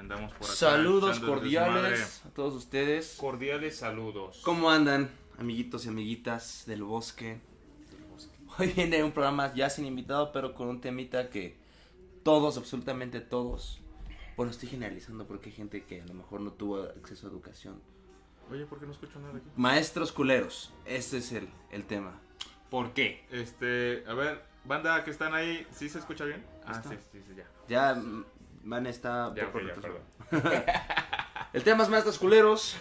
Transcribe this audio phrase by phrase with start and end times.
[0.00, 0.54] Andamos por acá.
[0.54, 3.16] Saludos cordiales a todos ustedes.
[3.18, 4.40] Cordiales saludos.
[4.42, 7.40] ¿Cómo andan, amiguitos y amiguitas del bosque?
[8.58, 11.56] Hoy viene un programa ya sin invitado, pero con un temita que
[12.24, 13.80] todos, absolutamente todos,
[14.36, 17.80] bueno, estoy generalizando porque hay gente que a lo mejor no tuvo acceso a educación.
[18.50, 19.46] Oye, ¿por qué no escucho nada aquí?
[19.54, 22.18] Maestros culeros, ese es el, el tema.
[22.68, 23.26] ¿Por qué?
[23.30, 26.44] Este, a ver, banda que están ahí, ¿sí se escucha bien?
[26.64, 26.90] Ah, Está.
[26.90, 27.46] sí, sí, sí, ya.
[27.68, 28.02] Ya,
[28.64, 29.32] Man está...
[29.34, 29.68] Ya, por ok,
[30.32, 30.90] ya.
[31.52, 32.76] El tema es maestros culeros.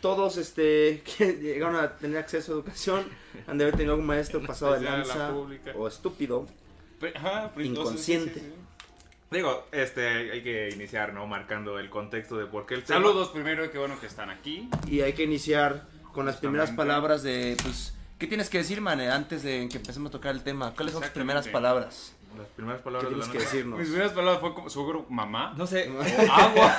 [0.00, 3.04] Todos este que llegaron a tener acceso a educación
[3.46, 5.72] han de haber tenido algún maestro pasado de la lanza pública.
[5.76, 6.46] o estúpido.
[7.14, 8.34] Ajá, pero entonces, Inconsciente.
[8.34, 8.60] sí, sí, sí.
[9.30, 11.24] Digo, este, hay que iniciar, ¿no?
[11.26, 12.98] Marcando el contexto de por qué el tema.
[12.98, 14.68] Saludos primero, y qué bueno que están aquí.
[14.88, 19.00] Y hay que iniciar con las primeras palabras de, pues, ¿qué tienes que decir, man,
[19.00, 20.74] antes de que empecemos a tocar el tema?
[20.74, 22.12] ¿Cuáles son tus primeras palabras?
[22.38, 23.78] Las primeras ¿Qué palabras de la tienes que decirnos?
[23.78, 25.54] Mis primeras palabras fue como seguro mamá.
[25.56, 26.00] No sé, o
[26.32, 26.76] agua.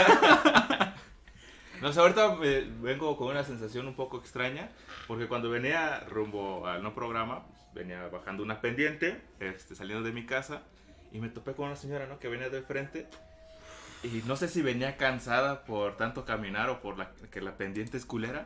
[1.82, 4.70] No sé, ahorita me- vengo con una sensación un poco extraña,
[5.08, 10.12] porque cuando venía rumbo al no programa, pues, venía bajando una pendiente, este, saliendo de
[10.14, 10.62] mi casa,
[11.12, 12.20] y me topé con una señora, ¿no?
[12.20, 13.08] Que venía de frente,
[14.04, 17.98] y no sé si venía cansada por tanto caminar o por la, que la pendiente
[17.98, 18.46] es culera,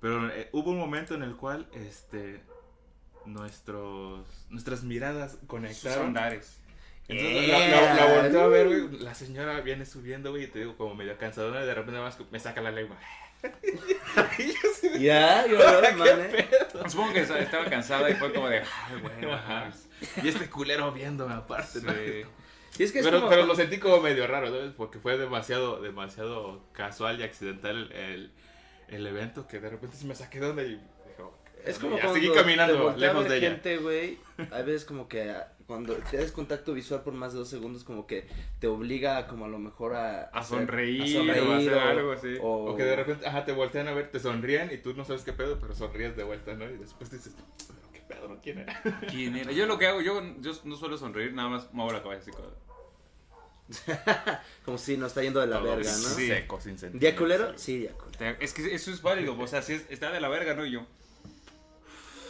[0.00, 2.42] pero eh, hubo un momento en el cual, este,
[3.26, 6.06] nuestros, nuestras miradas Sus conectaron.
[6.08, 6.58] andares.
[7.06, 8.98] Entonces la, la, la volteo a ver, güey.
[9.00, 12.18] La señora viene subiendo, güey, y te digo, como medio cansadona, y de repente más
[12.30, 12.96] me saca la lengua.
[14.98, 16.48] Ya, yo, man, eh.
[16.88, 21.34] Supongo que estaba cansada y fue como de, ay, bueno, pues, Y este culero viéndome
[21.34, 21.92] aparte, ¿no?
[21.92, 22.22] sí.
[22.78, 24.72] Y es que es Pero, como- pero lo sentí como medio raro, ¿sabes?
[24.76, 28.32] Porque fue demasiado, demasiado casual y accidental el, el,
[28.88, 30.82] el evento que de repente se me saqué de y dijo,
[31.64, 33.50] Es como cuando seguí te caminando lejos de ella.
[33.50, 34.18] gente, güey,
[34.50, 38.06] a veces como que ah, cuando tienes contacto visual por más de dos segundos como
[38.06, 38.26] que
[38.60, 40.24] te obliga como a lo mejor a...
[40.24, 42.34] A hacer- sonreír, a sonreír o a hacer o- algo así.
[42.40, 45.04] o- O que de repente, ajá, te voltean a ver, te sonríen y tú no
[45.06, 46.64] sabes qué pedo, pero sonríes de vuelta, ¿no?
[46.68, 47.34] Y después dices,
[47.66, 48.40] pero qué pedo, ¿no?
[48.42, 48.82] ¿Quién era?
[49.10, 49.52] ¿Quién era?
[49.52, 52.30] Yo lo que hago, yo, yo no suelo sonreír, nada más muevo la cabeza así
[52.32, 52.48] como...
[54.64, 55.96] Como si nos está yendo de la Todo verga, ¿no?
[56.08, 56.28] Sí.
[56.28, 57.00] Seco, sin sentido.
[57.00, 57.56] ¿Día culero?
[57.56, 58.36] Sí, día culero.
[58.40, 60.66] Es que eso es válido, o sea, si es- está de la verga, ¿no?
[60.66, 60.86] Y yo...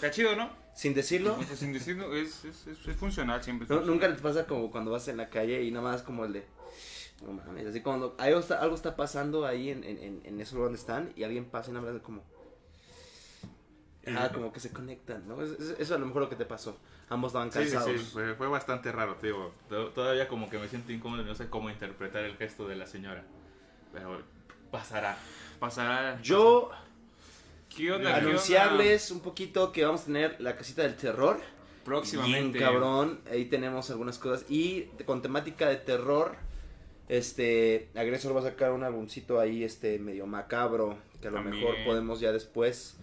[0.05, 0.51] Está chido, ¿no?
[0.75, 3.67] Sin decirlo, O sea, sin decirlo, es, es, es, es funcional siempre.
[3.69, 4.01] No, funcional.
[4.11, 6.45] nunca te pasa como cuando vas en la calle y nada más como el de.
[7.25, 10.67] No mames, así cuando algo está, algo está pasando ahí en, en, en, ese lugar
[10.67, 12.23] donde están y alguien pasa y nada más como.
[14.07, 15.41] Ah, como que se conectan, ¿no?
[15.41, 16.77] Es- es- Eso es a lo mejor lo que te pasó.
[17.09, 17.99] Ambos estaban Sí, sí, cansados.
[18.01, 19.55] sí, fue, fue bastante raro, te digo.
[19.71, 22.77] To- Todavía como que me siento incómodo y no sé cómo interpretar el gesto de
[22.77, 23.25] la señora.
[23.95, 24.21] Pero
[24.71, 25.17] pasará.
[25.59, 26.21] Pasará...
[26.21, 26.71] Yo,
[27.77, 28.11] ¿Qué onda?
[28.11, 28.29] ¿Qué onda?
[28.31, 31.41] anunciarles un poquito que vamos a tener la casita del terror.
[31.85, 32.59] Próximamente.
[32.59, 34.47] Bien cabrón, ahí tenemos algunas cosas.
[34.49, 36.37] Y con temática de terror,
[37.09, 41.63] este, Agresor va a sacar un álbumcito ahí, este, medio macabro, que a lo También.
[41.63, 42.97] mejor podemos ya después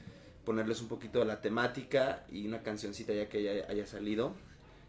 [0.45, 4.33] ponerles un poquito de la temática y una cancioncita ya que ya haya salido.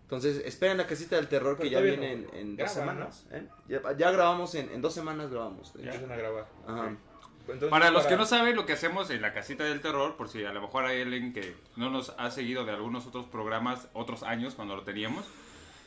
[0.05, 3.27] Entonces, esperen la casita del terror que Pero ya viene no en, en dos semanas.
[3.31, 3.47] ¿eh?
[3.69, 5.73] Ya, ya grabamos, en, en dos semanas grabamos.
[5.75, 6.49] Ya empiezan a grabar.
[6.67, 6.97] Ajá.
[7.49, 10.29] Entonces, Para los que no saben lo que hacemos en la casita del terror, por
[10.29, 13.89] si a lo mejor hay alguien que no nos ha seguido de algunos otros programas,
[13.93, 15.25] otros años cuando lo teníamos,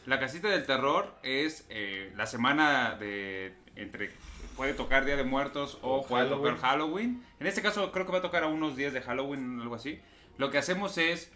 [0.06, 4.12] la casita del terror es eh, la semana de entre
[4.56, 6.56] puede tocar Día de Muertos o, O puede Halloween.
[6.56, 7.24] tocar Halloween.
[7.40, 10.00] En este caso creo que va a tocar a unos días de Halloween, algo así.
[10.38, 11.32] Lo que hacemos es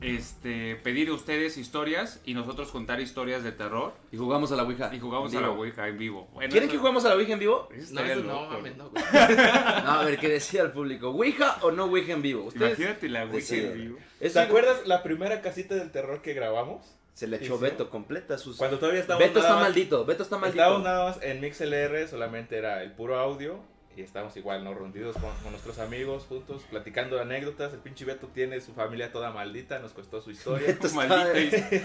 [0.00, 4.62] este pedir a ustedes historias y nosotros contar historias de terror Y jugamos a la
[4.64, 4.94] Ouija.
[4.94, 5.60] y jugamos en a la vivo.
[5.62, 6.28] Ouija en vivo.
[6.34, 7.68] Bueno, ¿Quieren eso- que juguemos a la Ouija en vivo?
[7.70, 8.84] No, estaría eso no, loco, mames, ¿no?
[8.84, 9.04] no, güey.
[9.84, 11.08] No, a ver, ¿qué decía el público?
[11.10, 12.44] ¿Ouija o no Ouija en vivo?
[12.44, 13.72] Ustedes Imagínate la Ouija deciden.
[13.72, 13.98] en vivo.
[14.20, 16.84] ¿Te acuerdas la primera casita del terror que grabamos?
[17.14, 17.70] Se le echó Sí, sí.
[17.70, 18.58] Beto completa sus...
[18.58, 20.60] Cuando todavía estábamos Beto nada está más- maldito, Beto está maldito.
[20.62, 23.58] Estábamos nada más en MixLR, solamente era el puro audio.
[23.96, 24.74] Y estábamos igual, ¿no?
[24.74, 27.72] Rondidos con, con nuestros amigos, juntos, platicando anécdotas.
[27.72, 30.66] El pinche Beto tiene su familia toda maldita, nos costó su historia.
[30.68, 30.96] Beto está-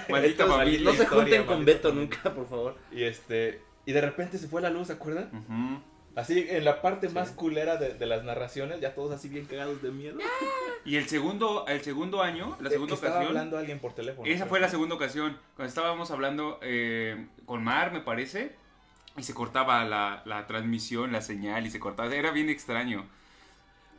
[0.09, 0.83] Maldita, maldita.
[0.83, 2.09] No se historia, junten con maldita Beto familia.
[2.17, 2.75] nunca, por favor.
[2.91, 3.61] y este.
[3.85, 5.81] Y de repente se fue la luz, ¿se acuerdan?
[6.13, 9.81] Así, en la parte más culera de, de las narraciones, ya todos así bien cagados
[9.81, 10.19] de miedo.
[10.83, 14.27] Y el segundo, el segundo año, la Eh, segunda estaba ocasión, hablando alguien por teléfono.
[14.27, 14.49] esa creo.
[14.49, 18.55] fue la segunda ocasión, cuando estábamos hablando eh, con Mar, me parece,
[19.21, 23.05] y se cortaba la, la transmisión, la señal, y se cortaba, era bien extraño.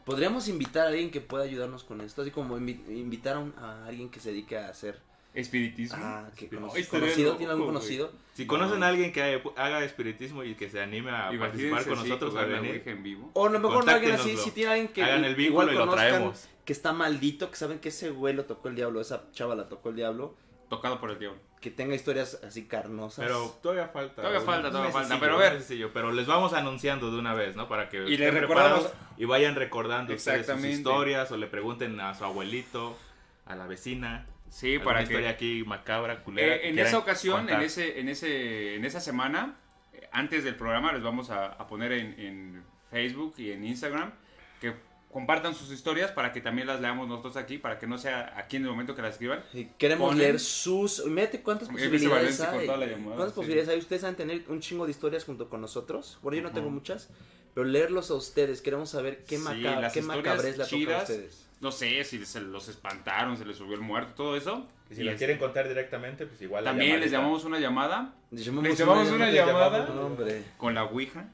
[0.05, 3.55] Podríamos invitar a alguien que pueda ayudarnos con esto, así como invi- invitar a, un-
[3.57, 5.01] a alguien que se dedique a hacer...
[5.35, 5.97] Espiritismo.
[5.99, 8.13] Ah, que cono- estaría conocido, loco, ¿tiene algún conocido?
[8.35, 11.99] Si conocen a alguien que haga espiritismo y que se anime a Imagínense participar con
[12.09, 13.31] nosotros a venir, en vivo.
[13.33, 15.75] O a lo mejor no alguien así, si tiene alguien que hagan el igual y
[15.77, 16.49] lo traemos.
[16.67, 19.69] que está maldito, que saben que ese güey lo tocó el diablo, esa chava la
[19.69, 20.35] tocó el diablo.
[20.69, 21.41] Tocado por el diablo.
[21.63, 23.25] Que tenga historias así carnosas.
[23.25, 24.17] Pero todavía falta.
[24.17, 25.55] Todavía falta, todavía falta, pero a ver.
[25.55, 27.69] mesecillo, pero les vamos anunciando de una vez, ¿no?
[27.69, 32.15] Para que Y les recordamos- y vayan recordando ustedes sus historias o le pregunten a
[32.15, 32.99] su abuelito,
[33.47, 34.27] a la vecina.
[34.51, 35.05] Sí, para que...
[35.05, 36.57] historia aquí macabra, culera.
[36.57, 39.55] Eh, en esa ocasión, en, ese, en, ese, en esa semana,
[39.95, 44.13] eh, antes del programa, les vamos a, a poner en, en Facebook y en Instagram
[44.61, 44.75] que
[45.13, 48.57] compartan sus historias para que también las leamos nosotros aquí, para que no sea aquí
[48.57, 49.45] en el momento que las escriban.
[49.53, 51.05] Y queremos Ponen- leer sus.
[51.07, 52.67] Mírate cuántas posibilidades hay.
[52.67, 53.35] la llamada, ¿Cuántas sí.
[53.35, 53.79] posibilidades hay?
[53.79, 56.19] Ustedes van a tener un chingo de historias junto con nosotros.
[56.23, 56.75] Bueno, yo no tengo Ujú.
[56.77, 57.09] muchas.
[57.55, 58.63] Pero leerlos a ustedes.
[58.63, 61.47] Queremos saber qué, Sí, maca las qué historias macabrez le toca a ustedes.
[61.61, 64.67] No sé si se los espantaron, se les subió el muerto, todo eso.
[64.91, 66.65] Y si Y la es- quieren contar directamente, pues igual.
[66.65, 69.87] la También les llamamos una llamada Les Les llamamos una llamada.
[69.95, 70.43] No, hombre.
[70.57, 71.29] con la Ouija.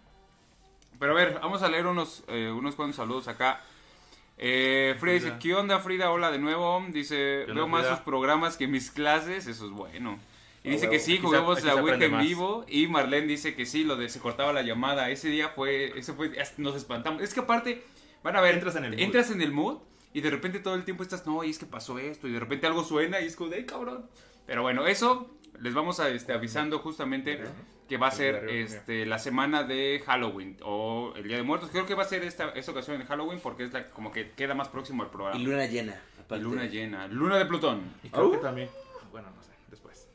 [0.99, 3.61] Pero a ver, vamos a leer unos, eh, unos cuantos saludos acá.
[4.37, 5.33] Eh, Frida dice.
[5.41, 6.11] ¿qué onda Frida?
[6.11, 6.85] Hola de nuevo.
[6.91, 7.97] Dice, ¿Qué onda, veo más Frida?
[7.97, 9.47] sus programas que mis clases.
[9.47, 10.19] Eso es bueno.
[10.65, 11.27] Y dice que sí, aquí
[11.65, 12.65] la Ouija en vivo.
[12.69, 15.09] Y Marlene dice que sí, lo de se cortaba la llamada.
[15.11, 17.23] Ese día fue, ese fue, nos espantamos.
[17.23, 17.85] Es que aparte,
[18.23, 19.01] van a ver, Entras en el mood.
[19.01, 19.79] entras en el mood
[20.13, 22.27] y de repente todo el tiempo estás, no, y es que pasó esto.
[22.29, 24.07] Y de repente algo suena y es como de, "Ay, cabrón.
[24.47, 25.31] Pero bueno, eso
[25.61, 27.41] les vamos a este, avisando justamente
[27.89, 31.71] que va a ser este, la semana de Halloween o el Día de Muertos.
[31.71, 34.31] Creo que va a ser esta, esta ocasión en Halloween porque es la, como que
[34.33, 35.41] queda más próximo al programa.
[35.41, 35.99] Y luna llena.
[36.17, 36.45] Y aparte.
[36.45, 37.09] luna llena.
[37.09, 37.81] Luna de Plutón.
[38.03, 38.33] Y creo ¿Au?
[38.33, 38.69] que también.
[39.11, 40.07] Bueno, no sé, después.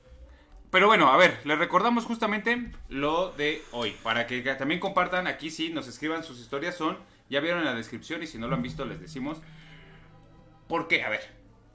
[0.69, 3.95] Pero bueno, a ver, les recordamos justamente lo de hoy.
[4.03, 6.75] Para que también compartan aquí, sí, nos escriban sus historias.
[6.75, 6.99] Son,
[7.29, 9.41] ya vieron en la descripción y si no lo han visto les decimos.
[10.67, 11.03] ¿Por qué?
[11.03, 11.21] A ver,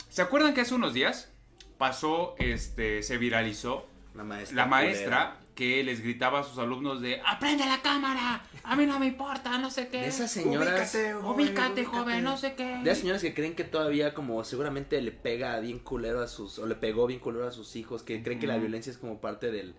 [0.09, 1.33] ¿se acuerdan que hace unos días
[1.77, 4.57] pasó, este, se viralizó La maestra.
[4.57, 8.45] la maestra que les gritaba a sus alumnos de ¡Aprende la cámara!
[8.63, 10.03] A mí no me importa, no sé qué.
[10.03, 10.69] De esas señoras.
[10.95, 11.85] Ubícate, joven, Ubícate, ubícate.
[11.99, 12.65] joven, no sé qué.
[12.77, 16.61] De las señoras que creen que todavía como seguramente le pega bien culero a sus,
[16.61, 19.21] o le pegó bien culero a sus hijos, que creen que la violencia es como
[19.21, 19.75] parte del,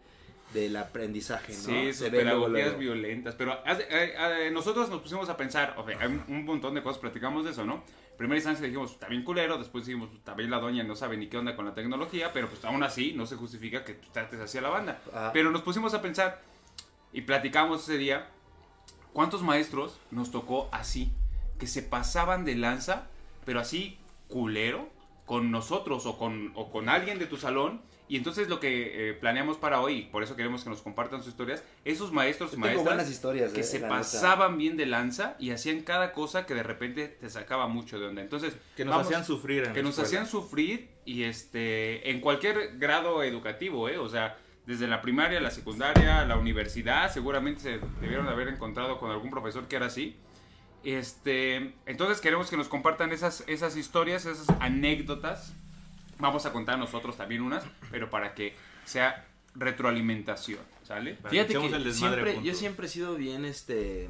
[0.54, 1.60] del aprendizaje, ¿no?
[1.60, 3.36] Sí, sus Se pedagogías violentas.
[3.36, 4.16] Pero hace- eh,
[4.48, 7.46] eh, nosotros nos pusimos a pensar, o sea, hay un- un montón de cosas, platicamos
[7.46, 7.86] de eso, ¿no?
[8.20, 11.38] Primera instancia dijimos, está bien culero, después dijimos, bien la doña no sabe ni qué
[11.38, 14.58] onda con la tecnología, pero pues aún así no se justifica que tú trates así
[14.58, 15.00] a la banda.
[15.14, 15.30] Ah.
[15.32, 16.42] Pero nos pusimos a pensar
[17.14, 18.28] y platicamos ese día,
[19.14, 21.14] ¿cuántos maestros nos tocó así?
[21.60, 23.08] Que se pasaban de lanza,
[23.46, 24.90] pero así culero,
[25.26, 27.80] con nosotros o con, o con alguien de tu salón.
[28.10, 31.20] Y entonces lo que eh, planeamos para hoy, y por eso queremos que nos compartan
[31.20, 35.36] sus historias, esos maestros y maestras buenas historias, que eh, se pasaban bien de lanza
[35.40, 38.22] y hacían cada cosa que de repente te sacaba mucho de onda.
[38.24, 39.64] Entonces, Que nos vamos- hacían sufrir.
[39.66, 40.08] en que nos escuela.
[40.08, 43.98] hacían sufrir y este en cualquier grado educativo, ¿eh?
[44.00, 48.98] O sea, desde la primaria, la secundaria, la universidad, seguramente se debieron de haber encontrado
[48.98, 50.18] con algún profesor que era así.
[50.84, 55.54] Este, entonces queremos que nos compartan esas, esas historias, esas anécdotas.
[56.20, 58.56] Vamos a contar nosotros también unas, pero para que
[58.86, 59.26] sea
[59.56, 61.16] retroalimentación, ¿sale?
[61.16, 64.10] Para Fíjate que el desmadre siempre, yo siempre he sido bien, este...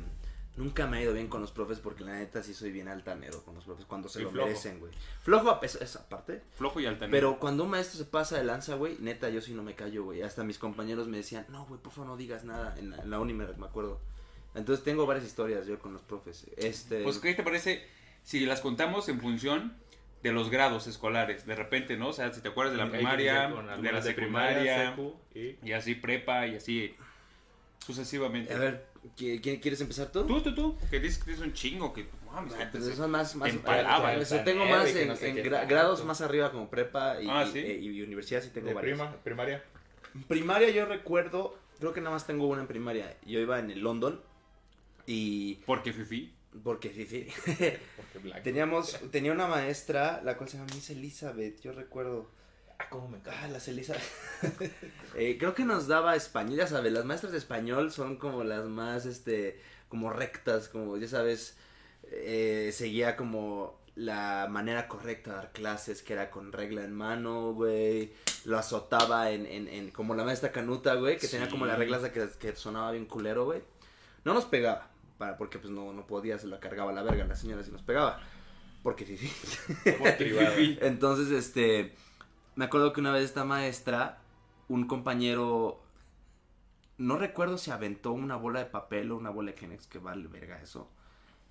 [0.57, 3.41] Nunca me ha ido bien con los profes porque la neta sí soy bien altanero
[3.45, 4.47] con los profes cuando se Y lo flojo.
[4.47, 4.91] merecen, güey.
[5.21, 6.41] Flojo a pesar- esa parte.
[6.57, 7.11] Flojo y altanero.
[7.11, 10.03] Pero cuando un maestro se pasa de lanza, güey, neta, yo sí no me callo,
[10.03, 10.21] güey.
[10.21, 12.75] Hasta mis compañeros me decían, no, güey, por favor no digas nada.
[12.77, 14.01] En la, en la uni me, me acuerdo.
[14.53, 16.45] Entonces tengo varias historias yo con los profes.
[16.57, 17.03] Este...
[17.03, 17.87] Pues, ¿qué te parece
[18.23, 19.77] si las contamos en función
[20.23, 21.45] de los grados escolares?
[21.45, 22.09] De repente, ¿no?
[22.09, 23.47] O sea, si te acuerdas de la primaria,
[23.81, 26.95] de la secundaria, secu, y y así prepa, y así
[27.85, 28.53] sucesivamente.
[28.53, 28.85] A ver,
[29.17, 30.25] ¿qui- qui- ¿quieres empezar tú?
[30.25, 33.35] Tú, tú, tú, que dices que tienes un chingo, que mames, Ah, pues son más,
[33.35, 35.69] más empalaba, eh, tengo más en, no sé en qué gra- tanto.
[35.69, 37.59] grados más arriba como prepa y, Ah, y- ¿sí?
[37.59, 38.99] y universidad sí tengo de varios.
[38.99, 39.63] prima, primaria.
[40.27, 43.15] Primaria yo recuerdo, creo que nada más tengo una en primaria.
[43.25, 44.21] Yo iba en el London
[45.07, 46.33] y Porque Fifi.
[46.63, 47.27] Porque sí, sí.
[47.95, 52.29] Porque teníamos tenía una maestra la cual se llama Miss Elizabeth, yo recuerdo.
[52.79, 53.39] Ah, cómo me encanta.
[53.43, 54.03] Ah, las Elizabeth.
[55.15, 58.65] Eh, creo que nos daba español, ya sabes, las maestras de español son como las
[58.65, 61.57] más, este, como rectas, como, ya sabes,
[62.03, 67.53] eh, seguía como la manera correcta de dar clases, que era con regla en mano,
[67.53, 68.13] güey,
[68.45, 72.03] lo azotaba en, en, en como la maestra Canuta, güey, que tenía como las reglas
[72.03, 73.61] de que, que sonaba bien culero, güey.
[74.23, 77.35] No nos pegaba, para, porque pues no, no podía, se la cargaba la verga la
[77.35, 78.19] señora si nos pegaba,
[78.81, 79.29] porque sí, sí.
[80.81, 81.93] Entonces, este,
[82.55, 84.17] me acuerdo que una vez esta maestra,
[84.67, 85.83] un compañero,
[86.97, 90.27] no recuerdo si aventó una bola de papel o una bola de Kleenex, que vale
[90.27, 90.89] verga eso,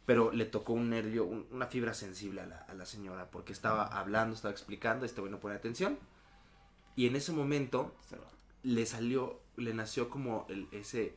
[0.06, 3.52] pero le tocó un nervio, un- una fibra sensible a la, a la señora, porque
[3.52, 5.98] estaba hablando, estaba explicando, este güey no pone atención,
[6.96, 7.94] y en ese momento
[8.62, 11.14] le salió, le nació como el- ese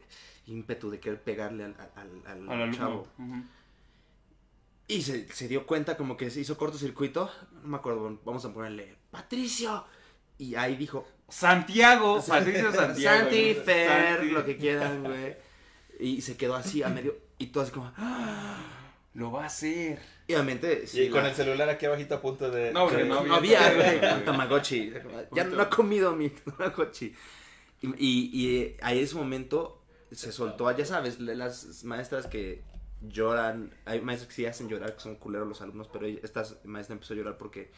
[0.51, 2.77] ímpetu de querer pegarle al, al- al- Al alumno.
[2.77, 3.07] chavo.
[3.17, 3.43] Ujú.
[4.87, 7.29] Y se, se dio cuenta como que se hizo cortocircuito.
[7.63, 9.85] No me acuerdo, vamos a ponerle Patricio.
[10.37, 13.21] Y ahí dijo, Santiago, Patricio Santiago.
[13.21, 13.53] Santi.
[13.53, 14.29] Fer, Santi.
[14.31, 15.35] lo que quieran, güey.
[15.99, 17.15] Y se quedó así a medio.
[17.37, 17.91] Y todo así como.
[17.97, 18.57] ¡ah!
[19.13, 19.99] Lo va a hacer.
[20.27, 20.87] Y obviamente.
[20.87, 22.71] sí, y con la- el celular aquí abajito a punto de...
[22.73, 24.93] No, porque no No había, güey, un Tamagotchi.
[25.33, 27.13] Ya no ha comido mi Tamagotchi.
[27.81, 29.80] Y, y, y a ese momento
[30.11, 32.61] se soltó, ya sabes, las maestras que
[33.01, 36.93] lloran, hay maestras que sí hacen llorar, que son culeros los alumnos, pero esta maestra
[36.93, 37.71] empezó a llorar porque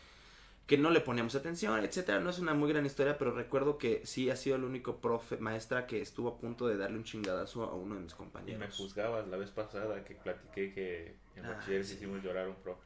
[0.65, 2.21] que no le poníamos atención, etcétera.
[2.21, 5.35] No es una muy gran historia, pero recuerdo que sí ha sido el único profe,
[5.37, 8.17] maestra que estuvo a punto de darle un chingadazo a uno de mis Y me
[8.17, 8.77] compañeros.
[8.77, 11.95] juzgabas la vez pasada que platiqué que en Ah, bachiller sí.
[11.95, 12.81] hicimos llorar a un profe.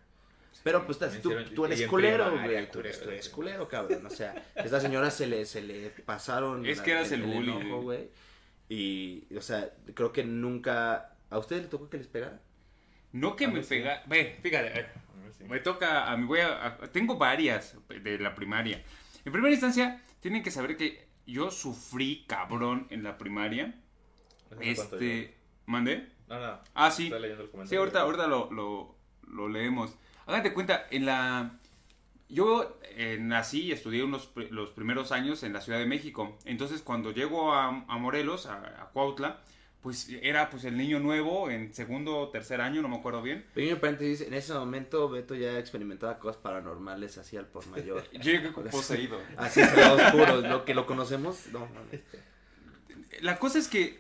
[0.64, 2.66] Pero pues estás- tú, tú eres culero, güey.
[2.72, 4.04] Tú tú eres culero, cabrón.
[4.08, 6.66] O sea, a esta señora se le, se le pasaron.
[6.66, 7.98] Es que eras el bully, enojo, güey.
[8.00, 8.10] güey.
[8.70, 11.16] Y, o sea, creo que nunca.
[11.30, 12.42] ¿A ustedes le tocó que les pegara?
[13.14, 13.70] No que A me mí sí.
[13.70, 14.04] pega.
[14.08, 14.80] Ve, fíjate.
[14.80, 14.86] eh,
[15.38, 15.44] Sí.
[15.44, 18.82] Me toca, a mí voy a, a- tengo varias de la primaria.
[19.26, 23.76] En primera instancia, tienen que saber que yo sufrí cabrón en la primaria.
[24.62, 26.08] Este, ¿mandé?
[26.28, 26.60] No, no.
[26.74, 27.06] Ah, sí.
[27.06, 27.70] Estoy leyendo el comentario.
[27.70, 28.96] Sí, ahorita, ahorita lo, lo,
[29.28, 29.96] lo leemos.
[30.26, 31.60] Háganse cuenta, en la...
[32.30, 36.38] Yo eh, nací y estudié unos, los primeros años en la Ciudad de México.
[36.46, 39.40] Entonces, cuando llego a, a Morelos, a, a Cuautla,
[39.82, 43.46] pues era pues el niño nuevo en segundo o tercer año, no me acuerdo bien.
[43.54, 48.04] Pequeño paréntesis, en ese momento Beto ya experimentaba cosas paranormales así al por mayor.
[48.12, 49.18] Yo llegué poseído.
[49.38, 52.02] Así se va oscuro, lo que lo conocemos, no mames.
[53.22, 54.00] La cosa es que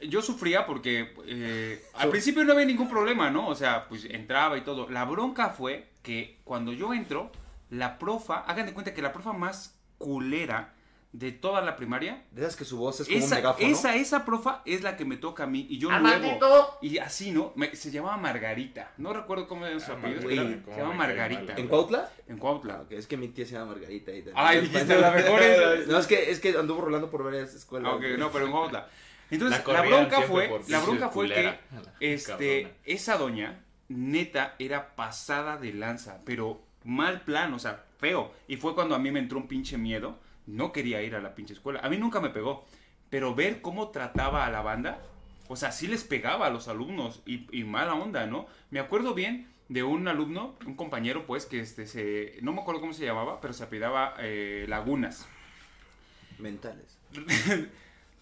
[0.00, 3.48] yo sufría porque eh, al principio no había ningún problema, ¿no?
[3.48, 4.88] O sea, pues entraba y todo.
[4.88, 7.30] La bronca fue que cuando yo entro,
[7.68, 10.72] la profa, hagan de cuenta que la profa más culera
[11.12, 13.66] de toda la primaria, De esas que su voz es como un esa, megáfono.
[13.68, 16.06] esa, esa profa es la que me toca a mí y yo luego...
[16.06, 16.78] ¡Amandito!
[16.80, 17.52] Y así, ¿no?
[17.56, 18.92] Me- se llamaba Margarita.
[18.96, 20.28] No recuerdo cómo era su Ah, apellido.
[20.30, 21.54] se llama Margarita.
[21.56, 22.10] ¿En Cuautla?
[22.26, 22.80] En Ah, Cuautla.
[22.82, 24.12] ok, es que mi tía se llama Margarita.
[24.12, 27.54] Y Ay, dijiste la mejor es- No, es que, es que anduvo rolando por varias
[27.54, 27.90] escuelas.
[27.92, 28.88] Ah, ok, no, pero en Cuautla.
[29.30, 31.58] Entonces, La la, bronca fue, la bronca fue que
[32.00, 38.32] este, esa doña, neta, era pasada de lanza, pero mal plan, o sea, feo.
[38.46, 40.18] Y fue cuando a mí me entró un pinche miedo.
[40.46, 41.80] No quería ir a la pinche escuela.
[41.80, 42.64] A mí nunca me pegó.
[43.10, 45.00] Pero ver cómo trataba a la banda,
[45.48, 48.46] o sea, sí les pegaba a los alumnos y, y mala onda, ¿no?
[48.70, 52.38] Me acuerdo bien de un alumno, un compañero, pues, que este se.
[52.42, 55.26] No me acuerdo cómo se llamaba, pero se apellidaba eh, Lagunas.
[56.38, 56.98] Mentales.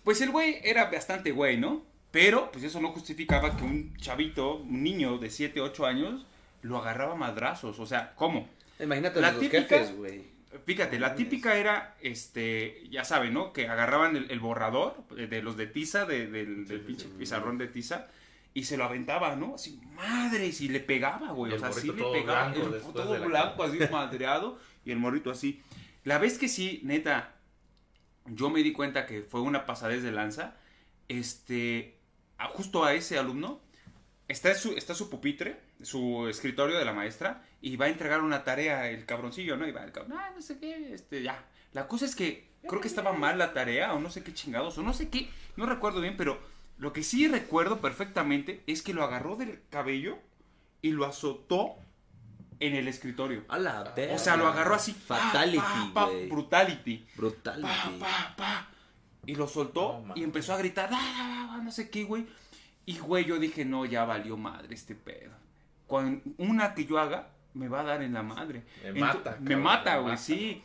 [0.06, 1.82] Pues el güey era bastante güey, ¿no?
[2.16, 6.25] Pero, pues eso no justificaba que un chavito, un niño de 7, 8 años,
[6.62, 7.78] lo agarraba a madrazos.
[7.78, 8.49] O sea, ¿cómo?
[8.80, 10.23] Imagínate La los típica- güey.
[10.64, 13.52] Fíjate, la típica era, este, ya saben, ¿no?
[13.52, 17.12] Que agarraban el, el borrador de, los de tiza, de- del, del sí, pinche sí.
[17.18, 18.06] pizarrón de tiza,
[18.54, 19.56] y se lo aventaba, ¿no?
[19.56, 21.52] Así, madres, y le pegaba, güey.
[21.52, 22.49] O sea, sí le todo pegaba.
[22.49, 25.61] blanco el- después todo blanco, así madreado, y el morrito así.
[26.04, 27.35] La vez que sí, neta,
[28.25, 30.56] yo me di cuenta que fue una pasadez de lanza,
[31.08, 31.96] este,
[32.38, 33.61] a- justo a ese alumno,
[34.28, 38.45] está su, está su pupitre, su escritorio de la maestra, y va a entregar una
[38.45, 39.66] tarea el cabroncillo, ¿no?
[39.66, 41.45] Y va el cabrón, ah, no sé qué, este, ya.
[41.73, 44.76] La cosa es que creo que estaba mal la tarea, o no sé qué chingados,
[44.78, 46.38] o no sé qué, no recuerdo bien, pero
[46.78, 50.19] lo que sí recuerdo perfectamente es que lo agarró del cabello
[50.83, 51.76] y lo azotó
[52.61, 53.45] en el escritorio.
[53.49, 54.14] A la verga.
[54.14, 54.93] O sea, lo agarró así.
[54.93, 56.28] pa, Fatality, pa, pa, güey.
[56.28, 57.07] brutality.
[57.14, 57.62] Brutality.
[57.99, 58.71] Pa, pa, pa.
[59.26, 60.16] Y lo soltó mames.
[60.18, 62.26] y empezó a gritar, "Ah, ah, ah", no sé qué, güey.
[62.87, 65.33] Y, güey, yo dije, no, ya valió madre este pedo.
[65.87, 68.62] Con una que yo haga, me va a dar en la madre.
[68.85, 70.23] Me mata, Me cabrón, mata, me güey, mata.
[70.23, 70.62] sí.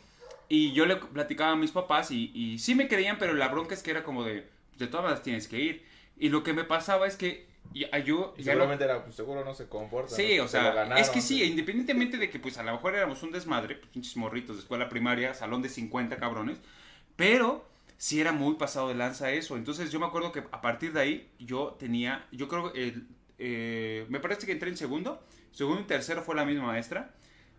[0.48, 3.74] Y yo le platicaba a mis papás y, y sí me creían, pero la bronca
[3.74, 4.46] es que era como de,
[4.78, 5.84] de todas maneras tienes que ir.
[6.18, 8.34] Y lo que me pasaba es que ya- yo...
[8.36, 10.14] Y seguramente era, pues seguro no se comporta.
[10.14, 10.44] Sí, ¿no?
[10.44, 11.44] o Se sea, ganaron, es que sí, ¿no?
[11.46, 15.32] independientemente de que pues a lo mejor éramos un desmadre, pinches morritos de escuela primaria,
[15.34, 16.58] salón de 50 cabrones,
[17.16, 17.64] pero
[18.02, 19.56] sí era muy pasado de lanza eso.
[19.56, 23.06] Entonces yo me acuerdo que a partir de ahí yo tenía, yo creo que el,
[23.38, 27.14] eh, me parece que entré en segundo, segundo y tercero fue la misma maestra.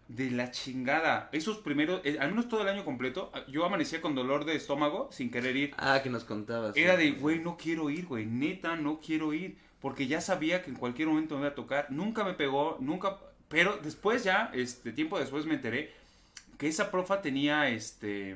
[0.09, 1.29] De la chingada.
[1.31, 5.07] Esos primeros, eh, al menos todo el año completo, yo amanecía con dolor de estómago
[5.13, 5.73] sin querer ir.
[5.77, 6.75] Ah, que nos contabas.
[6.75, 7.03] Era sí.
[7.03, 10.75] de, güey, no quiero ir, güey, neta, no quiero ir, porque ya sabía que en
[10.75, 15.17] cualquier momento me iba a tocar, nunca me pegó, nunca, pero después ya, este, tiempo
[15.17, 15.93] después me enteré
[16.57, 18.35] que esa profa tenía, este,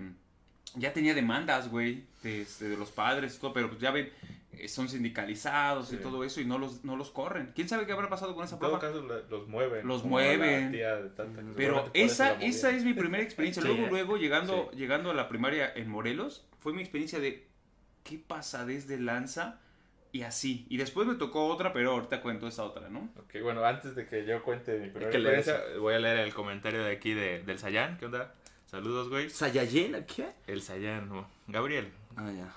[0.77, 4.11] ya tenía demandas, güey, de, este, de los padres y todo, pero pues ya ven,
[4.53, 7.51] eh, son sindicalizados y todo eso y no los, no los corren.
[7.55, 8.87] ¿Quién sabe qué habrá pasado con esa En todo profa?
[8.87, 9.87] caso, los mueven.
[9.87, 10.71] Los mueven.
[10.71, 13.61] tía de tanta que Pero esa, esa es mi primera experiencia.
[13.67, 13.67] Sí.
[13.67, 14.77] Luego, luego, llegando, Sí.
[14.77, 17.47] llegando a la primaria en Morelos, fue mi experiencia de
[18.03, 19.59] qué pasadez de lanza
[20.11, 20.65] y así.
[20.69, 23.09] Y después me tocó otra, pero ahorita cuento esa otra, ¿no?
[23.17, 26.83] Ok, bueno, antes de que yo cuente mi primera experiencia, voy a leer el comentario
[26.83, 27.97] de aquí de, del Sayán.
[27.97, 28.33] ¿Qué onda?
[28.67, 29.29] Saludos, güey.
[29.29, 30.05] ¿Sayayen?
[30.05, 30.27] ¿Qué?
[30.45, 31.89] El Sayan, no, Gabriel.
[32.17, 32.53] Ah, ya.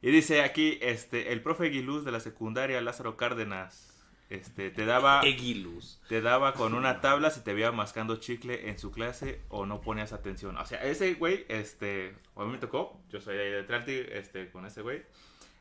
[0.00, 3.92] Y dice aquí, este, el profe Guiluz de la secundaria, Lázaro Cárdenas,
[4.30, 6.00] este, te daba, Eguiluz.
[6.08, 9.80] te daba con una tabla si te veía mascando chicle en su clase o no
[9.80, 10.56] ponías atención.
[10.58, 14.48] O sea, ese güey, este, a mí me tocó, yo soy ahí de Tralti, este,
[14.50, 15.02] con ese güey,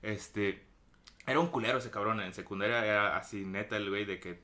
[0.03, 0.63] este,
[1.25, 4.43] era un culero ese cabrón, en secundaria era así neta el güey de que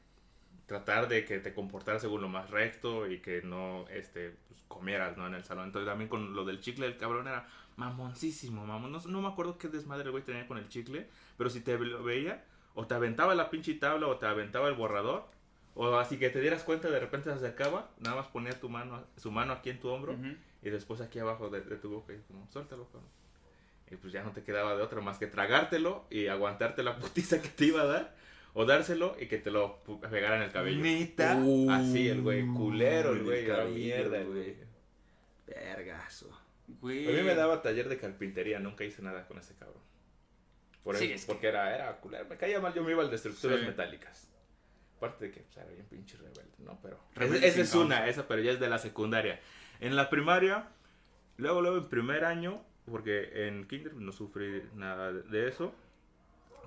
[0.71, 5.17] tratar de que te comportaras según lo más recto y que no, este, pues, comieras,
[5.17, 5.27] ¿no?
[5.27, 5.65] En el salón.
[5.65, 8.93] Entonces también con lo del chicle, el cabrón era mamoncísimo, mamón.
[8.93, 11.77] No, no me acuerdo qué desmadre el güey tenía con el chicle, pero si te
[11.77, 15.25] lo veía, o te aventaba la pinche tabla o te aventaba el borrador,
[15.75, 19.03] o así que te dieras cuenta, de repente se acercaba, nada más ponía tu mano,
[19.17, 20.15] su mano aquí en tu hombro
[20.61, 23.09] y después aquí abajo de, de tu boca y como, suéltalo, cabrón.
[23.89, 27.41] Y pues ya no te quedaba de otra más que tragártelo y aguantarte la putiza
[27.41, 28.15] que te iba a dar,
[28.53, 29.79] o dárselo y que te lo
[30.09, 30.81] pegara en el cabello.
[30.81, 31.33] Neta.
[31.69, 34.55] Así el güey, culero el güey, cabello, mierda el güey.
[35.47, 36.29] Vergazo.
[36.67, 37.07] Güey.
[37.07, 39.81] A mí me daba taller de carpintería, nunca hice nada con ese cabrón.
[40.83, 43.03] Por Sí, eso, es que- porque era, era culero, me caía mal, yo me iba
[43.03, 43.65] al de estructuras Sí.
[43.65, 44.27] metálicas.
[44.97, 46.79] Aparte de que pues, era bien pinche rebelde, ¿no?
[46.81, 49.39] Pero Rebelde esa sin es una, esa, pero ya es de la secundaria.
[49.79, 50.69] En la primaria,
[51.37, 55.73] luego, luego en primer año, porque en kinder no sufrí nada de eso.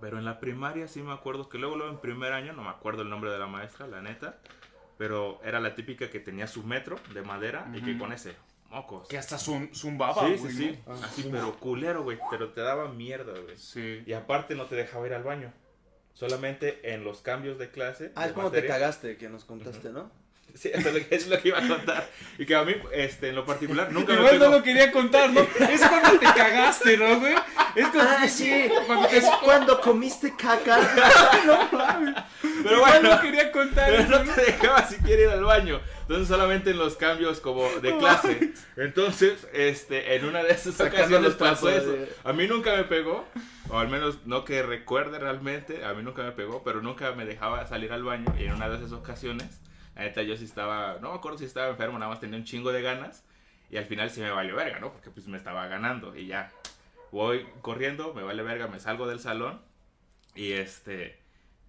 [0.00, 2.70] Pero en la primaria sí me acuerdo que luego, luego en primer año, no me
[2.70, 4.38] acuerdo el nombre de la maestra, la neta.
[4.98, 8.36] Pero era la típica que tenía su metro de madera y que con ese,
[8.70, 9.08] mocos.
[9.08, 10.78] Que hasta zum- zumbaba, Sí, güey, sí, sí.
[10.86, 10.92] ¿no?
[10.94, 12.18] Así, pero culero, güey.
[12.30, 13.56] Pero te daba mierda, güey.
[13.56, 14.02] Sí.
[14.06, 15.52] Y aparte no te dejaba ir al baño.
[16.12, 18.12] Solamente en los cambios de clase.
[18.14, 20.10] Ah, de es como te cagaste que nos contaste, ¿no?
[20.54, 22.08] Sí, eso es, lo que, eso es lo que iba a contar.
[22.38, 24.52] Y que a mí, este, en lo particular, nunca me Igual no pegó.
[24.58, 25.40] lo quería contar, ¿no?
[25.40, 27.34] Es cuando te cagaste, ¿no, güey?
[27.74, 28.68] Es cuando, Ah, sí.
[28.86, 29.16] cuando te...
[29.18, 30.78] Es cuando comiste caca.
[32.62, 34.32] Pero Igual bueno, no quería contar pero eso, no ¿no?
[34.32, 35.80] te dejaba siquiera ir al baño.
[36.02, 38.52] Entonces solamente en los cambios como de clase.
[38.76, 41.92] Entonces, este, en una de esas Sacando ocasiones pasó eso.
[41.92, 43.26] de- A mí nunca me pegó,
[43.68, 47.24] o al menos no que recuerde realmente, a mí nunca me pegó, pero nunca me
[47.24, 48.32] dejaba salir al baño.
[48.38, 49.46] Y en una de esas ocasiones,
[49.94, 52.44] la neta yo sí estaba, no me acuerdo si estaba enfermo, nada más tenía un
[52.44, 53.24] chingo de ganas.
[53.70, 54.92] Y al final sí me valió verga, ¿no?
[54.92, 56.52] Porque pues me estaba ganando y ya.
[57.10, 59.62] Voy corriendo, me vale verga, me salgo del salón
[60.34, 61.18] y este,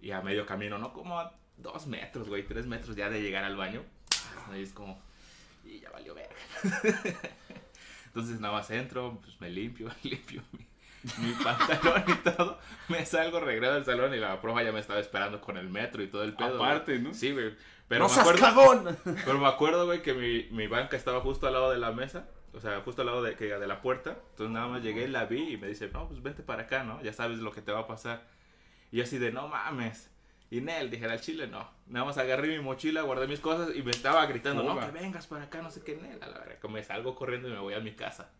[0.00, 0.92] y a medio camino, ¿no?
[0.92, 3.82] Como a dos metros, güey, tres metros ya de llegar al baño.
[4.54, 5.00] Y es como,
[5.64, 6.36] y ya valió verga.
[8.06, 10.66] Entonces nada más entro, pues me limpio, limpio mi,
[11.18, 12.58] mi pantalón y todo.
[12.88, 16.02] Me salgo, regreso al salón y la profa ya me estaba esperando con el metro
[16.02, 16.58] y todo el pedo.
[16.58, 16.70] güey.
[16.70, 17.12] Aparte, ¿no?
[17.12, 17.54] Sí, güey.
[17.88, 18.98] Pero ¡No me seas acuerdo, cagón!
[19.24, 22.28] pero me acuerdo, güey, que mi, mi banca estaba justo al lado de la mesa.
[22.52, 24.16] O sea, justo al lado de, que, de la puerta.
[24.30, 27.02] Entonces nada más llegué, la vi y me dice, no, pues vente para acá, ¿no?
[27.02, 28.26] Ya sabes lo que te va a pasar.
[28.90, 30.10] Y yo así de, no mames.
[30.50, 31.68] Y Nel, dije, al chile no.
[31.86, 35.26] Nada más agarré mi mochila, guardé mis cosas y me estaba gritando, no, que vengas
[35.26, 36.22] para acá, no sé qué, Nel.
[36.22, 38.30] A la verdad, que me salgo corriendo y me voy a mi casa.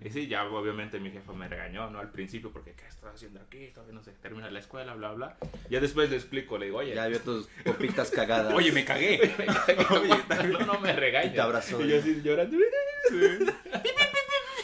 [0.00, 1.98] Y sí, ya obviamente mi jefa me regañó, ¿no?
[1.98, 3.68] Al principio, porque ¿qué estás haciendo aquí?
[3.72, 5.36] Todavía no sé, termina la escuela, bla, bla.
[5.70, 8.52] Ya después le explico, le digo, oye, Ya vio tus popitas cagadas.
[8.54, 9.18] Oye, me cagué.
[9.90, 11.32] Oye, no, no me regañes.
[11.32, 11.80] Y te abrazó.
[11.82, 12.56] Y yo así llorando.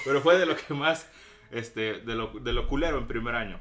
[0.04, 1.08] Pero fue de lo que más,
[1.50, 3.60] este, de lo, de lo culero en primer año.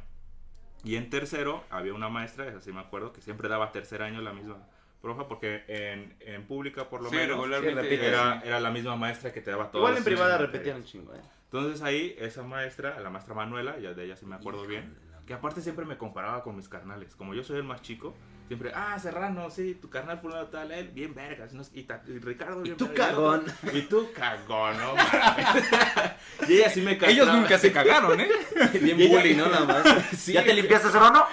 [0.83, 4.21] Y en tercero había una maestra, esa sí me acuerdo, que siempre daba tercer año
[4.21, 4.57] la misma
[5.01, 7.81] profa, porque en, en pública por lo Sí, menos regularmente.
[7.81, 8.07] Sí, repite.
[8.07, 9.81] era, era la misma maestra que te daba todo.
[9.81, 11.19] Igual en privada repetían un chingo, ¿eh?
[11.51, 14.93] Entonces ahí, esa maestra, la maestra Manuela, ya de ella sí me acuerdo bien,
[15.25, 17.15] que aparte siempre me comparaba con mis carnales.
[17.15, 18.15] Como yo soy el más chico,
[18.47, 21.53] siempre, ah, Serrano, sí, tu carnal fulano tal, él, bien vergas.
[21.53, 21.63] ¿no?
[21.73, 23.45] Y, ta- y Ricardo, Y bien tú vergas, cagón.
[23.73, 24.93] Y tú cagón, ¿no?
[26.47, 27.13] y ella sí me castraba.
[27.13, 28.29] Ellos nunca se cagaron, ¿eh?
[28.81, 29.47] Bien Y ella- bully, ¿no?
[29.49, 29.83] Nada más.
[30.17, 31.25] Sí, ¿Ya te limpiaste, Serrano?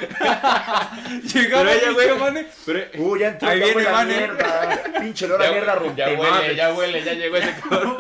[1.35, 2.47] Llegaron, ella, güey, mane.
[2.65, 3.49] Pero, Uh, ya entró.
[3.49, 4.17] Ahí ya viene Vane.
[4.17, 4.83] mierda.
[5.01, 7.97] Pinche olor a mierda ya huele, ya huele, ya llegó ese cabrón.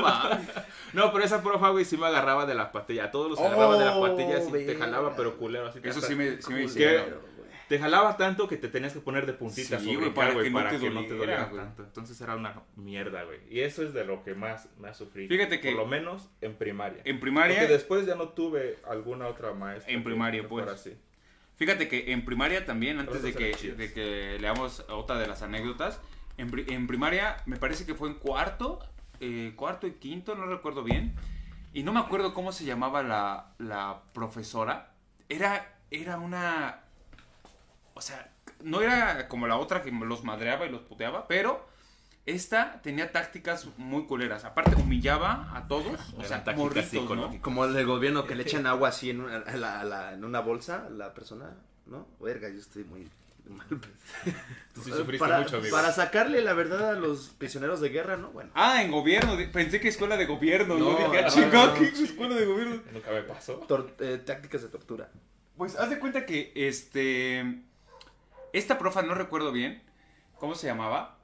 [0.97, 3.05] No, pero esa profa, güey, sí me agarraba de la patilla.
[3.05, 4.85] A todos los agarraba de la patilla, así te verga.
[4.85, 5.67] jalaba, pero culero.
[5.69, 7.37] Así te Eso sí me, sí me hicieron.
[7.69, 10.57] Te jalaba tanto que te tenías que poner de puntitas Sí, brincar, para que no
[10.59, 11.61] para te que no te doliera, doliera güey.
[11.63, 11.83] tanto.
[11.83, 13.41] Entonces era una mierda, güey.
[13.51, 15.29] Y eso es de lo que más me ha sufrido.
[15.29, 16.99] Fíjate que- Por lo menos en primaria.
[16.99, 19.93] En Porque primaria, después ya no tuve alguna otra maestra.
[19.93, 20.69] En primaria, pues.
[20.69, 20.97] así.
[21.57, 26.01] fíjate que en primaria también, antes de que, de que leamos otra de las anécdotas,
[26.39, 28.79] en, pri- en primaria me parece que fue en cuarto,
[29.21, 31.15] eh, cuarto y quinto, no recuerdo bien,
[31.73, 34.93] y no me acuerdo cómo se llamaba la, la profesora.
[35.29, 36.81] Era, era una...
[37.95, 38.31] O sea,
[38.63, 41.67] no era como la otra que los madreaba y los puteaba, pero
[42.27, 44.45] esta tenía tácticas muy culeras.
[44.45, 46.45] Aparte, humillaba a todos, o Eran sea.
[47.41, 50.41] Como el del gobierno que le echan agua así en una, la- la- en una
[50.41, 51.55] bolsa a la persona,
[51.87, 52.07] ¿no?
[52.21, 53.09] Verga, yo estoy muy
[54.75, 55.75] Tú sí sufriste para, mucho, amigo.
[55.75, 58.31] para sacarle la verdad a los prisioneros de guerra, ¿no?
[58.31, 58.51] Bueno.
[58.55, 59.37] Ah, en gobierno.
[59.53, 60.77] Pensé que escuela de gobierno.
[60.77, 61.75] No, No, dije, ah, no, chingado, no.
[61.75, 62.83] ¿qué escuela de gobierno?
[62.93, 63.61] Nunca me pasó.
[63.67, 65.11] tor- eh, tácticas de tortura.
[65.57, 67.63] Pues haz de cuenta que este.
[68.53, 69.83] Esta profa no recuerdo bien.
[70.39, 71.19] ¿Cómo se llamaba?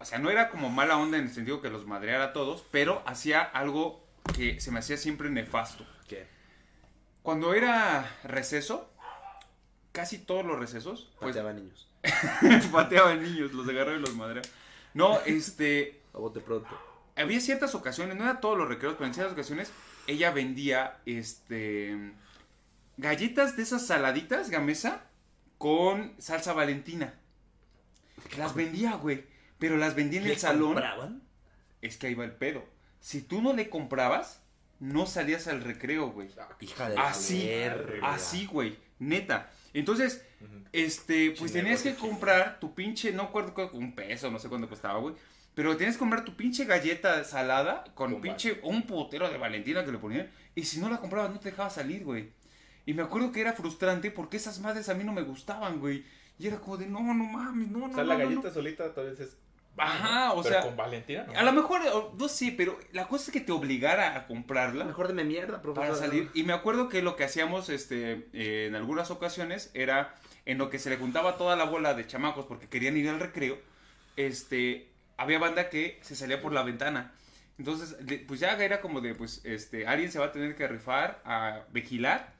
[0.00, 2.64] O sea, no era como mala onda en el sentido que los madreara a todos,
[2.70, 4.04] pero hacía algo
[4.36, 5.86] que se me hacía siempre nefasto.
[6.08, 6.26] ¿Qué?
[7.22, 8.87] Cuando era receso,
[9.92, 11.88] casi todos los recesos, pues Pateaba niños.
[12.72, 14.50] pateaban niños, los agarraban y los madreaban.
[14.94, 16.00] No, este.
[16.14, 16.68] A bote pronto.
[17.16, 19.70] había ciertas ocasiones, no era todos los recreos, pero en ciertas ocasiones
[20.06, 22.12] ella vendía este
[22.96, 25.04] galletas de esas saladitas, gamesa,
[25.58, 27.14] con salsa valentina.
[28.36, 29.24] Las vendía, güey.
[29.58, 30.68] Pero las vendía en el ¿Le salón.
[30.74, 31.22] compraban?
[31.82, 32.64] Es que ahí va el pedo.
[33.00, 34.40] Si tú no le comprabas,
[34.80, 36.28] no salías al recreo, güey.
[36.60, 37.50] Hija de Así,
[38.02, 38.78] así, güey.
[38.98, 39.50] Neta.
[39.74, 40.24] Entonces,
[40.72, 44.68] este, pues tenías que comprar tu pinche, no acuerdo, cu- un peso, no sé cuánto
[44.68, 45.14] costaba, güey.
[45.54, 49.92] Pero tenías que comprar tu pinche galleta salada con pinche, un putero de Valentina que
[49.92, 50.30] le ponían.
[50.54, 52.30] Y si no la comprabas, no te dejaba salir, güey.
[52.86, 56.04] Y me acuerdo que era frustrante porque esas madres a mí no me gustaban, güey.
[56.38, 58.28] Y era como de, no, no mames, no, no, O sea, no, la no, no".
[58.30, 59.36] galleta solita tal vez es.
[59.78, 61.24] Ajá, o Pero sea, con Valentina.
[61.26, 61.38] ¿no?
[61.38, 61.80] A lo mejor,
[62.18, 65.88] no sé, pero la cosa es que te obligara a comprarla Mejor deme mierda, profesor.
[65.88, 66.30] para salir.
[66.34, 70.14] Y me acuerdo que lo que hacíamos este, eh, en algunas ocasiones era
[70.46, 73.20] en lo que se le juntaba toda la bola de chamacos porque querían ir al
[73.20, 73.58] recreo.
[74.16, 77.12] Este, había banda que se salía por la ventana.
[77.58, 80.66] Entonces, de- pues ya era como de, pues, este, alguien se va a tener que
[80.68, 82.32] rifar a vigilar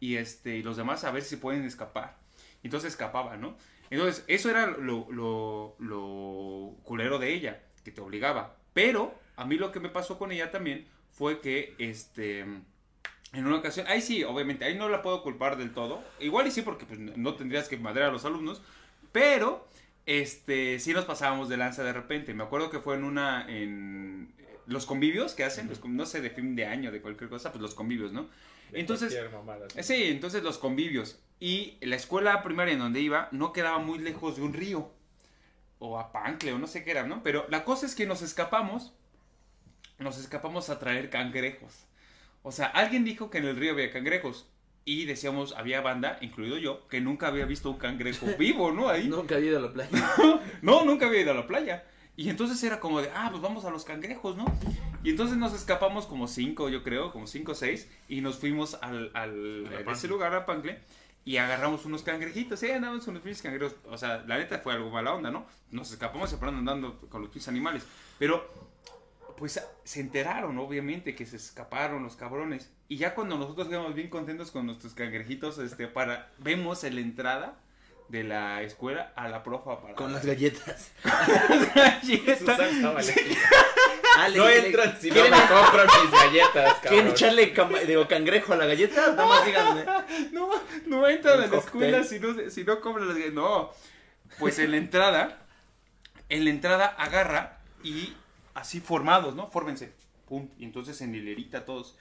[0.00, 2.16] y este, y los demás a ver si pueden escapar.
[2.62, 3.56] Entonces escapaba, ¿no?
[3.90, 8.56] Entonces, eso era lo, lo, lo culero de ella, que te obligaba.
[8.72, 13.56] Pero, a mí lo que me pasó con ella también fue que, este, en una
[13.56, 16.02] ocasión, ahí sí, obviamente, ahí no la puedo culpar del todo.
[16.20, 18.62] Igual y sí, porque pues, no tendrías que madrear a los alumnos,
[19.12, 19.68] pero,
[20.06, 22.34] este, sí nos pasábamos de lanza de repente.
[22.34, 24.34] Me acuerdo que fue en una, en
[24.66, 27.62] los convivios que hacen, los no sé, de fin de año, de cualquier cosa, pues
[27.62, 28.28] los convivios, ¿no?
[28.70, 31.18] De Entonces, mamada, eh, Sí, entonces los convivios.
[31.40, 34.90] Y la escuela primaria en donde iba no quedaba muy lejos de un río.
[35.78, 37.22] O a Pancle, o no sé qué era, ¿no?
[37.22, 38.92] Pero la cosa es que nos escapamos.
[39.98, 41.84] Nos escapamos a traer cangrejos.
[42.42, 44.48] O sea, alguien dijo que en el río había cangrejos.
[44.86, 48.88] Y decíamos, había banda, incluido yo, que nunca había visto un cangrejo vivo, ¿no?
[48.88, 49.08] Ahí.
[49.08, 49.90] Nunca había ido a la playa.
[50.62, 51.84] No, nunca había ido a la playa.
[52.16, 54.44] Y entonces era como de, ah, pues vamos a los cangrejos, ¿no?
[55.02, 58.74] Y entonces nos escapamos como cinco, yo creo, como cinco o seis, y nos fuimos
[58.82, 60.78] al, al A a ese lugar, a Pancle,
[61.24, 63.76] y agarramos unos cangrejitos, sí, andamos con los pinches cangrejos.
[63.90, 65.46] O sea, la neta fue algo mala onda, ¿no?
[65.70, 67.84] Nos escapamos y fueron andando con los pinches animales.
[68.18, 68.48] Pero,
[69.36, 72.70] pues se enteraron, obviamente, que se escaparon los cabrones.
[72.88, 77.00] Y ya cuando nosotros quedamos bien contentos con nuestros cangrejitos, este, para, vemos en la
[77.00, 77.58] entrada
[78.08, 80.92] de la escuela a la profa para Con las galletas.
[82.26, 82.66] estaba
[83.00, 83.12] lejos.
[84.16, 87.08] Ah, No le- entran si no ¿quieren, me compran mis galletas, ¿Quieren cabrón.
[87.08, 89.08] echarle cama- digo, cangrejo a la galleta?
[89.10, 89.84] Nada más díganme.
[90.30, 90.50] no,
[90.86, 93.34] no entran a la escuela si no, si no compran las galletas.
[93.34, 93.72] No,
[94.38, 95.38] pues en la entrada,
[96.28, 98.14] en la entrada agarra y
[98.54, 99.50] así formados, ¿no?
[99.50, 99.92] Fórmense.
[100.28, 100.48] Pum.
[100.58, 101.96] Y entonces en hilerita todos.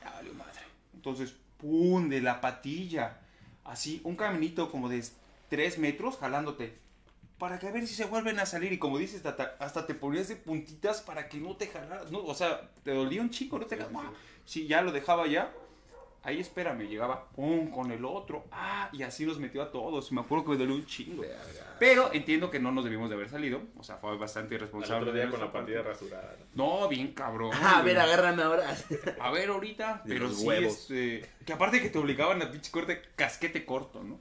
[0.00, 0.60] Ya valió madre.
[0.94, 3.18] Entonces, pum, de la patilla.
[3.64, 5.02] Así, un caminito como de
[5.48, 6.78] 3 metros jalándote.
[7.38, 8.72] Para que a ver si se vuelven a salir.
[8.72, 12.10] Y como dices, Tata, hasta te ponías de puntitas para que no te jalaras.
[12.10, 12.24] ¿no?
[12.24, 13.76] O sea, te dolía un chico, no te
[14.66, 15.52] ya lo dejaba ya,
[16.22, 18.44] ahí espérame, llegaba, pum, con el otro.
[18.52, 20.12] Ah, y así nos metió a todos.
[20.12, 21.22] Me acuerdo que me dolió un chingo.
[21.78, 23.62] Pero entiendo que no nos debimos de haber salido.
[23.76, 24.96] O sea, fue bastante Al irresponsable.
[25.02, 25.80] otro de día con la parte.
[25.82, 26.36] rasurada.
[26.54, 26.80] ¿no?
[26.82, 27.50] No, bien cabrón.
[27.54, 28.76] Ah, a ver, agárrame ahora.
[29.20, 30.02] A ver ahorita.
[30.04, 30.72] De pero los sí, huevos.
[30.90, 34.18] este, que aparte que te obligaban a pinche corte casquete corto, ¿no?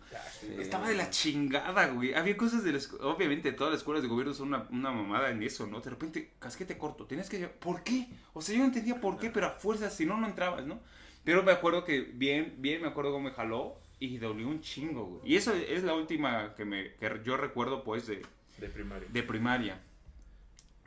[0.59, 2.13] Estaba de la chingada, güey.
[2.13, 5.31] Había cosas de la escu- Obviamente, todas las escuelas de gobierno son una, una mamada
[5.31, 5.79] en eso, ¿no?
[5.81, 7.05] De repente, casquete corto.
[7.05, 7.47] Tenías que.
[7.47, 8.07] ¿Por qué?
[8.33, 10.79] O sea, yo no entendía por qué, pero a fuerzas, si no, no entrabas, ¿no?
[11.27, 15.03] Pero me acuerdo que bien, bien me acuerdo cómo me jaló y dolió un chingo,
[15.03, 15.33] güey.
[15.33, 18.25] Y eso es la última que, me, que yo recuerdo, pues, de,
[18.59, 19.09] De primaria.
[19.11, 19.81] de primaria.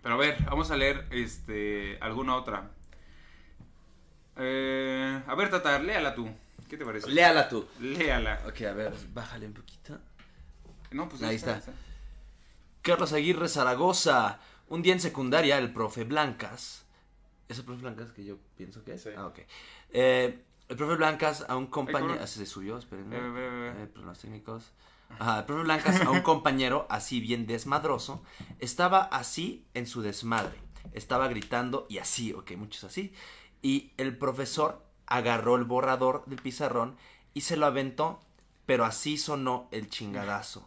[0.02, 2.70] Pero a ver, vamos a leer este alguna otra.
[4.38, 6.26] Eh, a ver, Tata, léala tú.
[6.70, 7.10] ¿Qué te parece?
[7.10, 7.68] Léala tú.
[7.78, 8.40] Léala.
[8.48, 9.98] Ok, a ver, bájale un poquito.
[10.90, 11.60] No, pues Ahí está.
[12.80, 14.40] Carlos Aguirre Zaragoza.
[14.68, 16.86] Un día en secundaria, el profe Blancas.
[17.46, 19.02] ¿Es el profe Blancas que yo pienso que es?
[19.02, 19.10] Sí.
[19.14, 19.40] Ah, ok.
[19.92, 22.18] Eh, el profe Blancas a un compañero.
[22.22, 23.16] Ah, se subió, espérenme.
[23.18, 24.72] Eh, problemas técnicos.
[25.18, 28.22] Ajá, el profe Blancas a un compañero así bien desmadroso.
[28.60, 30.56] Estaba así en su desmadre.
[30.92, 33.12] Estaba gritando y así, ok, muchos así.
[33.62, 36.96] Y el profesor agarró el borrador del pizarrón
[37.34, 38.20] y se lo aventó,
[38.64, 40.66] pero así sonó el chingadazo.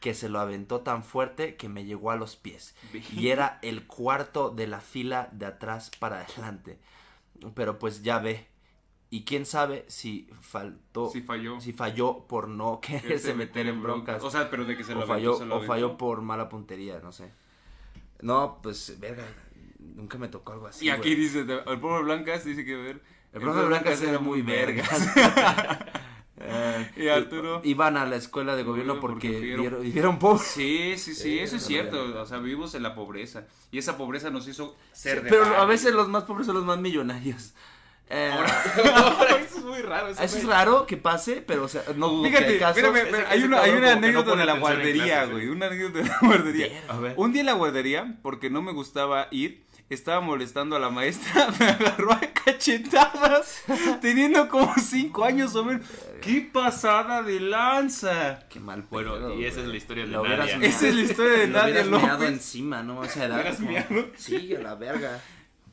[0.00, 2.74] que se lo aventó tan fuerte que me llegó a los pies.
[3.12, 6.80] Y era el cuarto de la fila de atrás para adelante.
[7.54, 8.48] Pero pues ya ve.
[9.14, 11.60] Y quién sabe si faltó, Sí falló.
[11.60, 14.22] si falló por no quererse meter en broncas.
[14.24, 15.72] O sea, pero de que se lo falló, se lo o aventó.
[15.74, 17.30] falló por mala puntería, no sé.
[18.22, 19.24] No, pues, verga,
[19.78, 20.86] nunca me tocó algo así.
[20.86, 21.16] Y aquí güey.
[21.16, 23.02] dice, el profe Blancas dice que ver.
[23.34, 24.88] El profe Blancas era muy vergas.
[26.44, 27.60] Eh, Y Arturo.
[27.62, 30.42] Iban a la escuela de gobierno Porque porque vieron- vieron, vivieron pobres.
[30.48, 32.20] Sí, sí, sí, eso es cierto.
[32.20, 33.46] O sea, vivimos en la pobreza.
[33.70, 36.64] Y esa pobreza nos hizo ser de Pero a veces los más pobres son los
[36.64, 37.52] más millonarios.
[38.14, 40.08] Eh, Ahora, eso es muy raro.
[40.08, 42.82] eso es raro que pase, pero o sea, no dudo que Fíjate, hay casos.
[43.28, 45.48] hay una, hay una que no anécdota pone de la guardería, güey.
[45.48, 46.82] Una anécdota de la guardería.
[46.88, 47.14] A ver.
[47.16, 51.48] Un día en la guardería, porque no me gustaba ir, estaba molestando a la maestra,
[51.58, 53.62] me agarró a cachetadas,
[54.00, 55.86] teniendo como cinco años o menos.
[56.20, 58.40] ¡Qué pasada de lanza!
[58.48, 59.64] Qué mal Bueno, pedo, y esa güey.
[59.66, 60.58] es la historia de Nadia.
[60.62, 62.28] Esa es la historia de Nadia López.
[62.28, 62.98] encima, ¿no?
[63.00, 63.56] O sea, edad.
[63.56, 64.06] como-?
[64.16, 65.20] Sí, a la verga.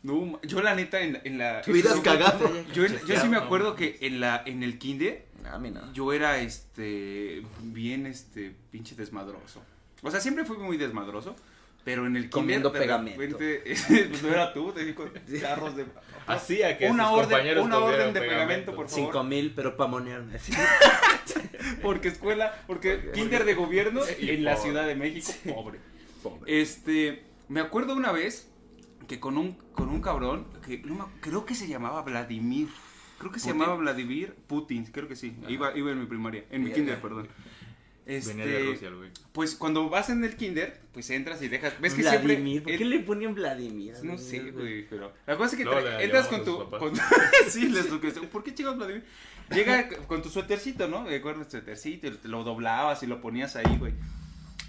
[0.01, 1.61] No, yo la neta en, en la...
[1.61, 2.49] Te hubieras cagado.
[2.73, 5.91] Yo, yo sí me acuerdo que en la en el kinder A mí no.
[5.93, 9.61] yo era este bien este pinche desmadroso.
[10.01, 11.35] O sea, siempre fui muy desmadroso,
[11.83, 13.37] pero en el Comiendo kinder de pegamento.
[13.37, 15.05] repente- pues no era tú, te digo
[15.41, 15.85] carros de
[16.27, 19.05] Hacía que una sus orden, compañeros una orden de pegamento, por favor.
[19.05, 20.37] Cinco mil, pero para monearme.
[21.81, 24.63] Porque escuela, porque kinder de gobierno Y en la pobre.
[24.69, 25.79] Ciudad de México, pobre.
[26.45, 28.48] Este, me acuerdo una vez
[29.09, 32.69] que con un con un cabrón que no me- creo que se llamaba Vladimir.
[33.17, 33.59] Creo que se ¿Putin?
[33.59, 35.35] llamaba Vladimir Putin, creo que sí.
[35.49, 37.27] Iba, iba en mi primaria, en mi kinder, perdón.
[38.05, 39.09] Este, Venía de Rusia, el güey.
[39.33, 41.79] Pues cuando vas en el kinder, pues entras y dejas.
[41.79, 42.73] ¿Ves que Vladimir, siempre.
[42.73, 43.93] ¿por qué le ponían Vladimir?
[44.03, 46.93] No sé, güey, pero la cosa es que tra- entras con tu, con
[47.49, 49.03] sí, les lo que ¿por qué chicos Vladimir?
[49.53, 51.03] Llega con tu suétercito, ¿no?
[51.03, 53.93] De acuerdo, tu suétercito, lo doblabas y lo ponías ahí, güey.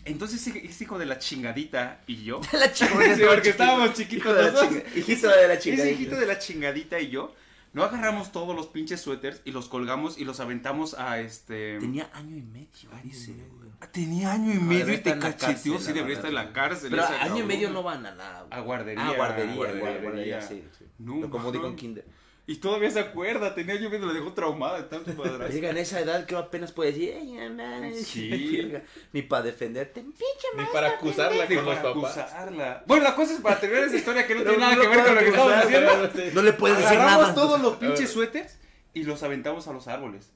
[0.04, 3.14] Entonces ese, ese hijo de la chingadita y yo, La chingada.
[3.16, 4.68] Sí, porque estábamos chiquitos Hijo de los dos.
[4.96, 5.90] Hijito de la ese chingada.
[5.90, 7.34] hijito de la chingadita y yo,
[7.72, 12.10] no agarramos todos los pinches suéteres y los colgamos y los aventamos a este Tenía
[12.14, 12.66] año y medio,
[13.04, 13.70] dice, güey.
[13.92, 16.90] tenía año y medio y te en cacheteó, sí debería estar en la cárcel.
[16.90, 18.46] Pero ese año y medio no van a la...
[18.50, 19.04] A guardería.
[19.06, 20.42] Ah, guardería, guardería, guardería, guardería.
[20.42, 20.64] sí.
[20.78, 20.84] sí.
[20.98, 21.80] No, Lo confundí con mames.
[21.80, 22.04] kinder.
[22.50, 25.52] Y todavía se acuerda, tenía yo lo dejó traumada de tanto madrazo.
[25.52, 28.72] Llega en esa edad que apenas puede decir, "Ey, mamá", Sí.
[29.12, 30.00] Ni para defenderte.
[30.00, 30.18] Pinche
[30.54, 32.18] Ni maestra para acusarla Ni con los para papás.
[32.18, 32.84] acusarla.
[32.88, 35.04] Bueno, la cosa es para terminar esa historia que no tiene nada no que ver
[35.04, 36.32] con lo que estamos acusar, diciendo.
[36.34, 37.34] No le puedes decir Agarramos nada.
[37.36, 38.58] todos los pinches suéteres
[38.94, 40.32] y los aventamos a los árboles.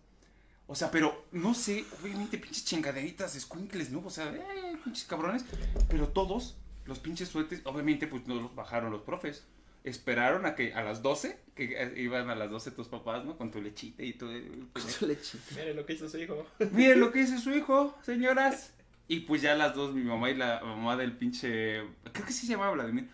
[0.69, 4.05] O sea, pero no sé, obviamente pinches chingaderitas, escuincles, ¿no?
[4.07, 5.45] O sea, eh, pinches cabrones.
[5.89, 9.45] Pero todos los pinches suéteres, obviamente, pues no los bajaron los profes.
[9.85, 13.37] Esperaron a que a las 12, que eh, iban a las 12 tus papás, ¿no?
[13.37, 14.31] Con tu lechita y todo.
[14.73, 15.39] Con leche.
[15.55, 16.47] Mire lo que hizo su hijo.
[16.73, 18.73] Miren lo que dice su hijo, señoras.
[19.09, 21.83] Y pues ya las dos, mi mamá y la mamá del pinche.
[22.13, 23.09] Creo que sí se llamaba Vladimir.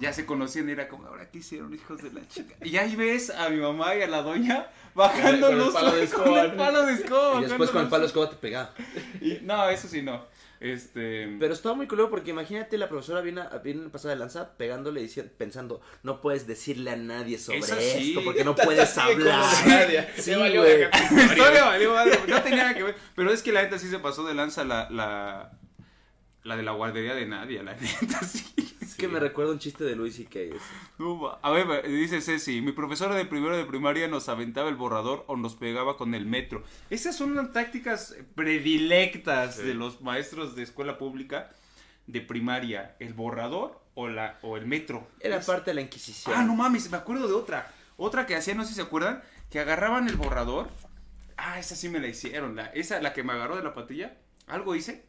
[0.00, 2.54] Ya se conocían y era como, ahora qué hicieron, hijos de la chica.
[2.64, 5.92] Y ahí ves a mi mamá y a la doña bajando Con el los palo
[5.92, 6.56] de con escoba, el ¿no?
[6.56, 7.40] palo de escoba.
[7.40, 8.74] Y después con el palo de escoba te pegaba.
[9.20, 10.24] Y- no, eso sí no.
[10.62, 11.36] Este.
[11.40, 15.06] Pero estaba muy culero porque imagínate la profesora viene, viene pasada de lanza pegándole y
[15.08, 18.10] dici- pensando, no puedes decirle a nadie sobre Eso sí.
[18.10, 19.42] esto porque no puedes hablar.
[20.16, 20.84] Sí, Se valió güey.
[21.38, 22.94] valió madre, No tenía nada que ver.
[23.16, 24.88] Pero es que la neta sí se pasó de lanza la.
[24.90, 25.52] La,
[26.44, 28.44] la de la guardería de Nadia, la neta sí.
[28.80, 30.54] Es que me recuerda un chiste de Luis y que
[30.98, 35.24] No, A ver, dice Ceci, mi profesora de primero de primaria nos aventaba el borrador
[35.28, 36.62] o nos pegaba con el metro.
[36.90, 39.62] Esas son las tácticas predilectas Sí.
[39.62, 41.50] de los maestros de escuela pública
[42.06, 45.06] de primaria, el borrador o la o el metro.
[45.20, 46.34] era Es- parte de la Inquisición.
[46.36, 47.72] Ah, no mames, me acuerdo de otra.
[47.96, 50.68] Otra que hacían, no sé si se acuerdan, que agarraban el borrador.
[51.36, 54.16] Ah, esa sí me la hicieron, la esa la que me agarró de la patilla.
[54.46, 55.04] Algo hice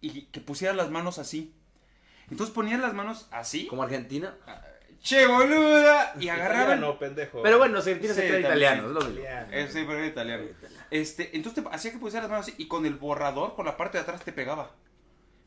[0.00, 1.52] y que pusiera las manos así.
[2.30, 3.66] Entonces ponían las manos así.
[3.66, 4.34] Como Argentina.
[5.02, 6.14] Che, boluda.
[6.20, 6.80] Y agarraban.
[6.80, 7.42] No, pendejo.
[7.42, 9.20] Pero bueno, Argentina Sí, se cree italiano, es lo mismo.
[9.24, 10.44] Eh, sí, pero era italiano.
[10.90, 13.76] Este, entonces te hacía que pusieras las manos así y con el borrador, con la
[13.76, 14.70] parte de atrás te pegaba.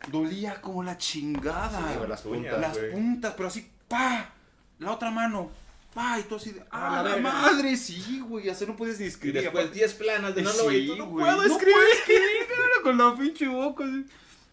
[0.08, 1.70] Dolía como la chingada.
[1.92, 2.60] Sí, güey, las puntas.
[2.60, 2.92] las güey.
[2.92, 4.34] puntas, pero así, pa.
[4.80, 5.52] La otra mano,
[5.94, 6.18] pa.
[6.20, 7.32] Y tú así de, A ah, la la, verga.
[7.32, 8.50] madre, sí, güey.
[8.50, 9.42] Así no puedes ni Y escribir.
[9.44, 11.24] después aparte- 10 planas de no, no, Sí, y tú no güey.
[11.26, 11.76] puedo No escribir.
[11.76, 12.48] puedo escribir,
[12.84, 13.84] con la pinche boca.
[13.84, 14.06] así.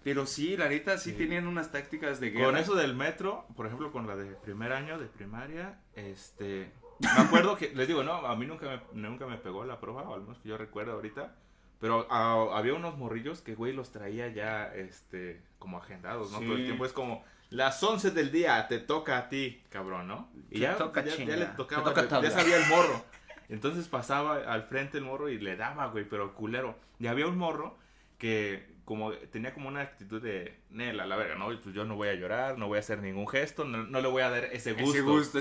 [0.09, 1.17] Pero sí, la neta, sí, Sí.
[1.17, 2.47] tenían unas tácticas de guerra.
[2.47, 7.09] Con eso del metro, por ejemplo, con la de primer año de primaria, este, me
[7.23, 10.15] acuerdo que, les digo, no, a mí nunca me, nunca me pegó la prueba, o
[10.15, 11.35] al menos que yo recuerdo ahorita,
[11.79, 16.39] pero ah, había unos morrillos que, güey, los traía ya, este, como agendados, ¿no?
[16.39, 16.45] Sí.
[16.47, 20.31] Todo el tiempo es como, las 11 del día, te toca a ti, cabrón, ¿no?
[20.51, 21.37] Y Te ya, toca ya, ya chinga.
[21.37, 22.31] le tocaba, toca ya tabla.
[22.31, 23.05] sabía el morro.
[23.51, 26.77] Entonces pasaba al frente el morro y le daba, güey, pero culero.
[26.99, 27.79] Y había un morro
[28.19, 31.49] que como tenía como una actitud de, Nel, a la verga, ¿no?
[31.61, 34.09] Pues yo no voy a llorar, no voy a hacer ningún gesto, no, no le
[34.09, 35.39] voy a dar ese gusto, Ese gusto,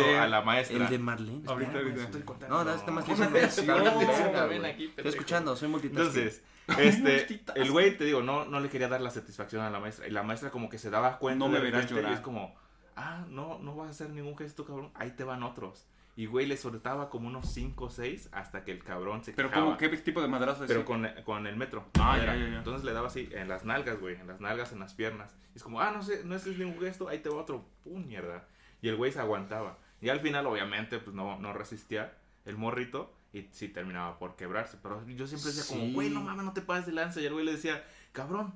[0.00, 0.76] ese a la maestra.
[0.76, 1.42] El de Marlene.
[1.46, 1.78] Ahorita.
[1.78, 2.64] Estoy contando.
[2.64, 4.64] No, no, más güey.
[4.64, 6.04] aquí, Estoy escuchando, soy multitasking.
[6.04, 6.42] Entonces,
[6.78, 10.08] este, el güey, te digo, no, no le quería dar la satisfacción a la maestra.
[10.08, 11.44] Y la maestra como que se daba cuenta.
[11.44, 12.10] No me de verás repente, llorar.
[12.10, 12.56] Y es como,
[12.96, 14.90] ah, no, no vas a hacer ningún gesto, cabrón.
[14.94, 15.86] Ahí te van otros.
[16.20, 19.50] Y güey, le soltaba como unos 5 o 6 hasta que el cabrón se Pero
[19.50, 21.88] como, ¿qué tipo de madrazo es Pero con, con el metro.
[21.98, 22.58] Ah, ya, ya, ya.
[22.58, 25.34] Entonces le daba así, en las nalgas, güey, en las nalgas, en las piernas.
[25.54, 28.06] Y es como, ah, no sé, no es ningún gesto, ahí te va otro, pum,
[28.06, 28.46] mierda.
[28.82, 29.78] Y el güey se aguantaba.
[30.02, 32.12] Y al final, obviamente, pues no, no resistía
[32.44, 34.76] el morrito y sí terminaba por quebrarse.
[34.82, 37.22] Pero yo siempre decía como, güey, no mames, no te pases de lanza.
[37.22, 38.52] Y el güey le decía, cabrón,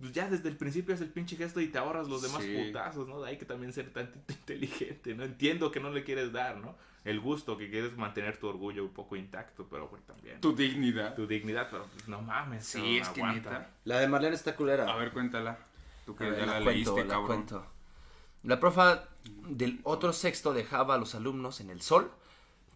[0.00, 2.54] pues ya desde el principio es el pinche gesto y te ahorras los demás Sí.
[2.66, 3.20] putazos, ¿no?
[3.22, 5.24] De ahí que también ser tantito inteligente, ¿no?
[5.24, 6.74] Entiendo que no le quieres dar, ¿no?
[7.04, 11.14] El gusto, que quieres mantener tu orgullo un poco intacto, pero güey, también Tu dignidad.
[11.14, 12.66] tu dignidad, pero pues, no mames.
[12.66, 13.70] Sí, es que neta.
[13.84, 14.92] La de Marlene está culera.
[14.92, 15.56] A ver, cuéntala.
[16.04, 17.26] Tú que ver, ya la, cuento, leíste, la cabrón.
[17.26, 17.66] cuento.
[18.42, 19.04] La profa
[19.48, 22.10] del otro sexto dejaba a los alumnos en el sol,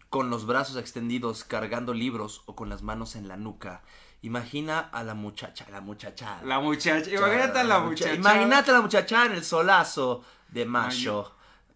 [0.09, 3.81] con los brazos extendidos cargando libros o con las manos en la nuca.
[4.23, 6.39] Imagina a la muchacha, la muchacha.
[6.43, 7.09] La muchacha.
[7.09, 8.13] Imagínate a la muchacha.
[8.13, 11.31] Imagínate a la muchacha en el solazo de mayo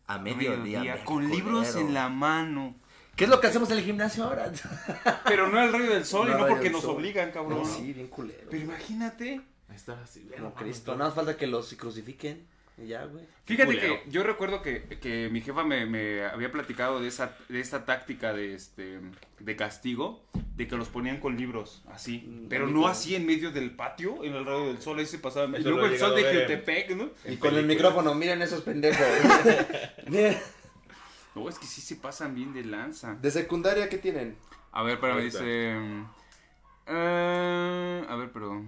[0.07, 1.03] a mediodía.
[1.03, 2.75] Con libros en la mano.
[3.15, 4.51] ¿Qué es lo que hacemos en el gimnasio ahora?
[5.25, 6.97] Pero no al rayo del sol No y no porque nos sol.
[6.97, 7.59] obligan, cabrón.
[7.59, 8.47] No, sí, bien culero.
[8.51, 9.41] Pero imagínate.
[9.69, 10.91] Ahí está así, Como Cristo.
[10.95, 12.45] Nada más falta que los crucifiquen.
[12.77, 13.23] Y ya, güey.
[13.45, 14.03] Fíjate culero.
[14.03, 17.85] que yo recuerdo que, que mi jefa me, me había platicado de esa de esta
[17.85, 18.99] táctica de este
[19.39, 20.21] de castigo,
[20.57, 24.23] de que los ponían con libros así, Mm, pero no así en medio del patio,
[24.25, 25.57] en el rayo del sol, ahí se pasaba.
[25.57, 27.09] Y Eso luego el sol de Jutepec, ¿no?
[27.23, 29.05] Y En con el micrófono, miren esos pendejos.
[31.35, 33.15] No, es que sí se pasan bien de lanza.
[33.15, 34.37] ¿De secundaria qué tienen?
[34.71, 35.39] A ver, pero Ahorita.
[35.39, 35.77] dice.
[36.87, 38.63] eh, a ver, pero.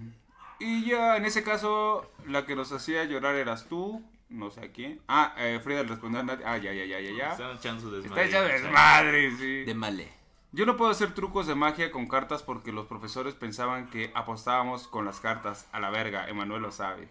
[0.60, 4.02] Y ya, en ese caso, la que nos hacía llorar eras tú.
[4.28, 5.00] No sé a quién.
[5.08, 6.44] Ah, eh, Frida le respondió a nadie.
[6.44, 7.32] Ah, ya, ya, ya, ya, ya.
[7.32, 8.26] Están echando su Está desmadre.
[8.28, 9.64] hecha desmadre, sí.
[9.64, 10.12] De Male.
[10.52, 14.86] Yo no puedo hacer trucos de magia con cartas porque los profesores pensaban que apostábamos
[14.88, 15.66] con las cartas.
[15.72, 17.08] A la verga, Emanuel lo sabe.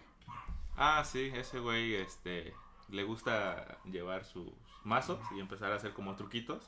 [0.76, 2.54] Ah, sí, ese güey, este,
[2.90, 4.52] le gusta llevar sus
[4.84, 6.64] mazos y empezar a hacer como truquitos.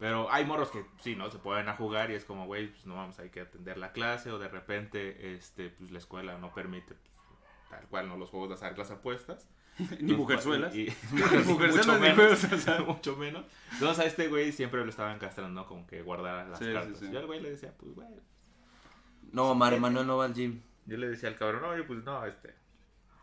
[0.00, 1.30] Pero hay morros que sí, ¿no?
[1.30, 3.92] Se pueden a jugar y es como, güey, pues no vamos, hay que atender la
[3.92, 7.12] clase o de repente, este, pues la escuela no permite, pues,
[7.68, 8.16] tal cual, ¿no?
[8.16, 9.46] Los juegos de azar, las apuestas.
[10.00, 10.74] Ni mujerzuelas.
[10.74, 13.44] y- Mujerzuelas mucho ni menos, juegos mucho menos.
[13.74, 15.66] Entonces a este güey siempre lo estaban castrando, ¿no?
[15.68, 16.98] Como que guardara las Sí, cartas.
[16.98, 17.10] sí.
[17.12, 18.08] Yo al güey le decía, pues, güey,
[19.32, 20.60] No, Mar Manuel no va al gym.
[20.86, 22.54] yo le decía al cabrón, oye, pues no, este.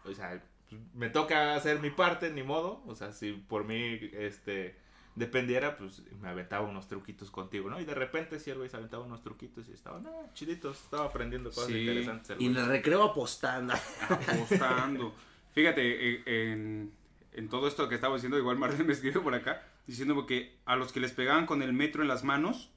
[0.05, 2.83] O sea, pues, me toca hacer mi parte, ni modo.
[2.85, 4.77] O sea, si por mí, este.
[5.17, 7.81] Dependiera, pues me aventaba unos truquitos contigo, ¿no?
[7.81, 10.77] Y de repente, sí, el güey se aventaba unos truquitos y estaban, no, chiditos.
[10.83, 11.79] Estaba aprendiendo cosas Sí.
[11.79, 12.29] interesantes.
[12.29, 13.73] el Y en el recreo apostando.
[14.09, 15.13] apostando.
[15.53, 15.81] Fíjate,
[16.13, 16.91] eh, en,
[17.33, 20.75] en todo esto que estaba diciendo, igual Martín me escribe por acá, diciendo que a
[20.75, 22.69] los que les pegaban con el metro en las manos,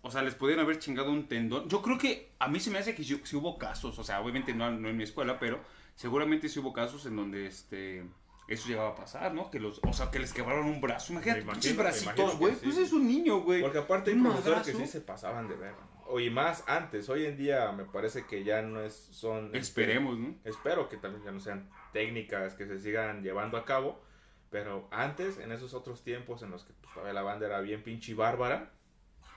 [0.00, 1.68] o sea, les podían haber chingado un tendón.
[1.68, 4.54] Yo creo que a mí se me hace que sí hubo casos, o sea, obviamente
[4.54, 5.60] no, no en mi escuela, pero
[5.96, 8.04] seguramente sí hubo casos en donde este
[8.48, 9.50] eso llegaba a pasar, ¿no?
[9.50, 11.12] Que los, o sea, que les quebraron un brazo.
[11.12, 12.54] Imagínate, pinches bracitos, güey.
[12.54, 12.60] sí.
[12.64, 13.60] Pues es un niño, güey.
[13.60, 15.74] Porque aparte hay profesores que sí se pasaban de ver.
[16.06, 17.08] O y más antes.
[17.10, 19.46] Hoy en día me parece que ya no es, son.
[19.46, 20.34] este, Esperemos, ¿no?
[20.44, 24.02] espero que también ya no sean técnicas que se sigan llevando a cabo.
[24.50, 27.82] Pero antes, en esos otros tiempos en los que pues, todavía la banda era bien
[27.82, 28.70] pinche bárbara,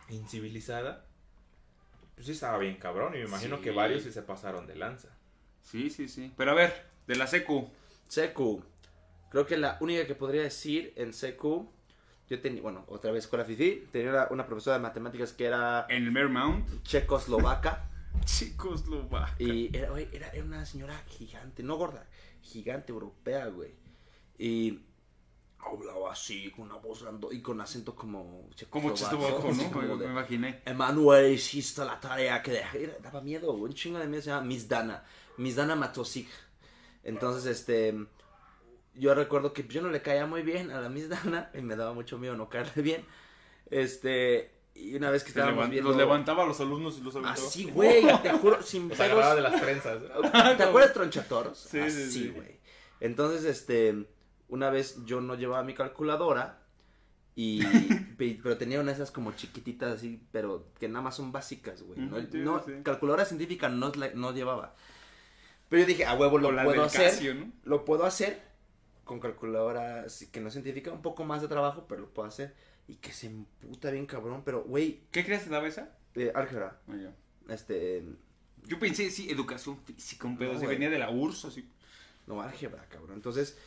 [0.07, 1.05] incivilizada,
[2.15, 3.13] pues sí estaba bien cabrón.
[3.15, 3.63] Y me imagino Sí.
[3.63, 5.09] que varios sí se pasaron de lanza.
[5.61, 6.33] Sí, sí, sí.
[6.37, 7.69] Pero a ver, de la secu.
[8.07, 8.63] Secu.
[9.31, 11.71] Creo que la única que podría decir en Secu.
[12.29, 13.87] Yo tenía, bueno, otra vez escuela Fifi.
[13.91, 16.83] Tenía una, profesora de matemáticas que era En el Mermount.
[16.83, 17.89] checoslovaca.
[18.25, 19.33] Chicos, lo va.
[19.39, 22.07] Y era, güey, era, era una señora gigante, no gorda,
[22.41, 23.71] gigante europea, güey.
[24.37, 24.81] Y
[25.59, 29.71] hablaba así, con una voz grande y con acento como Como checoslovaco, ¿no?
[29.71, 30.61] como Me, de, me imaginé.
[30.65, 32.97] Emanuel, hiciste la tarea que dejé.
[33.01, 34.21] Daba miedo, un chingo de miedo.
[34.21, 35.03] Se llama Miss Dana.
[35.37, 36.27] Miss Dana Matosik.
[37.03, 37.95] Entonces, este.
[38.93, 41.49] Yo recuerdo que yo no le caía muy bien a la Miss Dana.
[41.53, 43.05] Y me daba mucho miedo no caerle bien.
[43.69, 44.51] Este.
[44.73, 45.89] Y una vez que estábamos viendo.
[45.89, 47.35] Los levantaba a los alumnos y los aventaba.
[47.35, 50.01] Así, güey, te juro, sin Los agarraba de las trenzas.
[50.57, 51.57] ¿Te acuerdas Tronchatoros?
[51.57, 52.29] Sí, sí, Así, sí.
[52.29, 52.59] güey.
[53.01, 54.05] Entonces, este,
[54.47, 56.59] una vez yo no llevaba mi calculadora
[57.35, 57.63] y
[58.17, 61.81] pe- pero tenía una de esas como chiquititas así, pero que nada más son básicas,
[61.83, 61.99] güey.
[61.99, 62.71] No, Ujú, sí, no- sí.
[62.83, 64.75] calculadora científica no, no llevaba.
[65.67, 67.09] Pero yo dije, a huevo lo puedo hacer.
[67.11, 67.51] Casio, ¿no?
[67.63, 68.41] Lo puedo hacer
[69.03, 72.53] con calculadora que no científica, un poco más de trabajo, pero lo puedo hacer.
[72.87, 75.95] Y que se emputa bien cabrón, pero güey, ¿Qué crees daba esa?
[76.15, 76.79] eh, álgebra,
[77.47, 78.03] este,
[78.65, 80.53] Yo pensé, sí, educación física, un pedo.
[80.53, 81.69] No, venía de la URSS, así.
[82.27, 83.15] No, álgebra, cabrón.
[83.15, 83.57] Entonces,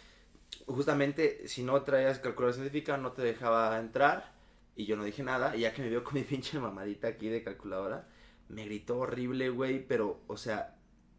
[0.66, 4.32] justamente, si no traías calculadora científica, no te dejaba entrar.
[4.76, 5.57] Y yo no dije nada.
[5.57, 8.09] Y ya que me vio con mi pinche mamadita aquí de calculadora,
[8.49, 9.87] me gritó horrible, güey.
[9.87, 10.76] Pero, o sea,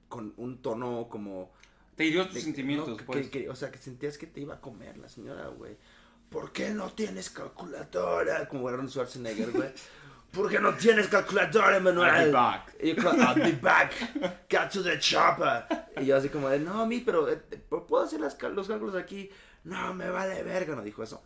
[0.07, 1.51] con un tono como.
[1.95, 3.29] Te hirió tus de- sentimientos, no, que- pues.
[3.29, 5.77] que- o sea, que sentías que te iba a comer la señora, güey.
[6.29, 8.47] ¿Por qué no tienes calculadora?
[8.47, 9.69] Como Aaron Schwarzenegger, güey.
[10.31, 12.09] ¿Por qué no tienes calculadora, Manuel?
[12.13, 12.75] I'll be back.
[12.81, 13.93] Y yo, I'll be back.
[14.49, 15.63] Got to the chopper.
[16.01, 17.37] Y yo así como de, no, mi, pero eh,
[17.69, 19.29] ¿puedo hacer las los cálculos aquí?
[19.63, 20.75] No, me vale verga.
[20.75, 21.23] No dijo eso.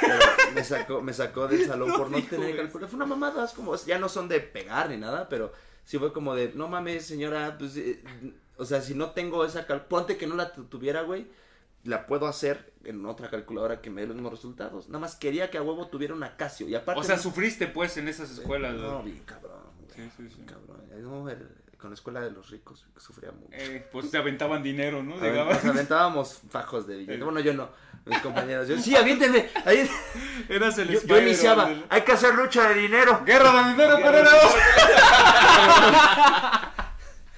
[0.00, 0.14] Pero
[0.54, 2.86] me sacó, me sacó del salón No por no tener calculadora.
[2.88, 5.52] Fue una mamada, es como, ya no son de pegar ni nada, pero
[5.84, 8.02] sí fue como de, no mames, señora, pues, eh,
[8.56, 9.86] o sea, si no tengo esa cal...
[9.86, 11.26] Ponte que no la tu- tuviera, güey,
[11.84, 14.88] la puedo hacer en otra calculadora que me dé los mismos resultados.
[14.88, 16.68] Nada más quería que a huevo tuviera una Casio.
[16.68, 17.00] Y aparte...
[17.00, 18.74] O sea, sufriste, pues, en esas escuelas.
[18.74, 19.90] No, bien cabrón, güey.
[19.94, 20.34] Sí, sí, sí.
[20.36, 20.82] bien cabrón.
[21.02, 21.48] No, el-
[21.78, 23.48] con la escuela de los ricos sufría mucho.
[23.52, 25.16] Eh, pues te aventaban dinero, ¿no?
[25.20, 27.22] Llegaban- nos aventábamos fajos de billetes.
[27.22, 27.68] Bueno, yo no.
[28.06, 28.68] Mis compañeros.
[28.68, 29.50] Yo, sí, aviéntenme.
[29.66, 29.86] Ahí,
[30.48, 31.66] Eras el yo, yo iniciaba.
[31.66, 33.20] del- Hay que hacer lucha de dinero.
[33.26, 34.30] ¡Guerra de dinero, Pereira!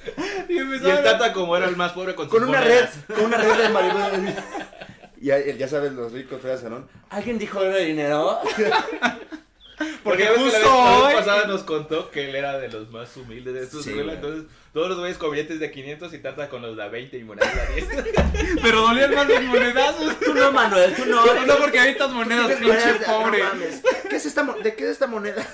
[0.49, 0.59] y Y
[0.91, 2.87] el Tata, como era el más pobre con sus Con una red.
[3.15, 4.35] Con una red de marihuana.
[5.19, 6.87] Ya, ya sabes, los ricos feas salón.
[7.09, 8.39] ¿Alguien dijo de dinero?
[10.05, 12.35] Porque ya ves que la vez- justo la hoy- vez pasada nos contó que él
[12.37, 13.93] era de los más humildes de su Sí.
[13.99, 17.25] Entonces, todos los güeyes con billetes de 500 y Tata con los de 20 y
[17.25, 18.59] monedas de 10.
[18.63, 20.21] Pero dolían más los monedazos.
[20.21, 21.25] Tú no, Manuel, tú no.
[21.45, 23.43] No, porque hay estas monedas, pinche no pobre.
[24.09, 25.45] ¿Qué es esta mo- ¿De qué es esta moneda?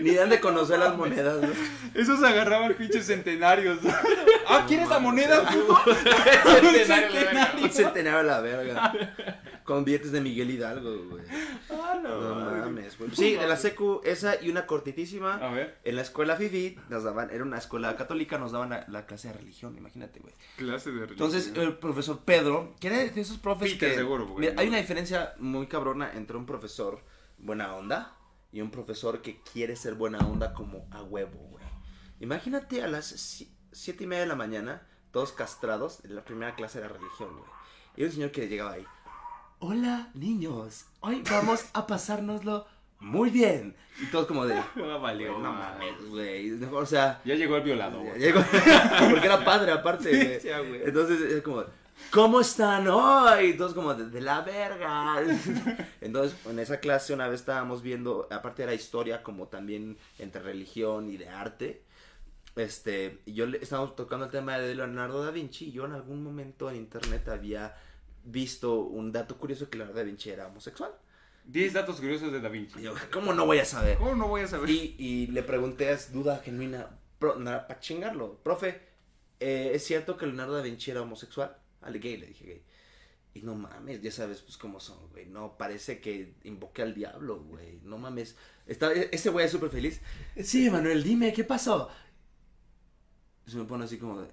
[0.00, 1.48] Ni dan de conocer las monedas, ¿no?
[1.94, 3.78] Esos agarraban pinches centenarios.
[4.48, 5.48] ah, ¿quieres la moneda?
[6.42, 8.92] Centenario, Un centenario a la verga.
[9.64, 11.24] Con billetes de Miguel Hidalgo, güey.
[11.70, 13.10] Ah, No mames, güey.
[13.14, 15.36] Sí, de la secu, esa y una cortitísima.
[15.36, 18.84] A ver, En la escuela Fifi nos daban, era una escuela católica, nos daban la,
[18.88, 20.34] la clase de religión, imagínate, güey.
[20.56, 23.94] clase de Entonces, el profesor Pedro, que era de esos profes que...
[23.94, 24.48] seguro, güey.
[24.48, 27.00] Mira, hay una diferencia muy cabrona entre un profesor
[27.38, 28.14] buena onda
[28.54, 31.64] y un profesor que quiere ser buena onda como a huevo, güey.
[32.20, 36.54] Imagínate a las si- siete y media de la mañana, todos castrados, en la primera
[36.54, 37.50] clase de religión, güey.
[37.96, 38.86] Y un señor que llegaba ahí.
[39.58, 40.86] Hola, niños.
[41.00, 42.66] Hoy vamos a pasárnoslo
[43.00, 43.76] muy bien.
[44.00, 44.54] Y todos como de...
[44.76, 46.62] Ah, valió, "Güey, no mames, güey.
[46.72, 47.20] O sea...
[47.24, 48.04] Ya llegó el violador.
[48.18, 48.40] Llegó-
[49.10, 50.40] porque era padre aparte, güey.
[50.40, 50.82] Sí, güey.
[50.84, 51.64] Entonces es como,
[52.10, 53.50] ¿cómo están hoy?
[53.50, 55.22] Y todos como, de, de la verga.
[56.00, 61.10] Entonces, en esa clase una vez estábamos viendo, aparte era historia como también entre religión
[61.10, 61.82] y de arte.
[62.56, 66.22] Este, yo le, estábamos tocando el tema de Leonardo da Vinci y yo en algún
[66.22, 67.74] momento en internet había
[68.22, 70.92] visto un dato curioso que Leonardo da Vinci era homosexual.
[71.46, 72.80] 10 datos curiosos de Da Vinci.
[72.80, 73.98] Y yo, ¿cómo no voy a saber?
[73.98, 74.70] ¿Cómo no voy a saber?
[74.70, 76.88] Y, y le pregunté, es duda genuina,
[77.18, 78.80] pro, nada, para chingarlo, profe,
[79.40, 81.54] eh, ¿es cierto que Leonardo da Vinci era homosexual?
[81.84, 82.62] Ale gay, le dije gay.
[83.34, 85.26] Y no mames, ya sabes, pues cómo son, güey.
[85.26, 87.80] No, parece que invoqué al diablo, güey.
[87.82, 88.36] No mames.
[88.66, 90.00] Está, e- ese güey es súper feliz.
[90.42, 91.90] Sí, Manuel, dime, ¿qué pasó?
[93.46, 94.28] Se me pone así como de,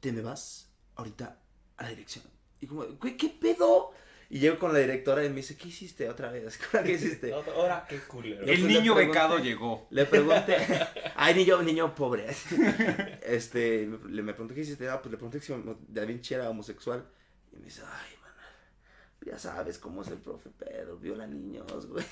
[0.00, 1.40] te me vas ahorita
[1.76, 2.24] a la dirección.
[2.60, 3.92] Y como, güey, ¿qué pedo?
[4.28, 6.58] Y llego con la directora y me dice, ¿qué hiciste otra vez?
[6.84, 7.32] ¿Qué hiciste?
[7.32, 8.44] Ahora, qué culero.
[8.44, 9.86] Yo el pues niño pregunté- becado llegó.
[9.90, 10.56] Le pregunté,
[11.16, 12.26] ay, niño, niño pobre.
[13.22, 14.88] Este, le me preguntó qué hiciste.
[14.88, 15.52] Ah, pues le pregunté si
[15.88, 17.04] Da Vinci era homosexual.
[17.52, 22.04] Y me dice, ay, man, ya sabes cómo es el profe Pedro, viola niños, güey.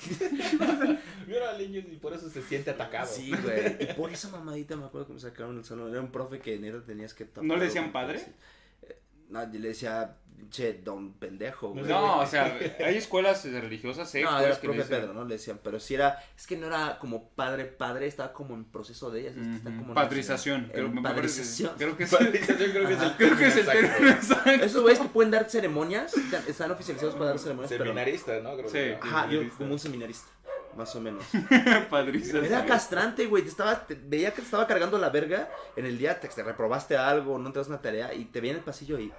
[1.27, 3.07] Vio a niños y por eso se siente atacado.
[3.11, 3.77] Sí, güey.
[3.83, 5.91] Y por esa mamadita me acuerdo que me sacaron del salón.
[5.91, 7.43] Era un profe que neta tenías que tapar.
[7.43, 8.21] ¿No le decían padre?
[9.29, 10.15] No, yo le decía,
[10.51, 11.85] che, don pendejo, güey.
[11.85, 15.25] No, o sea, hay escuelas religiosas, sé, No, era que profe Pedro, ¿no?
[15.25, 18.65] Le decían, pero si era, es que no era como padre, padre, estaba como en
[18.65, 19.35] proceso de ellas.
[19.35, 19.77] es que está Ujú.
[19.79, 20.71] como en- Padrización.
[20.71, 23.17] Creo, que es, Padrización creo que es el Ajá.
[23.17, 23.81] creo que es el exacto.
[23.81, 24.49] término exacto.
[24.51, 27.83] Esos güeyes que pueden dar ceremonias, están- oficializados para dar ceremonias, pero...
[27.85, 28.55] Seminarista, ¿no?
[28.55, 28.73] Creo Sí.
[28.73, 30.27] que- Ajá, yo como un seminarista,
[30.75, 31.23] más o menos.
[32.43, 35.97] Era castrante, güey, te estaba, te- veía que te estaba cargando la verga en el
[35.97, 38.99] día, te, te reprobaste algo, no entras una tarea y te veía en el pasillo
[38.99, 39.11] y...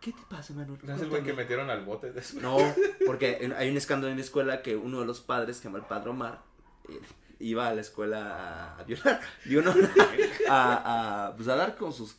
[0.00, 0.78] ¿Qué te pasa, Manuel?
[0.82, 1.42] ¿No es el güey que Cuéntame".
[1.42, 2.38] metieron al bote de eso?
[2.40, 2.58] No,
[3.06, 5.68] porque en- hay un escándalo en la escuela que uno de los padres, que se
[5.68, 6.42] llama el padre Omar,
[6.88, 7.00] eh,
[7.40, 9.20] iba a la escuela a, violar.
[9.46, 9.72] Y uno
[10.48, 12.16] a, a, pues a dar con sus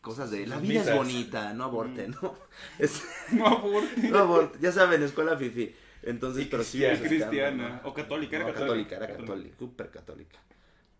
[0.00, 2.34] cosas de la vida es bonita, no aborten, ¿no?
[2.78, 4.08] Es- No, aborte.
[4.08, 5.74] no aborten, ya saben, escuela fifi.
[6.06, 6.78] Entonces, Y pero sí.
[6.78, 7.08] cristiana.
[7.08, 7.80] Cristiana.
[7.84, 8.96] O católica, era No, católica.
[8.96, 10.38] era católica, súper católica.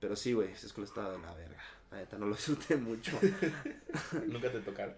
[0.01, 1.63] Pero sí, güey, esa escuela estaba de la verga.
[1.91, 3.13] La neta, no lo disfruté mucho.
[4.27, 4.95] Nunca te tocaron.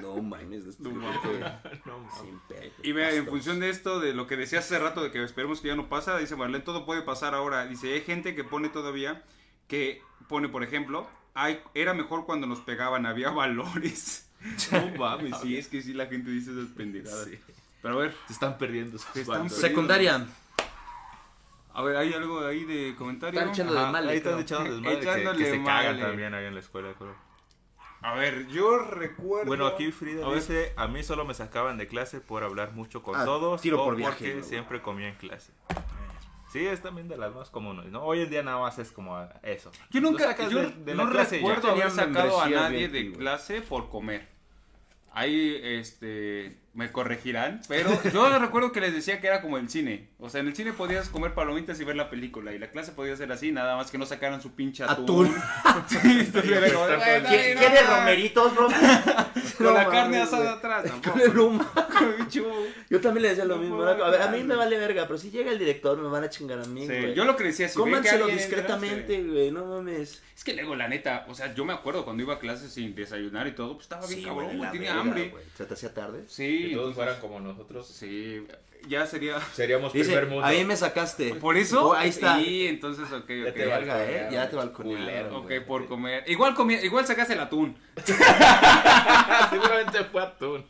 [0.00, 0.90] No mames, No
[1.86, 5.02] No, sin pedo, Y vea, en función de esto, de lo que decía hace rato,
[5.02, 7.66] de que esperemos que ya no pasa, dice Marlene, todo puede pasar ahora.
[7.66, 9.22] Dice, hay gente que pone todavía
[9.68, 14.28] que pone, por ejemplo, "Ay, era mejor cuando nos pegaban, había valores.
[14.72, 17.26] No mames, sí, es que sí la gente dice esas pendejadas.
[17.28, 17.38] Sí.
[17.82, 19.50] Pero a ver, Se están perdiendo sus Se están.
[19.50, 20.26] Secundaria.
[21.74, 23.38] a ver, ¿hay algo ahí de comentario?
[23.40, 26.02] Están echando Ajá, desmadre, ahí están echando desmadre que- que, se cagan male.
[26.02, 27.14] también ahí en la escuela, creo.
[28.04, 29.46] A ver, yo recuerdo...
[29.46, 30.38] Bueno, aquí Frida A ver.
[30.40, 33.80] dice, a mí solo me sacaban de clase por hablar mucho con Ah, todos tiro
[33.80, 35.52] o por viaje, porque siempre comía en clase.
[36.52, 38.02] Sí, es también de las más comunes, ¿no?
[38.02, 39.70] Hoy en día nada más es como eso.
[39.90, 43.88] Yo nunca, yo de- de la no recuerdo haber sacado a nadie de clase por
[43.88, 44.28] comer.
[45.12, 50.08] Ahí, este, me corregirán, pero yo recuerdo que les decía que era como el cine.
[50.18, 52.92] O sea, en el cine podías comer palomitas y ver la película, y la clase
[52.92, 55.26] podía ser así, nada más que no sacaran su pinche atún.
[55.26, 55.34] Atún.
[55.88, 57.96] Sí, entonces era como, "Güey, no, ¿Qué- no, qué de no".
[57.96, 58.68] romeritos, bro?
[59.58, 61.24] Con la carne asada atrás, Con tampoco.
[61.24, 61.70] el humo.
[62.18, 62.46] Bicho.
[62.90, 63.82] Yo también le decía lo mismo.
[63.82, 66.30] A ver, a mí me vale verga, pero si llega el director me van a
[66.30, 67.14] chingar a mí, Sí, güey.
[67.14, 70.22] yo lo que decía, si Cómanselo discretamente, güey, no mames.
[70.36, 72.94] Es que luego, la neta, o sea, yo me acuerdo cuando iba a clases sin
[72.94, 75.28] desayunar y todo, pues estaba bien Sí, cabrón, güey, tenía verga, hambre.
[75.28, 75.44] güey.
[75.56, 76.24] ¿Se te hacía tarde?
[76.26, 78.46] Sí, Si todos fueran como nosotros, Sí,
[78.88, 79.38] ya sería.
[79.54, 80.44] seríamos Dice, primer mundo.
[80.46, 81.34] a mí me sacaste.
[81.36, 81.88] Por eso.
[81.88, 82.40] Oh, ahí está.
[82.40, 83.54] Y entonces, ok, Ya ok.
[83.54, 85.64] te Verga, balconearon, eh, ya te balconearon, Ok, güey.
[85.66, 86.24] por comer.
[86.26, 87.76] Igual comía, igual sacaste el atún.
[89.50, 90.64] Seguramente fue atún.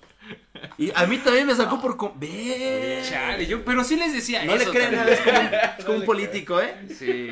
[0.78, 1.96] Y a mí también me sacó por...
[1.96, 3.02] com- Ve.
[3.08, 5.18] Chale, yo, pero sí les decía No le eso crean también.
[5.18, 6.74] nada, es como un, es como un político, ¿eh?
[6.96, 7.30] Sí.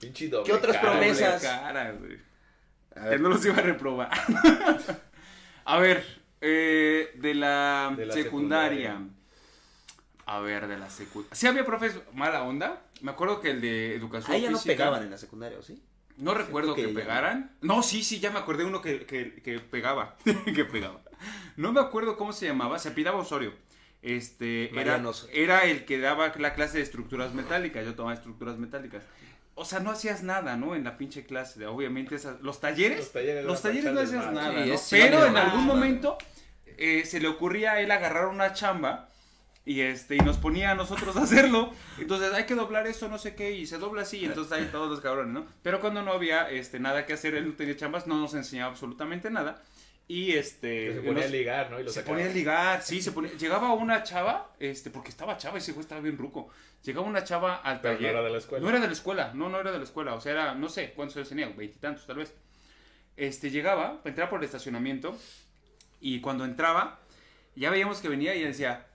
[0.00, 1.42] Pinche doble ¿Qué otras cara, promesas?
[1.42, 2.18] cara, güey.
[2.94, 4.10] A Que ver, no los iba a reprobar.
[5.64, 6.04] a ver,
[6.40, 8.90] eh, de la, De la secundaria.
[8.92, 9.14] secundaria.
[10.26, 11.34] A ver, de la secundaria.
[11.34, 12.82] ¿Sí había profes mala onda?
[13.00, 15.82] Me acuerdo que el de educación ahí ya no pegaban en la secundaria, ¿o sí?
[16.16, 17.56] No recuerdo que que, ya- pegaran.
[17.62, 20.16] No, sí, sí, ya me acordé uno que, que, que pegaba.
[20.54, 21.00] que pegaba.
[21.56, 22.78] No me acuerdo cómo se llamaba.
[22.78, 23.52] Se apellidaba Osorio.
[24.02, 25.00] Este, era,
[25.32, 27.84] era el que daba la clase de estructuras metálicas.
[27.84, 29.02] Yo tomaba estructuras metálicas.
[29.58, 30.74] O sea, no hacías nada, ¿no?
[30.74, 31.66] En la pinche clase.
[31.66, 32.98] Obviamente, esas, los talleres.
[32.98, 36.16] Los talleres Los eran talleres no hacías nada, Pero en algún momento
[36.78, 39.08] eh, se le ocurría a él agarrar una chamba
[39.68, 41.72] y este y nos ponía a nosotros a hacerlo.
[41.98, 44.68] Entonces hay que doblar eso, no sé qué, y se dobla así, y entonces ahí
[44.72, 45.46] todos los cabrones, ¿no?
[45.62, 48.70] Pero cuando no había este nada que hacer, él no tenía chambas, no nos enseñaba
[48.70, 49.62] absolutamente nada.
[50.10, 51.78] Y este Que se ponía a ligar, ¿no?
[51.80, 53.30] Y lo se ponía a ligar, sí, se ponía.
[53.34, 56.48] Llegaba una chava, este, porque estaba chava, ese güey estaba bien ruco.
[56.82, 58.14] Llegaba una chava al Pero no taller.
[58.14, 58.62] era de la escuela.
[58.64, 60.14] No era de la escuela, no, no era de la escuela.
[60.14, 62.32] O sea, era, no sé cuántos años tenía, veintitantos tal vez.
[63.18, 65.14] Este, llegaba, entraba por el estacionamiento.
[66.00, 67.00] Y cuando entraba,
[67.54, 68.86] ya veíamos que venía y decía: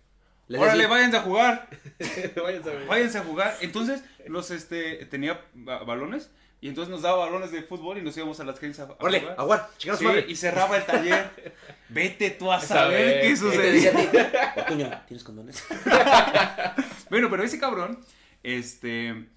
[0.47, 1.69] Les Órale, decía- váyanse a jugar,
[2.43, 3.55] Váyanse a váyanse a jugar.
[3.61, 6.31] Entonces, los, este, tenía ba- balones.
[6.63, 8.95] Y entonces nos daba balones de fútbol y nos íbamos a las calles a, a
[8.97, 10.25] Órale, aguar, su Sí, madre.
[10.29, 11.53] y cerraba el taller.
[11.89, 14.21] Vete tú a Saber qué qué ¿Qué te decía sucedía.
[14.31, 14.59] a ti?
[14.61, 15.61] Otoño, ¿tienes condones?
[17.09, 17.99] Bueno, pero ese cabrón,
[18.43, 19.27] este,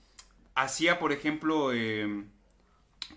[0.54, 2.24] hacía, por ejemplo, eh,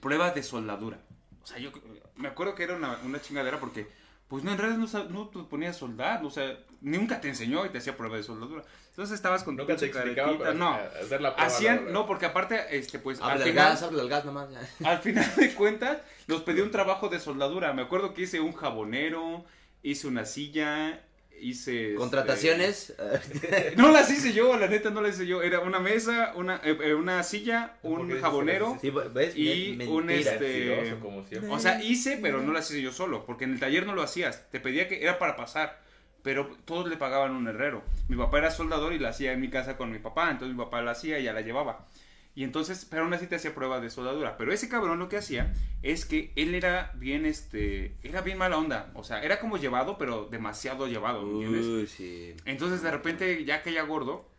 [0.01, 0.97] pruebas de soldadura.
[1.43, 1.71] O sea, yo
[2.15, 3.87] me acuerdo que era una, una chingadera porque,
[4.29, 7.65] pues no, en realidad no, no te ponías a soldar, o sea, nunca te enseñó
[7.65, 8.63] y te hacía prueba de soldadura.
[8.91, 10.69] Entonces estabas con tu Nunca te pinche explicaba, pero no.
[11.03, 11.51] hacer la prueba.
[11.51, 11.91] Hacían, ¿no?
[11.91, 14.49] no, porque aparte, este, pues al Abre final, gas, abre el gas nomás.
[14.51, 14.59] ya.
[14.89, 17.73] al final de cuentas, nos pedí un trabajo de soldadura.
[17.73, 19.45] Me acuerdo que hice un jabonero,
[19.81, 21.01] hice una silla,
[21.41, 21.89] hice...
[21.89, 22.93] este, Contrataciones.
[23.77, 25.41] no las hice yo, la neta no las hice yo.
[25.41, 28.77] Era una mesa, una, eh, eh, una silla, ¿Por qué un jabonero.
[28.81, 29.35] Sí, ¿ves?
[29.35, 31.25] Y un, este, como.
[31.49, 34.01] O sea, hice, pero no las hice yo solo, porque en el taller no lo
[34.01, 34.49] hacías.
[34.51, 35.79] Te pedía que era para pasar,
[36.21, 37.83] pero todos le pagaban un herrero.
[38.07, 40.63] Mi papá era soldador y la hacía en mi casa con mi papá, entonces mi
[40.63, 41.87] papá la hacía y ya la llevaba.
[42.35, 44.37] Y entonces, pero aún así te hacía prueba de soldadura.
[44.37, 48.57] Pero ese cabrón lo que hacía es que él era bien, este, era bien mala
[48.57, 48.91] onda.
[48.93, 51.65] O sea, era como llevado, pero demasiado llevado, ¿me entiendes?
[51.65, 52.33] Uy, sí.
[52.45, 54.29] Entonces de repente ya caía gordo,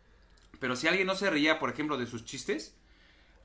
[0.59, 2.75] pero si alguien no se reía, por ejemplo, de sus chistes,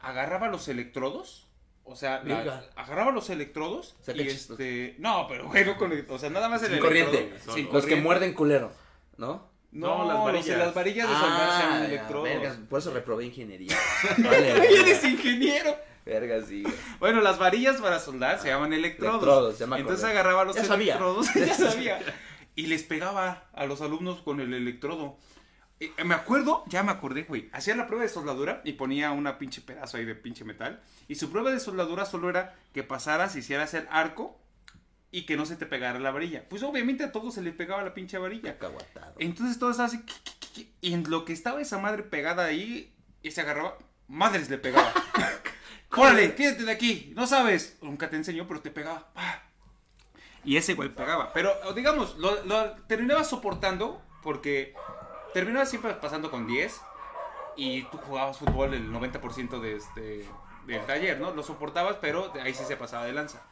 [0.01, 1.47] agarraba los electrodos,
[1.85, 6.19] o sea, la- agarraba los electrodos Saca y este, no, pero bueno, con, el- o
[6.19, 7.07] sea, nada más el Sin electrodo.
[7.13, 7.39] corriente.
[7.53, 8.73] Sin Los que muerden culero,
[9.19, 9.49] ¿no?
[9.77, 10.47] No, No, las las varillas.
[10.47, 10.59] varillas.
[10.67, 12.25] las varillas de soldar se llaman ya, electrodos.
[12.29, 13.77] vergas, por eso reprobé ingeniería.
[14.19, 15.77] Vale, eres ingeniero.
[16.05, 16.63] Verga, sí.
[17.01, 19.17] Bueno, las varillas para soldar se llaman electrodos.
[19.17, 20.95] Electrodos, ya me Entonces agarraba los Ya sabía.
[20.95, 21.99] electrodos, ya sabía.
[22.55, 25.17] Y les pegaba a los alumnos con el electrodo.
[25.79, 27.51] Eh, me acuerdo, ya me acordé, güey.
[27.53, 30.81] Hacía la prueba de soldadura y ponía una pinche pedazo ahí de pinche metal.
[31.09, 34.39] Y su prueba de soldadura solo era que pasaras, hicieras el arco
[35.11, 36.49] y que no se te pegara la varilla.
[36.49, 38.53] Pues obviamente a todos se les pegaba la pinche varilla.
[38.59, 39.15] Cacahuatado.
[39.19, 40.03] Entonces todo estaba así.
[40.81, 42.93] Y en lo que estaba esa madre pegada ahí,
[43.23, 43.77] y se agarraba,
[44.09, 44.93] madres le pegaba.
[45.97, 47.13] Órale, quédate de aquí.
[47.15, 47.79] No sabes.
[47.81, 49.09] Nunca te enseñó, pero te pegaba.
[50.45, 51.33] Y ese güey pegaba.
[51.33, 54.75] Pero digamos, lo, lo terminaba soportando porque
[55.33, 56.81] terminaba siempre pasando con 10.
[57.57, 60.29] Y tú jugabas fútbol el 90% de, este,
[60.67, 61.33] del taller, ¿no?
[61.33, 63.43] Lo soportabas, pero ahí sí se pasaba de lanza.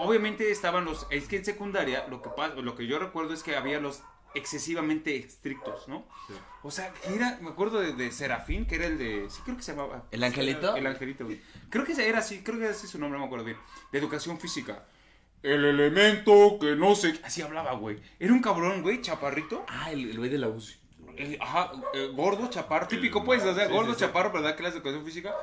[0.00, 3.42] Obviamente estaban los, es que en secundaria lo que pasa, lo que yo recuerdo es
[3.42, 4.02] que había los
[4.34, 6.06] excesivamente estrictos, ¿no?
[6.28, 6.34] Sí.
[6.62, 9.62] O sea, era, me acuerdo de, de Serafín, que era el de, sí creo que
[9.62, 10.04] se llamaba.
[10.10, 10.76] ¿El angelito?
[10.76, 11.40] El angelito, güey.
[11.68, 13.58] Creo que era así, creo que era así su nombre, no me acuerdo bien.
[13.92, 14.84] De educación física.
[15.42, 17.98] El elemento que no sé, así hablaba, güey.
[18.18, 19.64] Era un cabrón, güey, chaparrito.
[19.68, 20.78] Ah, el el güey de la UCI.
[21.16, 24.06] Eh, ajá, eh, gordo, chaparro, típico pues, o sea, Sí, gordo, sí, sí.
[24.06, 24.54] chaparro, ¿verdad?
[24.54, 25.34] Que la educación física,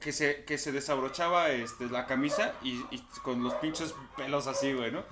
[0.00, 4.72] que se, que se desabrochaba este, la camisa y, y con los pinches pelos así,
[4.72, 5.04] güey, ¿no?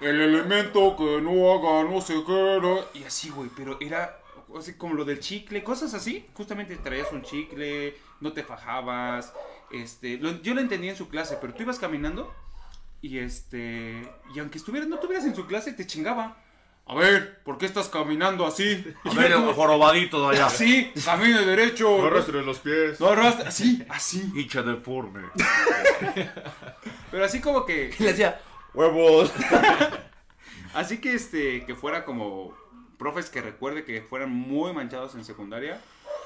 [0.00, 2.80] El elemento que no haga no sé qué, ¿no?
[2.94, 4.18] Y así, güey, pero era
[4.58, 6.26] así como lo del chicle, cosas así.
[6.34, 9.32] Justamente traías un chicle, no te fajabas,
[9.70, 12.34] este, lo- yo lo entendía en su clase, pero tú ibas caminando
[13.00, 14.02] y este,
[14.34, 16.41] y aunque estuvieras, no estuvieras en su clase, te chingaba.
[16.86, 18.84] A ver, ¿por qué estás caminando así?
[19.04, 20.46] A ver, jorobadito de allá.
[20.46, 21.98] Así, camine derecho.
[21.98, 23.00] No arrastres los pies.
[23.00, 24.30] No arrastra, así, así.
[24.34, 25.22] Hincha deforme.
[27.10, 28.40] Pero así como que, Y le decía,
[28.74, 29.32] huevos.
[30.74, 32.54] así que este, que fuera como
[32.98, 35.80] profes que recuerde que fueran muy manchados en secundaria.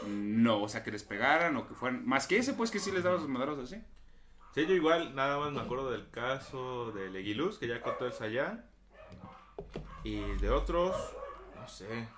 [0.06, 2.90] No, o sea, que les pegaran o que fueran, más que ese, pues que sí
[2.90, 3.82] les daban sus madrazos así.
[4.54, 8.12] Sí, yo igual nada más me acuerdo del caso de Leguiluz, que ya contó el
[8.12, 8.65] Sayán.
[10.04, 10.94] Y de otros,
[11.54, 12.08] no sé.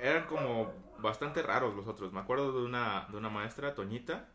[0.00, 2.12] Eran como bastante raros los otros.
[2.12, 4.28] Me acuerdo de una, de una maestra, Toñita,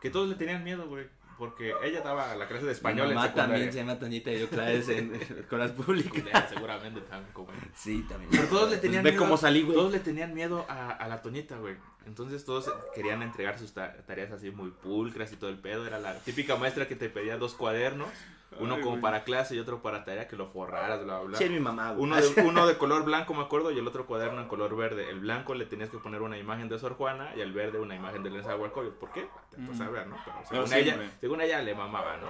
[0.00, 1.06] que todos le tenían miedo, güey.
[1.38, 3.54] Porque ella daba la clase de español Mi en mamá secundaria.
[3.54, 6.12] también se llama Toñita y dio clases en escuelas públicas.
[6.12, 8.30] Culera, seguramente también, como- Sí, también.
[8.30, 9.24] Pero todos le tenían Ve miedo.
[9.24, 9.74] cómo salí, güey.
[9.74, 11.76] Todos le tenían miedo a, a la Toñita, güey.
[12.04, 15.86] Entonces todos querían entregar sus ta- tareas así muy pulcras y todo el pedo.
[15.86, 18.10] Era la típica maestra que te pedía dos cuadernos.
[18.58, 19.02] Uno Ay, como güey.
[19.02, 21.38] para clase y otro para tarea que lo forraras, bla, bla, bla.
[21.38, 22.02] Sí, es mi mamá, güey.
[22.02, 25.08] Uno de, uno de color blanco, me acuerdo, y el otro cuaderno en color verde.
[25.08, 27.94] El blanco le tenías que poner una imagen de Sor Juana y el verde una
[27.94, 28.98] imagen de Lenza Hualcoyot.
[28.98, 29.28] ¿Por qué?
[29.66, 29.82] Pues Mm.
[29.82, 30.16] a ver, ¿no?
[30.24, 32.26] Pero Pero según, sí, ella, según ella le mamaba, ¿no?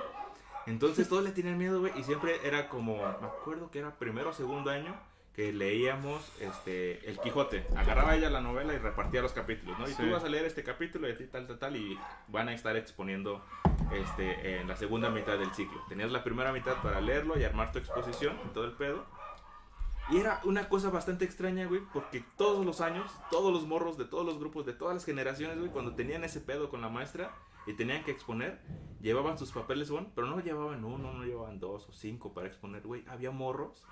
[0.66, 4.30] Entonces todos le tenían miedo, güey, y siempre era como, me acuerdo que era primero
[4.30, 4.94] o segundo año
[5.40, 7.64] que leíamos este El Quijote.
[7.74, 9.88] Agarraba ella la novela y repartía los capítulos, ¿no?
[9.88, 10.02] Y Sí.
[10.02, 13.42] tú vas a leer este capítulo y tal, tal, tal, y van a estar exponiendo
[13.90, 15.80] este en la segunda mitad del ciclo.
[15.88, 19.06] Tenías la primera mitad para leerlo y armar tu exposición y todo el pedo.
[20.10, 24.04] Y era una cosa bastante extraña, güey, porque todos los años, todos los morros de
[24.04, 27.34] todos los grupos, de todas las generaciones, güey, cuando tenían ese pedo con la maestra
[27.66, 28.60] y tenían que exponer,
[29.00, 32.82] llevaban sus papeles bon, pero no llevaban uno, no llevaban dos o cinco para exponer,
[32.82, 33.06] güey.
[33.08, 33.86] Había morros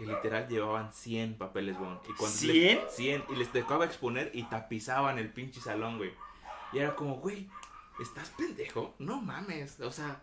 [0.00, 2.00] que literal llevaban 100 papeles bon.
[2.08, 2.80] Y cuando les- ¿Cien?
[2.88, 6.12] 100, y les tocaba exponer y tapizaban el pinche salón, güey.
[6.72, 7.48] Y era como, güey,
[8.00, 8.94] ¿estás pendejo?
[8.98, 10.22] No mames, o sea,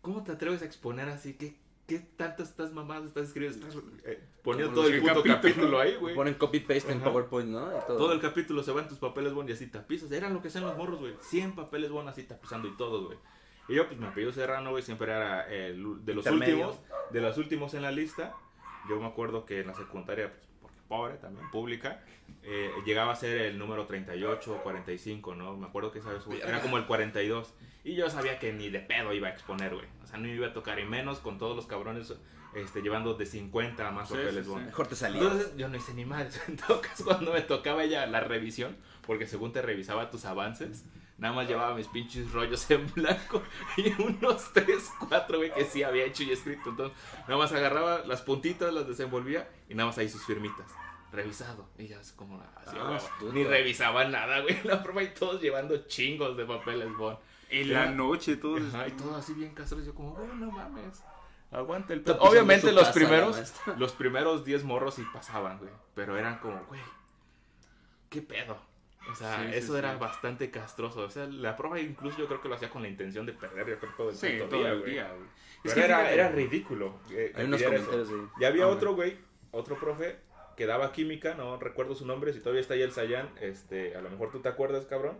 [0.00, 1.34] ¿cómo te atreves a exponer así?
[1.34, 1.56] ¿Qué,
[1.86, 3.66] qué tanto estás mamadas estás escribiendo?
[3.66, 5.34] Estás eh, poniendo todo el puto capítulo.
[5.40, 6.14] capítulo ahí, güey.
[6.14, 7.00] Ponen copy-paste en.
[7.00, 7.66] PowerPoint, ¿no?
[7.76, 7.96] Y todo.
[7.98, 10.12] Todo el capítulo se va en tus papeles bon y así tapizas.
[10.12, 11.14] Eran lo que hacían los morros, güey.
[11.20, 13.18] 100 papeles bon así tapizando y todo, güey.
[13.68, 16.68] Y yo, pues, mi apellido Serrano, güey, siempre era el, de los Intermedio.
[16.68, 18.34] últimos, de los últimos en la lista.
[18.88, 22.00] Yo me acuerdo que en la secundaria, pues, porque pobre también, pública,
[22.42, 25.56] eh, llegaba a ser el número 38 o 45, ¿no?
[25.56, 27.54] Me acuerdo que esa vez era como el 42.
[27.84, 29.86] Y yo sabía que ni de pedo iba a exponer, güey.
[30.02, 32.14] O sea, no me iba a tocar, y menos con todos los cabrones
[32.54, 34.54] este, llevando de 50 a más Sí, papeles sí.
[34.54, 35.20] Mejor te salía.
[35.20, 36.28] Entonces yo no hice ni mal.
[36.48, 38.76] En todo caso, cuando me tocaba ella la revisión,
[39.06, 40.84] porque según te revisaba tus avances,
[41.18, 43.42] nada más llevaba mis pinches rollos en blanco
[43.76, 46.70] y unos 3, 4, güey, que sí había hecho y escrito.
[46.70, 46.96] Entonces,
[47.26, 50.70] nada más agarraba las puntitas, las desenvolvía y nada más ahí sus firmitas.
[51.10, 51.66] Revisado.
[51.78, 52.98] Y ya es como así, Ah.
[53.32, 54.62] Ni revisaba nada, güey.
[54.64, 57.18] La prueba y todos llevando chingos de papeles, bon.
[57.50, 58.58] En la noche, todo.
[58.58, 59.80] Ajá, y todo así bien casero.
[59.82, 61.02] Yo como, güey, no mames.
[61.50, 62.18] Aguanta el pedo.
[62.20, 65.70] Obviamente los casa, primeros, los primeros 10 morros sí pasaban, güey.
[65.94, 66.80] Pero eran como, güey,
[68.10, 68.58] ¿qué pedo?
[69.10, 69.78] O sea, Sí, eso sí.
[69.78, 71.00] era bastante castroso.
[71.00, 73.66] O sea, la prueba incluso yo creo que lo hacía con la intención de perder,
[73.68, 74.90] yo creo, todo el Sí, todo día, el güey.
[74.92, 75.28] día, güey.
[75.64, 76.98] Es que era, era ridículo.
[77.10, 77.70] eh, Hay unos eso.
[77.70, 78.16] comentarios de...
[78.40, 79.16] Y había Ah, otro güey,
[79.50, 80.16] otro profe,
[80.56, 84.00] que daba química, no recuerdo su nombre, si todavía está ahí el Sayan, este, a
[84.02, 85.18] lo mejor tú te acuerdas, cabrón.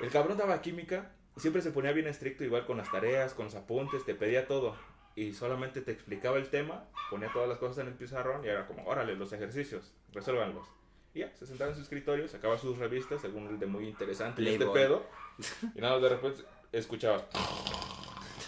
[0.00, 3.46] El cabrón daba química, y siempre se ponía bien estricto, igual con las tareas, con
[3.46, 4.76] los apuntes, te pedía todo.
[5.16, 8.66] Y solamente te explicaba el tema, ponía todas las cosas en el pizarrón y era
[8.66, 10.66] como, órale, los ejercicios, resuélvanlos.
[11.14, 14.42] Y ya, se sentaba en su escritorio, sacaba sus revistas, según el de muy interesante
[14.42, 15.04] y este pedo.
[15.74, 16.42] Y nada, más de repente
[16.72, 17.24] escuchabas.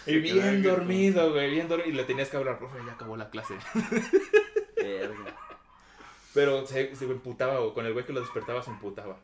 [0.05, 1.89] Y bien dormido, güey, bien dormido.
[1.89, 3.55] Y le tenías que hablar, profe, ya acabó la clase.
[6.33, 9.17] Pero se, se emputaba, o con el güey que lo despertaba se emputaba.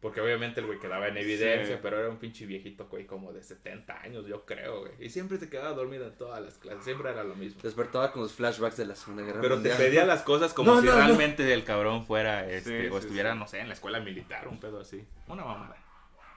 [0.00, 1.80] Porque obviamente el güey quedaba en evidencia, Sí.
[1.82, 4.92] pero era un pinche viejito, güey, como de 70 años, yo creo, güey.
[4.98, 7.60] Y siempre se quedaba dormido en todas las clases, siempre era lo mismo.
[7.62, 9.76] Despertaba con los flashbacks de la Segunda Guerra Pero te Mundial.
[9.76, 10.98] pedía las cosas como No, si no, no.
[10.98, 13.38] realmente el cabrón fuera, este, Sí, o sí, estuviera, sí.
[13.38, 15.04] no sé, en la escuela militar, un pedo así.
[15.28, 15.76] Una mamada.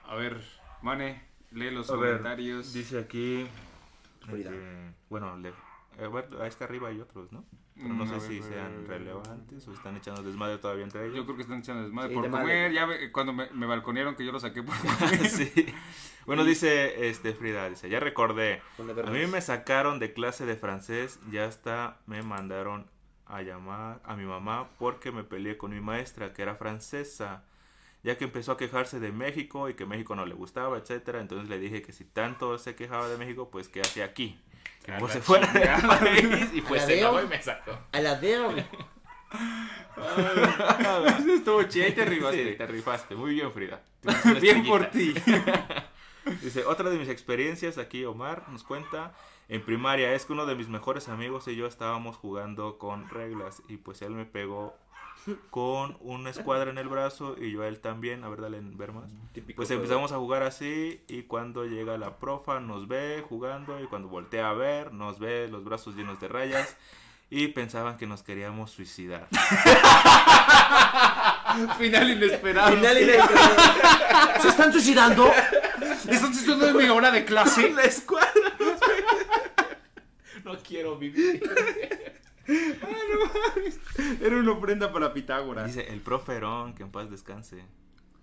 [0.06, 0.42] A ver,
[0.82, 2.74] Mane, lee los A ver, comentarios.
[2.74, 3.46] Dice aquí.
[4.30, 5.48] Eh, bueno, le,
[5.98, 7.44] eh, bueno, que arriba hay otros, ¿no?
[7.76, 11.02] Pero Mm, no a sé ver, si sean relevantes o están echando desmadre todavía entre
[11.04, 11.16] ellos.
[11.16, 12.72] Yo creo que están echando desmadre Sí, por comer.
[12.72, 15.28] Ya ve- cuando me, me balconearon que yo lo saqué por comer.
[15.28, 15.66] sí.
[16.26, 18.62] Bueno, dice este Frida, dice, ya recordé.
[19.04, 22.86] A mí me sacaron de clase de francés y hasta me mandaron
[23.26, 27.44] a llamar a mi mamá porque me peleé con mi maestra, que era francesa,
[28.02, 31.20] ya que empezó a quejarse de México y que México no le gustaba, etcétera.
[31.20, 34.38] Entonces le dije que si tanto se quejaba de México, pues que hacía aquí.
[34.86, 37.08] No la se fuera del país y pues ¿La se veo?
[37.08, 37.78] acabó y me sacó.
[37.92, 38.20] A la.
[41.18, 42.52] Eso estuvo chido, te Sí, ribaste.
[42.54, 43.14] te rifaste.
[43.14, 43.80] Muy bien, Frida.
[44.40, 45.14] Bien por ti.
[46.42, 49.12] Dice, otra de mis experiencias aquí, Omar nos cuenta,
[49.48, 53.62] en primaria es que uno de mis mejores amigos y yo estábamos jugando con reglas
[53.68, 54.74] y pues él me pegó
[55.50, 58.76] con una escuadra en el brazo y yo a él también, a ver, dale en
[58.76, 59.04] ver más.
[59.32, 59.82] Típico Pues juego.
[59.82, 64.50] empezamos a jugar así y cuando llega la profa nos ve jugando y cuando voltea
[64.50, 66.76] a ver nos ve los brazos llenos de rayas
[67.30, 69.28] y pensaban que nos queríamos suicidar.
[71.78, 72.76] Final inesperado.
[72.76, 74.42] Final inesperado.
[74.42, 75.30] ¿Se están suicidando?
[76.08, 77.70] ¿Están suicidando de mi hora de clase?
[77.72, 78.30] la escuadra.
[80.44, 81.42] No quiero vivir.
[84.20, 85.66] Era una ofrenda para Pitágoras.
[85.66, 87.64] Dice el profe Herón, que en paz descanse.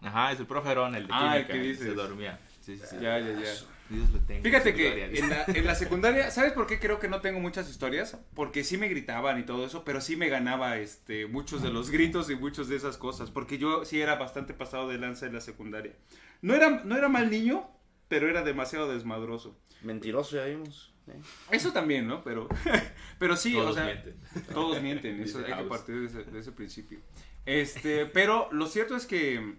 [0.01, 1.83] Ajá, es el profe Herón, el de Ah, el que dices.
[1.85, 2.39] Se dormía.
[2.61, 2.95] Sí, sí, sí.
[3.01, 3.53] Ya, ya, ya.
[3.89, 4.43] Dios lo tenga.
[4.43, 5.23] Fíjate que dice.
[5.23, 8.17] en la, en la secundaria, ¿sabes por qué creo que no tengo muchas historias?
[8.33, 11.89] Porque sí me gritaban y todo eso, pero sí me ganaba este, muchos de los
[11.89, 15.33] gritos y muchas de esas cosas, porque yo sí era bastante pasado de lanza en
[15.33, 15.93] la secundaria.
[16.41, 17.69] No era, no era mal niño,
[18.07, 19.59] pero era demasiado desmadroso.
[19.81, 20.90] Mentiroso, ya vimos.
[21.11, 21.19] ¿Eh?
[21.51, 22.23] Eso también, ¿no?
[22.23, 22.47] Pero,
[23.19, 24.15] pero sí, Todos o sea, mienten.
[24.53, 26.99] todos mienten, eso hay que partir de ese, de ese principio.
[27.45, 29.55] Este, pero lo cierto es que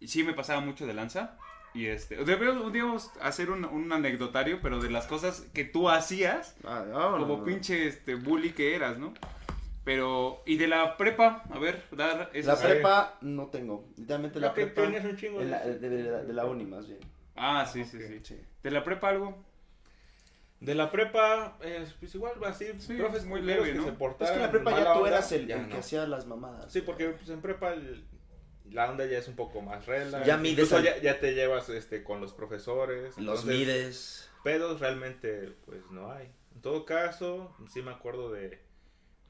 [0.00, 1.36] sí me pasaba mucho de lanza.
[1.74, 6.54] Y este, debemos, debemos hacer un, un anecdotario, pero de las cosas que tú hacías,
[6.64, 7.26] Ah, vámonos.
[7.26, 9.14] como pinche este, bully que eras, ¿no?
[9.84, 13.88] Pero, y de la prepa, a ver, dar La prepa no tengo.
[13.96, 15.08] Literalmente la No, que prepa.
[15.08, 15.78] un chingo de en la- eso.
[15.80, 17.00] de, de la, de la uni, más bien.
[17.36, 18.02] Ah, sí, sí, Ok.
[18.06, 18.20] sí.
[18.22, 18.40] Sí.
[18.62, 19.42] ¿De la prepa algo?
[20.64, 22.66] De la prepa, eh, pues igual va así.
[22.78, 23.96] Sí, profes muy culeros leve, que ¿no?
[23.98, 26.06] se Es que en la prepa ya tú onda, eras el, ya el que hacía
[26.06, 26.72] las mamadas.
[26.72, 28.04] Sí, porque pues, en prepa el-
[28.70, 30.22] la onda ya es un poco más regla.
[30.24, 33.16] Ya mides Incluso al- ya, ya te llevas este, con los profesores.
[33.18, 34.30] Los entonces, mides.
[34.44, 36.32] Pedos realmente pues no hay.
[36.54, 38.60] En todo caso, sí me acuerdo de,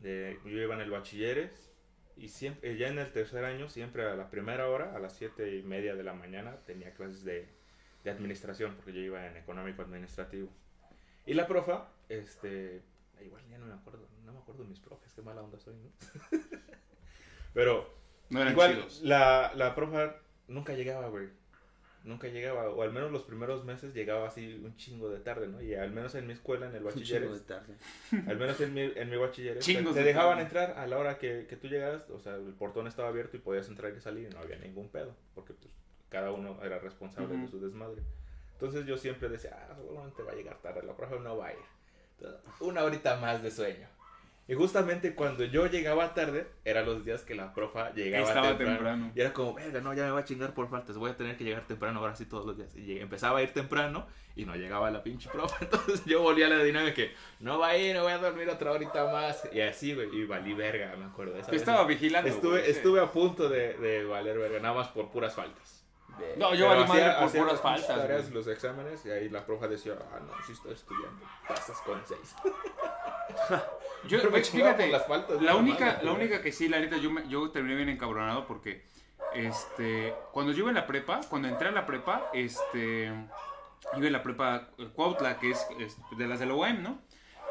[0.00, 1.70] de yo iba en el bachilleres
[2.16, 5.56] y siempre, ya en el tercer año, siempre a la primera hora, a las siete
[5.56, 7.48] y media de la mañana, tenía clases de,
[8.04, 10.50] de administración, porque yo iba en económico administrativo.
[11.26, 12.82] Y la profa, este,
[13.24, 15.74] igual ya no me acuerdo, no me acuerdo de mis profes, qué mala onda soy,
[15.76, 15.90] ¿no?
[17.54, 17.88] Pero
[18.30, 19.02] No eran igual chidos.
[19.02, 20.16] la, la profa
[20.48, 21.28] nunca llegaba, güey.
[22.04, 25.62] Nunca llegaba, o al menos los primeros meses llegaba así un chingo de tarde, ¿no?
[25.62, 27.76] Y al menos en mi escuela, en el Un chingo de tarde.
[28.26, 30.42] al menos en mi, en mi bachilleres, te, Chingos te de dejaban tarde.
[30.42, 33.40] entrar a la hora que, que tú llegas, o sea, el portón estaba abierto y
[33.40, 35.72] podías entrar y salir y no había ningún pedo, porque pues
[36.08, 38.02] cada uno era responsable de su desmadre.
[38.62, 41.52] Entonces yo siempre decía, ah, seguramente va a llegar tarde, la profe no va a
[41.52, 41.58] ir.
[42.20, 43.88] Entonces, una horita más de sueño.
[44.46, 48.74] Y justamente cuando yo llegaba tarde, eran los días que la profa llegaba Estaba temprano.
[48.76, 49.12] temprano.
[49.16, 51.36] Y era como, verga, no, ya me va a chingar por faltas, voy a tener
[51.36, 52.72] que llegar temprano ahora sí todos los días.
[52.76, 54.06] Y empezaba a ir temprano
[54.36, 55.56] y no llegaba la pinche profa.
[55.60, 58.48] Entonces yo volví a la dinámica que no va a ir, no voy a dormir
[58.48, 59.42] otra horita más.
[59.52, 61.34] Y así, güey, y valí verga, me acuerdo.
[61.34, 62.30] Esa Te vez estaba vigilando.
[62.30, 62.70] estuve, sí.
[62.70, 65.81] estuve a punto de, de valer verga, nada más por puras faltas.
[66.36, 67.86] No, yo valí madre por puras faltas.
[67.86, 72.00] tareas, los exámenes, y ahí la profa decía, ah, no, sí estoy estudiando, pasas con
[72.06, 72.34] seis.
[74.08, 77.10] Yo, Pero me fíjate, las faltas, la única, la única que sí, la neta, yo,
[77.10, 78.84] me- yo terminé bien encabronado porque,
[79.32, 84.12] este, cuando yo iba en la prepa, cuando entré a la prepa, este, iba en
[84.12, 86.98] la prepa eh, Cuautla, que es, es de las de la UAM, ¿no?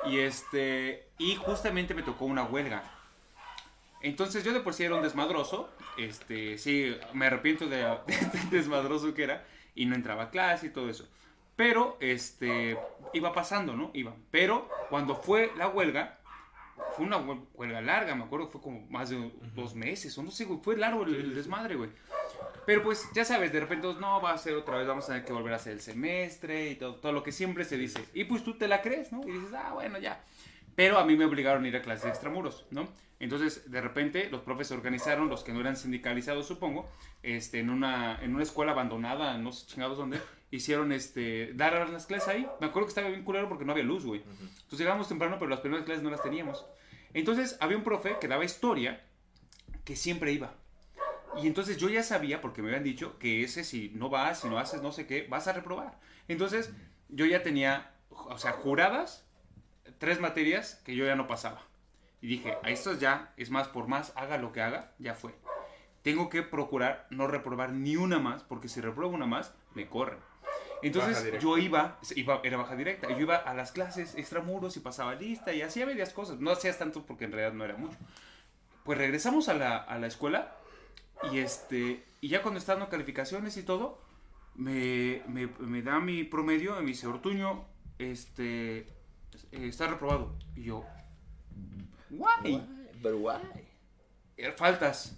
[0.06, 2.84] Y este, y justamente me tocó una huelga.
[4.04, 7.78] Entonces yo de por sí era un desmadroso, este, sí, me arrepiento de,
[8.08, 9.46] de desmadroso que era,
[9.76, 11.08] y no entraba a clase y todo eso.
[11.56, 12.78] Pero, este,
[13.14, 13.92] iba pasando, ¿no?
[13.94, 14.16] Iba.
[14.32, 16.18] Pero cuando fue la huelga,
[16.96, 20.32] fue una hue- huelga larga, me acuerdo, fue como más de dos meses, o no
[20.32, 21.90] sé, güey, fue largo el, el desmadre, güey.
[22.66, 25.26] Pero pues, ya sabes, de repente, no, va a ser otra vez, vamos a tener
[25.26, 28.06] que volver a hacer el semestre y todo, todo lo que siempre se dice.
[28.14, 29.22] Y pues tú te la crees, ¿no?
[29.28, 30.24] Y dices, ah, bueno, ya.
[30.76, 32.88] Pero a mí me obligaron a ir a clases extramuros, ¿no?
[33.20, 36.90] Entonces, de repente, los profes se organizaron, los que no eran sindicalizados, supongo,
[37.22, 40.20] este, en, una, en una escuela abandonada, no sé chingados dónde,
[40.50, 42.48] hicieron este, dar las clases ahí.
[42.60, 44.22] Me acuerdo que estaba bien culero porque no había luz, güey.
[44.22, 46.66] Entonces llegábamos temprano, pero las primeras clases no las teníamos.
[47.14, 49.04] Entonces, había un profe que daba historia
[49.84, 50.56] que siempre iba.
[51.42, 54.50] Y entonces yo ya sabía, porque me habían dicho, que ese si no vas, si
[54.50, 56.00] no haces no sé qué, vas a reprobar.
[56.28, 56.74] Entonces
[57.10, 59.28] yo ya tenía, o sea, juradas
[59.98, 61.62] tres materias que yo ya no pasaba.
[62.22, 65.34] Y dije, a estos ya, es más, por más haga lo que haga, ya fue.
[66.04, 70.20] Tengo que procurar no reprobar ni una más, porque si repruebo una más, me corren.
[70.84, 75.14] Entonces yo iba, iba, era baja directa, yo iba a las clases extramuros y pasaba
[75.16, 76.40] lista y hacía varias cosas.
[76.40, 77.98] No hacías tanto porque en realidad no era mucho.
[78.84, 80.56] Pues regresamos a la, a la escuela
[81.32, 84.00] y este y ya cuando están dando calificaciones y todo,
[84.56, 87.66] me, me, me da mi promedio y me dice, Ortuño,
[87.98, 88.88] este,
[89.52, 90.36] eh, está reprobado.
[90.56, 90.86] Y yo,
[92.10, 92.68] guay, Guay,
[93.02, 93.42] Pero guay.
[94.38, 95.18] eh, faltas.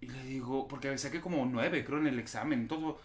[0.00, 2.98] Y le digo, porque saqué como nueve, creo, en el examen, todo.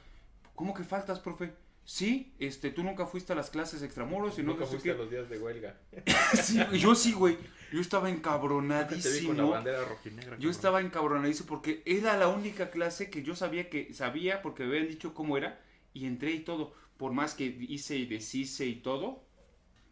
[0.56, 1.54] ¿Cómo que faltas, profe?
[1.84, 4.96] Sí, este, tú nunca fuiste a las clases extramuros y no Nunca sé fuiste a
[4.96, 5.78] los días de huelga.
[6.42, 7.38] Sí, yo sí, güey.
[7.72, 9.50] Yo estaba Te vi con la encabronadísimo.
[9.50, 10.38] bandera rojinegra.
[10.38, 14.70] Yo estaba encabronadísimo porque era la única clase que yo sabía que sabía porque me
[14.70, 15.62] habían dicho cómo era
[15.94, 16.74] y entré y todo.
[16.98, 19.25] Por más que hice y deshice y todo,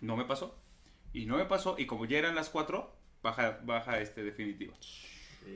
[0.03, 0.59] no me pasó.
[1.13, 4.73] Y no me pasó y como ya eran las cuatro, baja, baja este definitivo.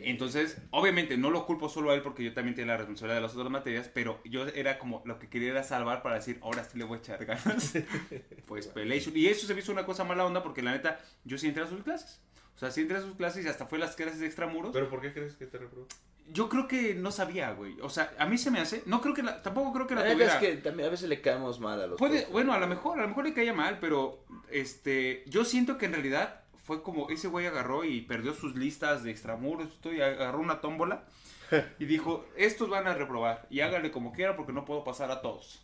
[0.01, 3.21] Entonces, obviamente no lo culpo solo a él porque yo también tenía la responsabilidad de
[3.21, 6.63] las otras materias, pero yo era como lo que quería era salvar para decir, ahora
[6.63, 7.73] sí le voy a echar ganas.
[8.45, 9.15] pues Pelation.
[9.15, 11.63] Y eso se me hizo una cosa mala onda porque la neta, yo sí entré
[11.63, 12.21] a sus clases.
[12.55, 14.71] O sea, sí entré a sus clases y hasta fue las clases de extramuros.
[14.73, 15.87] ¿Pero por qué crees que te reprobó?
[16.29, 17.79] Yo creo que no sabía, güey.
[17.81, 18.83] O sea, a mí se me hace.
[18.85, 20.55] No creo que la, tampoco creo que la La neta es tuviera.
[20.55, 23.03] que también a veces le caemos mal a los Puede, bueno, a lo mejor, a
[23.03, 27.29] lo mejor le caía mal, pero este, yo siento que en realidad fue como ese
[27.29, 31.05] güey agarró y perdió sus listas de extramuros y agarró una tómbola
[31.79, 35.21] y dijo, estos van a reprobar y háganle como quiera porque no puedo pasar a
[35.21, 35.63] todos.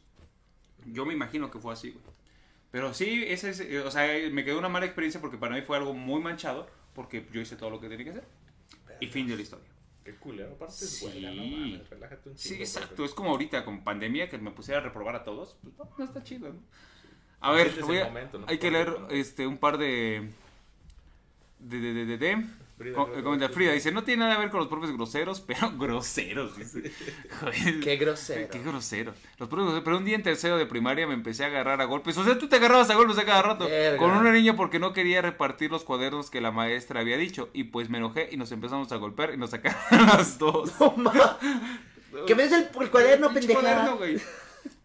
[0.85, 2.03] Yo me imagino que fue así, güey.
[2.71, 5.61] Pero sí, ese es, eh, o sea, me quedó una mala experiencia porque para mí
[5.61, 8.27] fue algo muy manchado porque yo hice todo lo que tenía que hacer.
[8.99, 9.67] Y fin de la historia.
[10.03, 11.05] Qué culero, aparte es Sí.
[11.05, 12.95] huelga, no mames, relájate un Sí, chingo, exacto.
[12.95, 13.05] profe.
[13.05, 15.57] Es como ahorita con pandemia que me pusiera a reprobar a todos.
[15.63, 16.59] Pues no, no está chido, ¿no?
[17.39, 18.45] A Este ver, voy a- momento, ¿no?
[18.47, 19.77] hay que leer este un par.
[19.77, 20.29] De,
[21.59, 22.45] de, de, de, de-
[22.77, 25.71] Frida, que comenta Frida, dice, no tiene nada que ver con los profes groseros, pero
[25.77, 26.91] groseros, dice.
[27.39, 28.49] Joder, Qué grosero.
[28.51, 29.13] Qué grosero.
[29.37, 31.85] Los profes groseros, pero un día en tercero de primaria me empecé a agarrar a
[31.85, 32.17] golpes.
[32.17, 33.65] O sea, tú te agarrabas a golpes a cada rato.
[33.69, 33.97] Verga.
[33.97, 37.49] Con una niña porque no quería repartir los cuadernos que la maestra había dicho.
[37.53, 40.71] Y pues me enojé y nos empezamos a golpear y nos sacaron las dos.
[40.79, 41.37] No, ma.
[42.27, 43.61] Que me des el, el cuaderno, Pinche pendeja.
[43.61, 44.17] cuaderno, güey.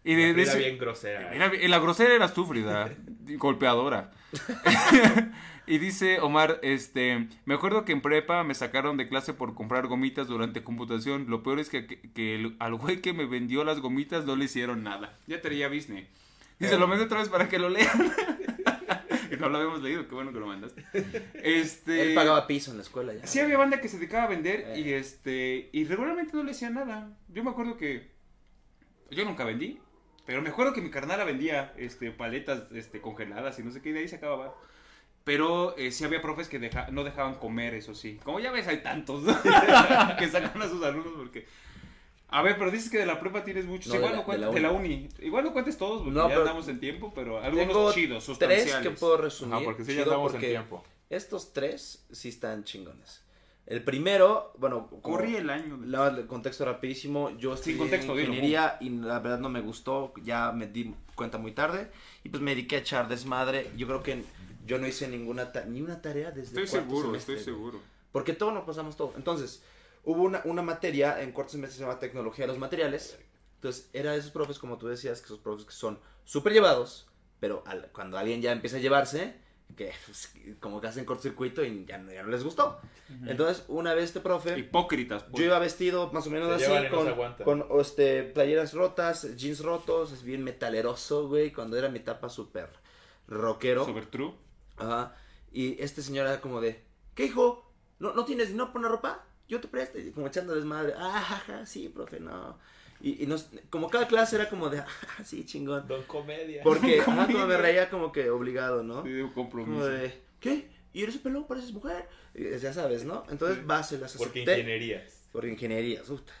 [0.03, 1.33] Y de, de ese- bien grosera.
[1.33, 2.91] Era- la grosera eras tú, Frida.
[3.37, 4.11] golpeadora.
[5.69, 9.87] Y dice Omar, este, me acuerdo que en prepa me sacaron de clase por comprar
[9.87, 11.25] gomitas durante computación.
[11.29, 14.35] Lo peor es que, que- que el- al güey que me vendió las gomitas no
[14.35, 15.17] le hicieron nada.
[15.27, 16.07] Ya tenía Disney.
[16.59, 17.87] Dice, lo mando otra vez para que lo lean.
[19.39, 20.83] no lo habíamos leído, qué bueno que lo mandaste.
[21.35, 22.09] Este...
[22.09, 23.25] Él pagaba piso en la escuela ya.
[23.25, 24.79] Sí había banda que se dedicaba a vender Eh.
[24.81, 27.17] y este y regularmente no le hacía nada.
[27.29, 28.11] Yo me acuerdo que
[29.11, 29.79] yo nunca vendí,
[30.25, 33.89] pero me acuerdo que mi carnala vendía este paletas este congeladas y no sé qué
[33.89, 34.53] y de ahí se acababa.
[35.23, 38.19] Pero eh, sí había profes que deja- no dejaban comer, eso sí.
[38.23, 39.23] Como ya ves, hay tantos
[40.19, 41.45] que sacan a sus alumnos porque...
[42.31, 43.87] A ver, pero dices que de la prepa tienes muchos.
[43.91, 45.09] No, Igual no cuentes de de la uni.
[45.19, 48.87] Igual no cuentes todos porque No, ya andamos en tiempo, pero algunos chidos, tres sustanciales.
[48.87, 49.55] que puedo resumir.
[49.55, 50.83] Ajá, porque sí ya andamos en tiempo.
[51.09, 53.23] Estos tres sí están chingones.
[53.65, 55.79] El primero, bueno, Corrí el año.
[55.85, 57.31] La- el contexto rapidísimo.
[57.37, 60.13] Yo estudié contexto, dilo, ingeniería y la verdad no me gustó.
[60.23, 61.89] Ya me di cuenta muy tarde.
[62.23, 63.71] Y pues me dediqué a echar desmadre.
[63.75, 64.23] Yo creo que
[64.69, 67.79] yo no hice ninguna ta- ni una tarea desde Estoy seguro, semestre, estoy seguro.
[68.11, 69.13] Porque todo nos pasamos todo.
[69.17, 69.63] Entonces,
[70.03, 73.17] hubo una, una materia en cuarto semestre que se llama Tecnología de los Materiales.
[73.55, 77.07] Entonces, era de esos profes, como tú decías, que esos profes que son súper llevados,
[77.39, 79.35] pero al- cuando alguien ya empieza a llevarse,
[79.75, 82.79] que pues, como que hacen cortocircuito y ya, no- ya no les gustó.
[83.27, 85.23] Entonces, una vez este profe, Hipócritas.
[85.23, 85.37] pues.
[85.39, 87.05] yo iba vestido más o menos Se así, con,
[87.43, 92.69] con este, playeras rotas, jeans rotos, es bien metaleroso, güey, cuando era mi etapa súper
[93.27, 93.85] rockero.
[93.85, 94.33] Super true.
[94.79, 95.15] Ajá.
[95.51, 96.83] Y este señor era como de,
[97.15, 97.71] ¿qué hijo?
[97.99, 99.25] ¿No, no tienes dinero para una ropa?
[99.47, 99.97] Yo te presto.
[99.99, 100.93] Y como echando desmadre.
[100.97, 102.57] Ah, jaja, sí, profe, no.
[103.01, 105.87] Y, y nos, como cada clase era como de, ah, sí, chingón.
[105.87, 106.61] Don Comedia.
[106.63, 109.03] Porque, ajá, como me reía como que obligado, ¿no?
[109.03, 109.87] Sí, de un Como compromiso.
[109.87, 110.69] de, ¿qué?
[110.93, 111.47] ¿Y eres pelón?
[111.47, 112.07] ¿Pareces mujer?
[112.35, 113.23] Y ya sabes, ¿no?
[113.29, 114.59] Entonces, va, se las Porque acepté.
[114.59, 115.27] ingenierías.
[115.31, 116.33] Por ingeniería, puta.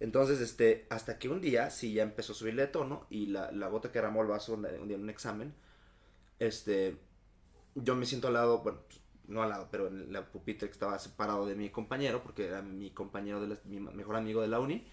[0.00, 3.50] Entonces, este, hasta que un día sí ya empezó a subirle de tono y la,
[3.52, 5.54] la gota que derramó el vaso un día en un examen,
[6.38, 6.96] este,
[7.74, 8.78] yo me siento al lado, bueno,
[9.28, 12.62] no al lado, pero en la pupitre que estaba separado de mi compañero, porque era
[12.62, 14.86] mi compañero, de la- mi mejor amigo de la uni,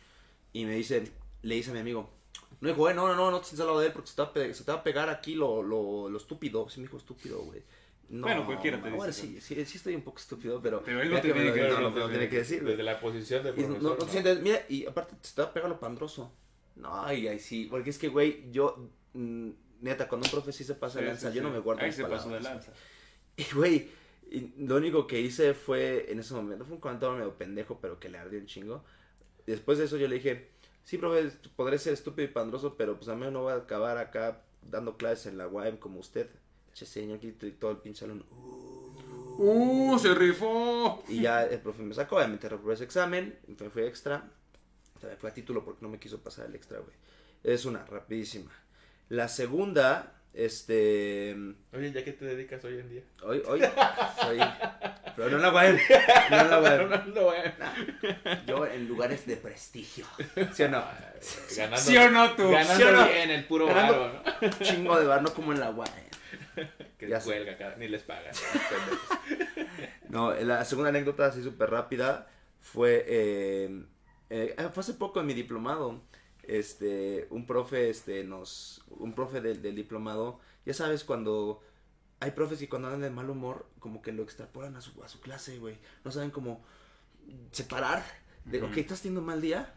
[0.54, 1.12] y me dice,
[1.42, 2.10] le dice a mi amigo,
[2.60, 4.16] no dijo, eh, no, no, no, no te sientes al lado de él porque se
[4.16, 6.80] te va a, pe- se te va a pegar aquí lo, lo, lo estúpido, sí
[6.80, 7.62] me dijo estúpido, güey.
[8.10, 9.22] No, Bueno, cualquiera te bueno, dice.
[9.22, 10.84] sí, sí, sí estoy un poco estúpido, pero...
[10.84, 12.38] Pero él no te tiene lo- que decir, no, no me lo te tiene que
[12.40, 12.72] decir, güey.
[12.74, 13.84] Desde la posición de Y no, profesor.
[13.84, 13.96] no, ¿no?
[14.06, 16.32] te sientes, mira, y aparte te está pegando pandroso.
[16.76, 19.50] No, ay, ay, sí, porque es que, güey, yo, mm,
[19.82, 21.48] neta, cuando un profe sí se pasa de Sí, lanza, sí, yo sí.
[21.48, 22.68] no me guardo Ahí mis se pasó de palabras.
[22.68, 22.74] lanza.
[23.38, 23.90] Y, güey,
[24.58, 28.10] lo único que hice fue, en ese momento, fue un comentario medio pendejo, pero que
[28.10, 28.84] le ardió un chingo.
[29.46, 30.50] Después de eso yo le dije,
[30.84, 33.98] sí, profe, podré ser estúpido y pandroso, pero pues a mí no voy a acabar
[33.98, 36.30] acá dando clases en la UAM como usted.
[36.74, 38.24] Che, señor, aquí y todo el pinche salón.
[39.38, 39.98] ¡Uh!
[40.00, 41.04] ¡Se rifó!
[41.08, 44.30] Y ya el profe me sacó, obviamente reprobé ese examen, me fue extra.
[45.00, 46.94] También fue a título porque no me quiso pasar el extra, güey.
[47.44, 48.52] Es una, rapidísima.
[49.12, 51.36] La segunda, este...
[51.74, 53.02] Oye, ¿ya qué te dedicas hoy en día?
[53.24, 53.60] Hoy, hoy,
[54.22, 54.40] soy...
[55.18, 55.78] Pero no en la UAM,
[56.30, 56.90] no en la UAM.
[56.90, 57.54] no, no, bueno.
[58.48, 60.06] Yo en lugares de prestigio.
[60.54, 60.82] ¿Sí o no?
[61.58, 62.52] Ganando, ¿Sí o no tú?
[62.52, 63.06] Ganando ¿Sí o no?
[63.06, 64.50] bien el puro ¿no?
[64.62, 65.90] Chingo de bar, no como en la UAM.
[66.98, 68.34] Que Ya cuelga, cara, ni les pagan.
[70.08, 72.30] No, la segunda anécdota así súper rápida
[72.62, 73.84] fue, eh,
[74.30, 76.00] eh, fue hace poco en mi diplomado.
[76.44, 81.62] Este, un profe, este, nos, un profe del, del diplomado, ya sabes, cuando
[82.20, 85.08] hay profes que cuando andan de mal humor, como que lo extrapolan a su, a
[85.08, 85.78] su clase, güey.
[86.04, 86.64] No saben cómo
[87.52, 88.04] separar
[88.46, 88.68] de, Ujú.
[88.68, 89.74] ok, estás teniendo un mal día,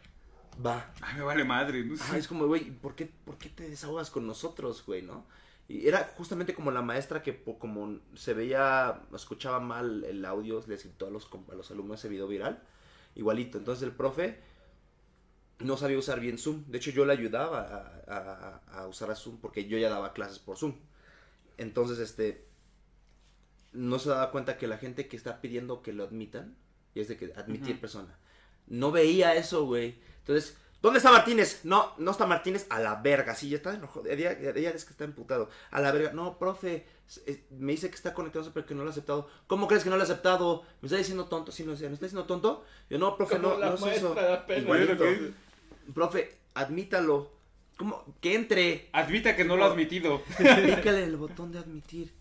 [0.63, 1.83] va, Ay, me vale madre.
[1.83, 1.95] ¿no?
[1.95, 5.25] Ajá, es como, güey, ¿por qué, ¿por qué te desahogas con nosotros, güey, no?
[5.67, 10.83] Y era justamente como la maestra que como se veía, escuchaba mal el audio, les
[10.83, 12.61] gritó a los, a los alumnos ese video viral,
[13.15, 13.57] igualito.
[13.57, 14.39] Entonces el profe
[15.59, 16.63] no sabía usar bien Zoom.
[16.67, 17.61] De hecho, yo le ayudaba
[18.07, 20.75] a, a- a usar a Zoom porque yo ya daba clases por Zoom.
[21.57, 22.45] Entonces, este,
[23.73, 26.55] no se daba cuenta que la gente que está pidiendo que lo admitan,
[26.93, 28.17] y es de que admitir persona,
[28.67, 29.99] no veía eso, güey.
[30.19, 31.61] Entonces, ¿dónde está Martínez?
[31.63, 33.35] No, no está Martínez a la verga.
[33.35, 34.05] Sí, ya está enojado.
[34.07, 35.49] Ella, ella es que está emputado.
[35.71, 36.13] A la verga.
[36.13, 36.85] No, profe,
[37.27, 39.29] eh, me dice que está conectado, pero que no lo ha aceptado.
[39.47, 40.63] ¿Cómo crees que no lo ha aceptado?
[40.81, 41.51] ¿Me está diciendo tonto?
[41.51, 42.65] Sí, no, ¿me está diciendo tonto?
[42.89, 44.15] Yo, no, profe, no, Como la no es eso.
[44.57, 45.03] Igualito.
[45.93, 47.31] Profe, admítalo.
[47.77, 48.03] ¿Cómo?
[48.21, 48.89] Que entre.
[48.93, 50.21] Admita que no lo ha admitido.
[50.37, 52.13] Pícale el botón de admitir.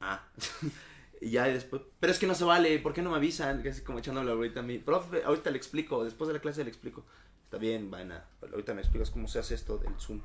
[0.00, 0.26] Ah.
[1.20, 1.82] y ya y después.
[2.00, 2.78] Pero es que no se vale.
[2.78, 3.62] ¿Por qué no me avisan?
[3.62, 4.78] Casi como echándole ahorita a mí.
[4.78, 6.04] Profe, ahorita le explico.
[6.04, 7.04] Después de la clase le explico.
[7.44, 8.24] Está bien, vaina.
[8.42, 10.20] Ahorita me explicas cómo se hace esto del Zoom.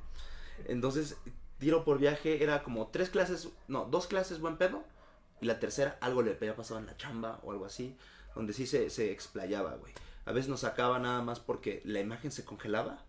[0.66, 1.18] Entonces,
[1.60, 2.44] tiro por viaje.
[2.44, 3.50] Era como tres clases.
[3.68, 4.84] No, dos clases buen pedo.
[5.40, 7.96] Y la tercera, algo le había pasado en la chamba o algo así.
[8.34, 9.94] Donde sí se, se explayaba, güey.
[10.28, 13.06] A veces nos sacaba nada más porque la imagen se congelaba.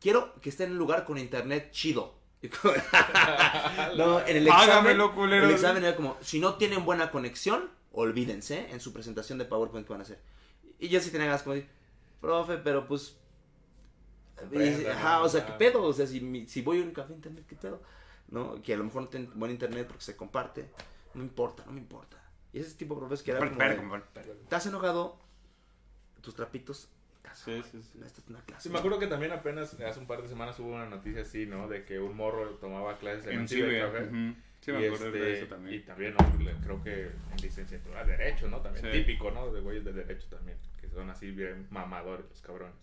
[0.00, 2.14] Quiero que esté en un lugar con internet chido.
[2.62, 2.74] Como-
[3.96, 5.00] no, en el examen,
[5.32, 9.84] el examen era como, si no tienen buena conexión, olvídense en su presentación de PowerPoint
[9.86, 10.20] que van a hacer.
[10.78, 11.60] Y yo sí tenía ganas como
[12.20, 13.16] profe, pero pues...
[14.52, 15.82] y Ajá, o sea, ¿qué pedo?
[15.82, 17.82] O sea, si, si voy a un café internet, ¿qué pedo?
[18.28, 18.62] ¿No?
[18.62, 20.70] Que a lo mejor no tienen buen internet porque se comparte.
[21.14, 22.22] No importa, no me importa.
[22.52, 24.32] Y ese tipo de profes que era como Espera, de, compadre.
[24.44, 25.25] ¿Estás enojado?
[26.26, 26.88] Tus trapitos.
[27.34, 28.00] Sí, sí, sí.
[28.04, 28.64] Esta es una clase.
[28.64, 31.46] Sí, me acuerdo que también apenas hace un par de semanas hubo una noticia así,
[31.46, 31.68] ¿no?
[31.68, 33.68] De que un morro tomaba clases en, En un Ciber.
[33.70, 34.04] cibercafé.
[34.08, 34.34] ujú.
[34.60, 35.84] Sí, me acuerdo este, de eso y también.
[35.84, 36.60] también, ¿no?
[36.64, 38.60] Creo que en licenciatura, Derecho, ¿no?
[38.60, 38.90] También Sí.
[38.90, 39.52] típico, ¿no?
[39.52, 42.74] De güeyes de Derecho también, que son así bien mamadores los cabrones.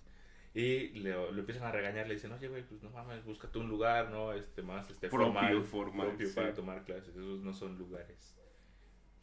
[0.54, 3.68] Y le, le empiezan a regañar, le dicen, oye, güey, pues no mames, búscate un
[3.68, 4.32] lugar, ¿no?
[4.32, 6.34] Este, más, este, Propio, formal, formal, propio sí.
[6.36, 7.10] para tomar clases.
[7.10, 8.38] Esos no son lugares.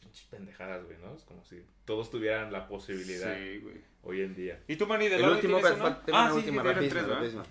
[0.01, 1.15] Pinches pendejadas, güey, ¿no?
[1.15, 3.81] Es como si todos tuvieran la posibilidad Sí, güey.
[4.03, 4.61] hoy en día.
[4.67, 6.93] ¿Y tú, Manny, de El la tengo Ah, una sí, última sí, eran rapidísima, tres,
[6.93, 7.15] ¿verdad?
[7.15, 7.43] rapidísima.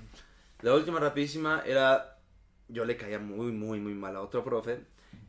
[0.63, 2.19] La última rapidísima era,
[2.69, 4.81] yo le caía muy, muy, muy mal a otro profe,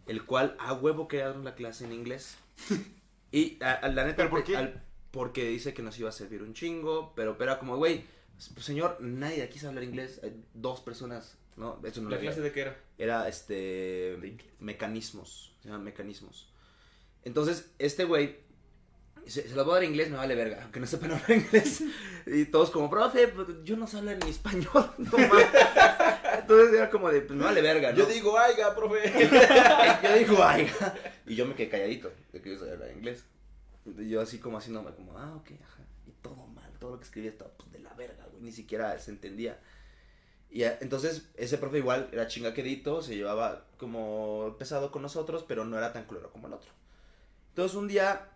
[0.07, 2.38] el cual a huevo quería dar la clase en inglés.
[3.34, 4.57] Y a, a la neta, ¿Pero por qué?
[4.57, 8.03] al- porque dice que nos iba a servir un chingo, pero, pero era como, güey,
[8.53, 11.80] pues, señor, nadie de aquí sabe hablar inglés, hay dos personas, ¿no?
[11.86, 12.78] Eso no ¿La clase de qué era?
[12.97, 14.17] era este
[14.59, 16.51] mecanismos, se llaman mecanismos.
[17.24, 18.41] Entonces, este güey
[19.26, 21.32] se, se lo voy a dar en inglés, me vale verga, aunque no sepan hablar
[21.32, 21.84] inglés.
[22.26, 25.11] Y todos como, profe, pues, yo no sé hablar ni español, no.
[26.34, 27.97] Entonces era como de, pues me vale verga, ¿no?
[27.99, 29.30] Yo digo, aiga, profe.
[30.03, 30.69] yo digo, ay,
[31.26, 33.26] y yo me quedé calladito de que yo sabía hablar inglés.
[33.86, 35.84] Y yo así como haciéndome como, ah, ok, ajá.
[36.07, 38.97] Y todo mal, todo lo que escribía estaba pues, de la verga, güey, ni siquiera
[38.99, 39.59] se entendía.
[40.49, 45.78] Y entonces ese profe igual era chingaquedito, se llevaba como pesado con nosotros, pero no
[45.78, 46.72] era tan culero como el otro.
[47.52, 48.30] Entonces un día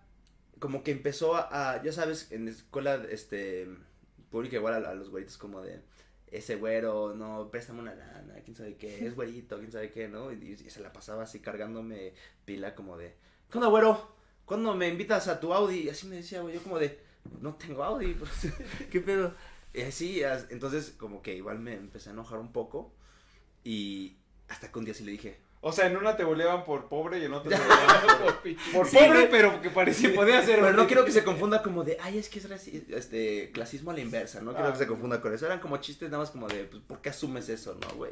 [0.60, 3.68] como que empezó a, ya sabes, en escuela este
[4.30, 5.82] pública igual a, los güeritos como de
[6.28, 10.32] ese güero, no, préstame una lana, quién sabe qué, es güerito, quién sabe qué, ¿no?
[10.34, 12.14] Y, se la pasaba así cargándome
[12.44, 13.16] pila como de,
[13.50, 14.14] ¿qué güero?
[14.46, 15.82] ¿Cuándo me invitas a tu Audi?
[15.84, 17.00] Y así me decía, güey, yo como de,
[17.40, 18.32] no tengo Audi, pues,
[18.92, 19.34] ¿qué pedo?
[19.74, 22.94] Y así, as- entonces como que igual me empecé a enojar un poco
[23.64, 26.88] y, Hasta que un día sí le dije, O sea, en una te boleaban por
[26.90, 30.60] pobre y en otra te boleaban por, por Sí, pobre, pero que parecía podía ser.
[30.60, 33.90] Pero no quiero que se confunda como de, ay, es que es raci- este, clasismo
[33.90, 34.72] a la inversa, no quiero Ah.
[34.74, 35.48] que se confunda con eso.
[35.48, 38.12] Eran como chistes nada más como de, pues, ¿por qué asumes eso, no, güey?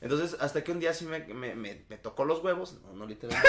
[0.00, 3.04] Entonces, hasta que un día sí me, me, me, me tocó los huevos, no, no
[3.04, 3.48] literalmente.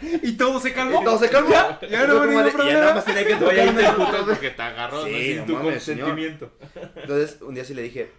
[0.22, 1.02] Y todo se calmó.
[1.02, 1.50] Y todo se calmó.
[1.50, 2.80] Ya, ya no hubo ningún de, y ya problema.
[2.80, 3.84] nada más tenía que tocarme.
[3.86, 5.18] emputas porque te agarró, Sí, ¿no?
[5.18, 6.08] Sin tu mames, señor.
[6.08, 6.52] consentimiento.
[7.02, 8.10] Entonces, un día sí le dije,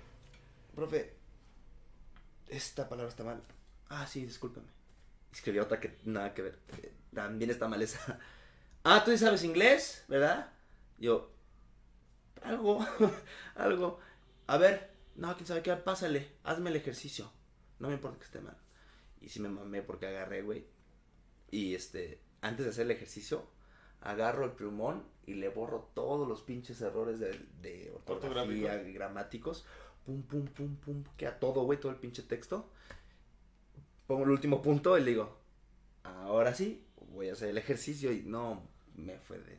[0.76, 1.14] profe,
[2.50, 3.42] esta palabra está mal.
[3.96, 4.68] Ah, sí, discúlpame.
[5.34, 6.60] Escribí otra que nada que ver.
[6.84, 8.20] eh, También está mal esa.
[8.86, 10.54] Ah, tú sí sabes inglés, ¿verdad?
[11.00, 11.32] Yo,
[12.44, 12.80] algo,
[13.56, 14.00] algo.
[14.48, 17.32] A ver, no, quién sabe qué, pásale, hazme el ejercicio.
[17.80, 18.58] No me importa que esté mal.
[19.22, 20.66] Y sí me mamé porque agarré, güey.
[21.52, 23.46] Y este, antes de hacer el ejercicio,
[24.02, 27.32] agarro el plumón y le borro todos los pinches errores de,
[27.62, 29.66] de ortografía, gramáticos.
[30.06, 31.04] Pum, pum, pum, pum.
[31.18, 32.70] Queda todo, güey, todo el pinche texto.
[34.12, 35.40] Pongo el último punto y le digo,
[36.04, 36.84] ahora sí,
[37.14, 38.12] voy a hacer el ejercicio.
[38.12, 38.62] Y no,
[38.98, 39.58] me fue de.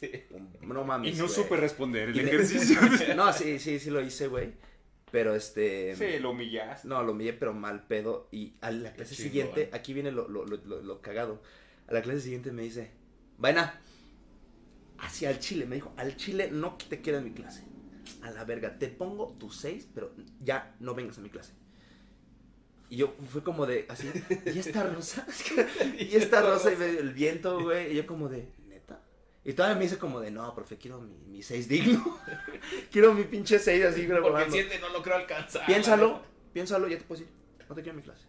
[0.00, 0.28] de-
[0.60, 1.12] No mames.
[1.12, 1.34] Y no güey.
[1.34, 2.78] supe responder el Y ejercicio.
[3.16, 4.52] No, sí, sí, sí lo hice, güey.
[5.10, 5.96] Pero este.
[5.96, 6.86] Sí, lo humillaste.
[6.86, 8.28] No, lo humillé, pero mal pedo.
[8.30, 11.42] Y a la clase siguiente, aquí viene lo, lo, lo, lo- cagado.
[11.88, 12.92] A la clase siguiente me dice,
[13.38, 13.80] vaina,
[14.98, 15.66] hacia el chile.
[15.66, 17.64] Me dijo, al chile no te quiero en mi clase.
[18.22, 21.54] A la verga, te pongo tus seis, pero ya no vengas a mi clase.
[22.90, 24.10] Y yo fue como de, así,
[24.52, 25.26] ¿y esta rosa?
[25.98, 27.92] y esta rosa y me- el viento, güey.
[27.92, 29.00] Y yo como de, ¿neta?
[29.44, 32.18] Y todavía me dice como de, no, profe, quiero mi, mi seis digno.
[32.90, 34.52] quiero mi pinche seis así, Porque el grabando.
[34.52, 35.64] 7 no lo creo alcanzar.
[35.66, 36.20] Piénsalo,
[36.52, 37.32] piénsalo, ya te puedo decir.
[37.68, 38.24] No te quiero en mi clase.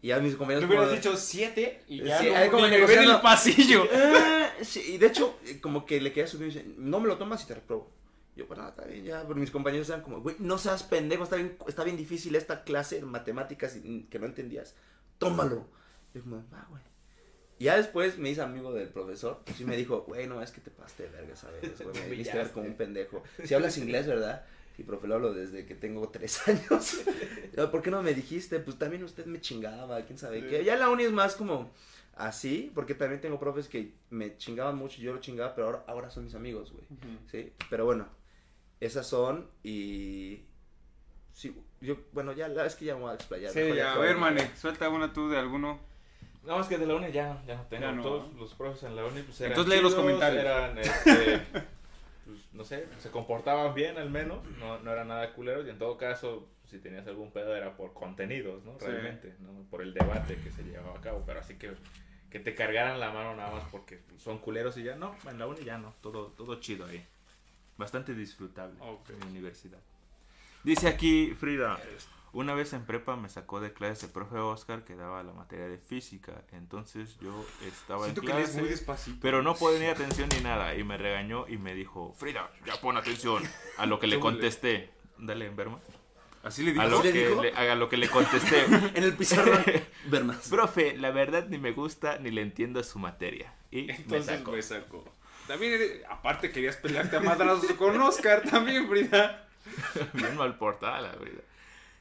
[0.00, 0.68] Y ya mis compañeros.
[0.68, 3.14] hubieras como de- dicho siete y ya Sí, no, ahí como ven en negociando.
[3.16, 3.88] el pasillo.
[3.92, 7.08] "Ah", sí, y de hecho, eh, como que le quería subir y dice, no me
[7.08, 7.90] lo tomas y te reprobo.
[8.36, 11.36] Yo, bueno, está bien, ya, pero mis compañeros eran como, güey, no seas pendejo, está
[11.36, 14.74] bien, está bien difícil esta clase en matemáticas y- que no entendías.
[15.18, 15.66] Tómalo.
[16.12, 16.82] Y yo como, ah, güey.
[17.60, 20.60] Y ya después me hice amigo del profesor, y me dijo, güey, no, es que
[20.60, 21.60] te pasaste de verga, ¿sabes?
[21.78, 23.22] Güey, me viste ver como un pendejo.
[23.44, 24.44] Si hablas inglés, ¿verdad?
[24.76, 27.02] Sí, profe, lo hablo desde que tengo tres años.
[27.70, 28.58] ¿Por qué no me dijiste?
[28.58, 30.64] Pues también usted me chingaba, quién sabe qué.
[30.64, 31.70] Ya la uni es más como
[32.16, 36.10] así, porque también tengo profes que me chingaban mucho, yo lo chingaba, pero ahora, ahora
[36.10, 36.84] son mis amigos, güey.
[37.30, 38.08] Sí, pero bueno,
[38.84, 40.44] esas son y...
[41.32, 43.52] Sí, yo, bueno, ya la es que ya me voy a explayar.
[43.52, 45.80] Sí, ya, a ver, mane, suelta una tú de alguno.
[46.44, 47.82] No, es que de la uni ya, ya no tengo.
[47.82, 48.02] Ya no.
[48.02, 50.44] Todos los profes en la uni pues eran Entonces lee los comentarios.
[50.44, 51.40] Eran, este,
[52.24, 55.78] pues, no sé, se comportaban bien al menos, no, no eran nada culeros y en
[55.78, 58.78] todo caso, si tenías algún pedo era por contenidos, ¿no?
[58.78, 58.86] Sí.
[58.86, 59.68] Realmente, ¿no?
[59.70, 61.72] Por el debate que se llevaba a cabo, pero así que
[62.34, 65.46] que te cargaran la mano nada más porque son culeros y ya no, en la
[65.46, 67.06] uni ya no, todo, todo chido ahí.
[67.76, 69.10] Bastante disfrutable Ok.
[69.10, 69.78] en la universidad.
[70.62, 71.78] Dice aquí Frida,
[72.32, 75.68] una vez en prepa me sacó de clase el profe Oscar que daba la materia
[75.68, 76.42] de física.
[76.52, 79.18] Entonces yo estaba Siento en que clase, muy despacito.
[79.20, 80.74] pero no ponía atención ni nada.
[80.76, 83.42] Y me regañó y me dijo, Frida, ya pon atención.
[83.76, 84.90] A lo que le ¿Cómo le- contesté.
[85.18, 85.78] Dale, Enverma.
[86.42, 86.98] Así le A digo.
[86.98, 87.42] lo, le que dijo?
[87.42, 88.64] le, a lo que le contesté.
[88.94, 89.62] En el pizarrón,
[90.06, 90.48] ver más.
[90.48, 93.54] Profe, la verdad ni me gusta ni le entiendo su materia.
[93.70, 94.52] Y me Entonces sacó.
[94.52, 95.04] me sacó.
[95.46, 99.46] También, eres- aparte querías pelearte a madrazos con Oscar también, Frida.
[100.12, 101.42] Bien mal portada la verdad.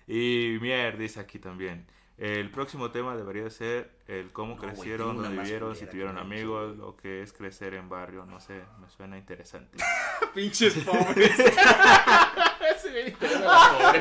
[0.08, 1.86] Y Mier dice aquí también.
[2.18, 6.96] El próximo tema debería ser el cómo No, crecieron, dónde vivieron, si tuvieron amigos, lo
[6.96, 8.26] que es crecer en barrio.
[8.26, 9.78] No sé, me suena interesante.
[10.34, 11.32] Pinches pobres.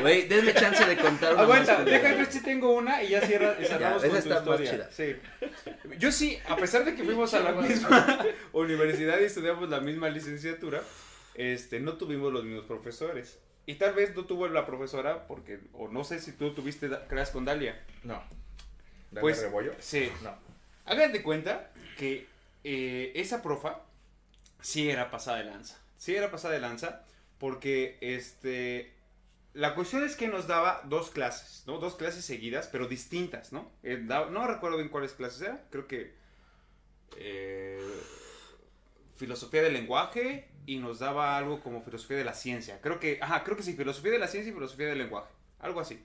[0.01, 2.25] Güey, denme chance de contar una Aguanta, que güey.
[2.29, 4.89] sí tengo una y ya cierra, y cerramos Ya, con esa tu está más historia.
[4.89, 4.91] chida.
[4.91, 5.15] Sí.
[5.97, 10.09] Yo sí, a pesar de que fuimos a la misma universidad y estudiamos la misma
[10.09, 10.81] licenciatura,
[11.35, 13.39] este, no tuvimos los mismos profesores.
[13.65, 17.33] Y tal vez no tuvo la profesora porque, o no sé si tú tuviste clases
[17.33, 17.81] con Dalia.
[18.03, 18.21] No.
[19.11, 19.73] ¿Dale Pues- rebollo?
[19.79, 20.11] Sí.
[20.21, 20.35] No.
[20.85, 22.27] Hagan de cuenta que
[22.65, 23.79] eh, esa profa
[24.61, 25.79] sí era pasada de lanza.
[25.97, 27.03] Sí era pasada de lanza
[27.43, 28.93] porque este
[29.51, 31.77] la cuestión es que nos daba dos clases, ¿no?
[31.77, 33.69] Dos clases seguidas, pero distintas, ¿no?
[33.83, 35.61] Eh, da- no recuerdo bien cuáles clases eran.
[35.69, 36.13] Creo que
[37.17, 37.81] eh,
[39.17, 42.79] filosofía del lenguaje y nos daba algo como filosofía de la ciencia.
[42.79, 45.27] Creo que, ajá, creo que sí, filosofía de la ciencia y filosofía del lenguaje.
[45.59, 46.01] Algo así.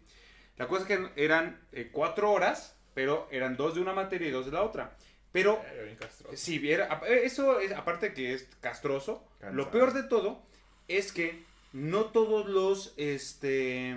[0.57, 4.33] La cosa es que eran eh, cuatro horas, pero eran dos de una materia y
[4.33, 4.97] dos de la otra.
[5.31, 9.55] Pero Era viera, eh, eso es, aparte que es castroso, Cansado.
[9.55, 10.49] lo peor de todo
[10.89, 13.97] es que no todos los, este,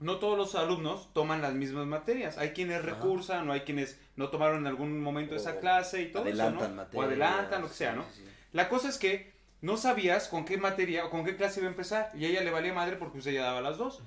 [0.00, 2.36] no todos los alumnos toman las mismas materias.
[2.38, 2.90] Hay quienes Ajá.
[2.90, 6.68] recursan o hay quienes no tomaron en algún momento esa clase y todo Adelantan eso,
[6.68, 6.74] ¿no?
[6.74, 7.04] materias.
[7.04, 8.02] O adelantan, lo que sea, ¿no?
[8.14, 8.30] sí, sí.
[8.52, 11.72] La cosa es que no sabías con qué materia o con qué clase iba a
[11.72, 14.02] empezar y a ella le valía madre porque usted ya daba las dos.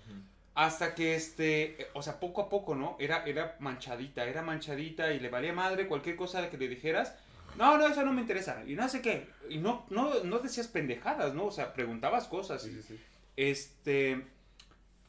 [0.56, 2.98] Hasta que, este, o sea, poco a poco, ¿no?
[3.00, 7.16] Era, era manchadita, era manchadita y le valía madre cualquier cosa que le dijeras.
[7.60, 8.64] No, no, eso no me interesa.
[8.66, 9.28] Y no sé qué.
[9.50, 11.48] Y no, no, no decías pendejadas, ¿no?
[11.48, 12.64] O sea, preguntabas cosas.
[12.64, 13.00] Sí, sí, sí.
[13.36, 14.26] Este.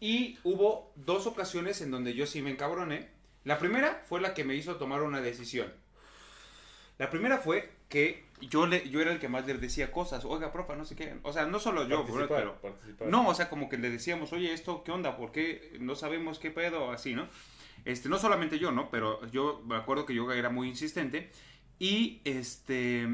[0.01, 3.09] Y hubo dos ocasiones en donde yo sí me encabroné.
[3.44, 5.72] La primera fue la que me hizo tomar una decisión.
[6.98, 10.24] La primera fue que yo, le, yo era el que más le decía cosas.
[10.24, 11.18] Oiga, profa, no sé qué.
[11.22, 12.60] O sea, no solo yo, Participar, pero.
[12.60, 13.09] participar.
[13.09, 15.16] No, o sea, como que le decíamos, oye, esto, ¿qué onda?
[15.16, 16.90] ¿Por qué no sabemos qué pedo?
[16.90, 17.28] Así, ¿no?
[17.85, 18.90] Este, no solamente yo, ¿no?
[18.90, 21.31] Pero yo me acuerdo que yo era muy insistente.
[21.81, 23.09] Y este.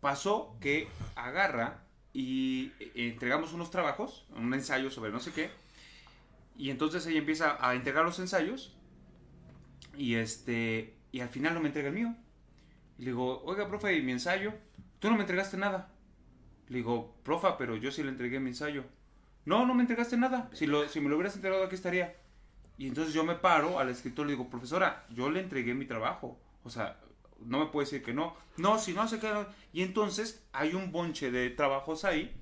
[0.00, 1.82] Pasó que agarra
[2.12, 5.50] y eh, entregamos unos trabajos, un ensayo sobre no sé qué.
[6.56, 8.74] Y entonces ella empieza a entregar los ensayos.
[9.96, 10.94] Y este.
[11.12, 12.16] Y al final no me entrega el mío.
[12.98, 14.52] Y le digo, oiga, profe, ¿y mi ensayo?
[14.98, 15.90] Tú no me entregaste nada.
[16.68, 18.84] Le digo, profa, pero yo sí le entregué mi ensayo.
[19.44, 20.48] No, no me entregaste nada.
[20.54, 22.16] Si, lo, si me lo hubieras entregado, aquí estaría.
[22.78, 25.84] Y entonces yo me paro al escritor y le digo, profesora, yo le entregué mi
[25.84, 26.38] trabajo.
[26.62, 26.98] O sea,
[27.40, 28.36] no me puede decir que no.
[28.56, 29.52] No, si no se queda.
[29.72, 32.34] Y entonces hay un bonche de trabajos ahí.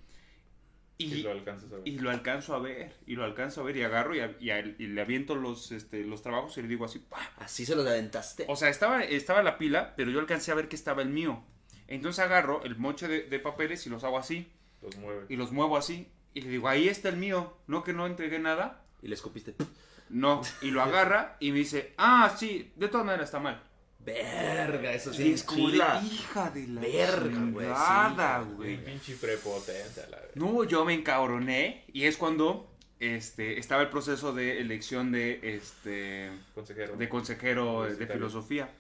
[0.99, 1.89] Y, Y lo alcanzas a ver.
[1.89, 2.93] y lo alcanzo a ver.
[3.07, 5.73] Y lo alcanzo a ver y agarro y, a- y a y le aviento los,
[5.73, 7.19] este, los trabajos y le digo así, ¡pah!
[7.39, 8.45] Así se los aventaste.
[8.49, 11.43] O sea, estaba, estaba la pila, pero yo alcancé a ver que estaba el mío.
[11.89, 14.53] Entonces agarro el moche de, de papeles y los hago así.
[14.83, 15.27] Los mueve.
[15.29, 16.09] Y los muevo así.
[16.35, 17.57] Y le digo, ahí está el mío.
[17.67, 18.85] No que no entregué nada.
[19.03, 19.55] Y le escupiste.
[20.09, 20.43] No.
[20.61, 23.63] Y lo agarra y me dice, ah, sí, de todas maneras está mal.
[24.05, 25.33] Verga, eso sí.
[25.33, 26.03] Es como de, chila.
[26.05, 30.31] hija de la Verga, güey, sí, pinche prepotente a la vez.
[30.35, 31.85] No, yo me encabroné.
[31.93, 36.97] Y es cuando este, estaba el proceso de elección de, este, Consejero.
[36.97, 38.15] de consejero de Universitario.
[38.15, 38.71] filosofía.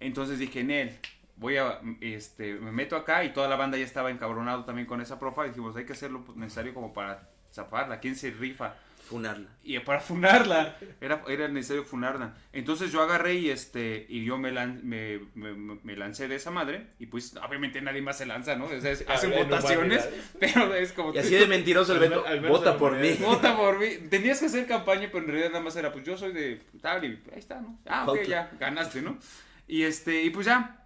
[0.00, 0.98] Entonces dije, Nel,
[1.36, 5.00] voy a, este, me meto acá y toda la banda ya estaba encabronado también con
[5.00, 5.46] esa profa.
[5.46, 8.00] Y dijimos, hay que hacer lo necesario como para zafarla.
[8.00, 8.76] ¿Quién se rifa?
[9.10, 9.48] Funarla.
[9.64, 12.36] Y para funarla, era, era necesario funarla.
[12.52, 16.52] Entonces yo agarré y este y yo me, lan- me, me- me lancé de esa
[16.52, 16.86] madre.
[17.00, 18.66] Y pues obviamente nadie más se lanza, ¿no?
[18.66, 20.08] O sea, es- hacen en votaciones,
[20.38, 22.24] pero es como Y así de mentiroso el Beto.
[22.48, 23.14] Vota por mí.
[23.20, 23.88] Vota por mí.
[24.10, 27.04] Tenías que hacer campaña, pero en realidad nada más era, pues yo soy de tal
[27.04, 27.80] y ahí está, ¿no?
[27.86, 29.18] Ah, ok, ya, ganaste, ¿no?
[29.66, 30.84] Y este, y pues ya,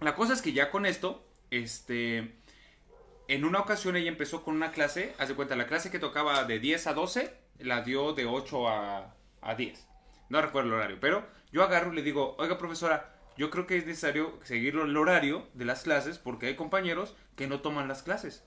[0.00, 2.34] la cosa es que ya con esto, este,
[3.26, 6.44] en una ocasión ella empezó con una clase, haz de cuenta, la clase que tocaba
[6.44, 9.86] de 10 a 12, la dio de 8 a, a 10.
[10.28, 13.76] No recuerdo el horario, pero yo agarro y le digo, oiga profesora, yo creo que
[13.76, 18.02] es necesario seguir el horario de las clases porque hay compañeros que no toman las
[18.02, 18.44] clases.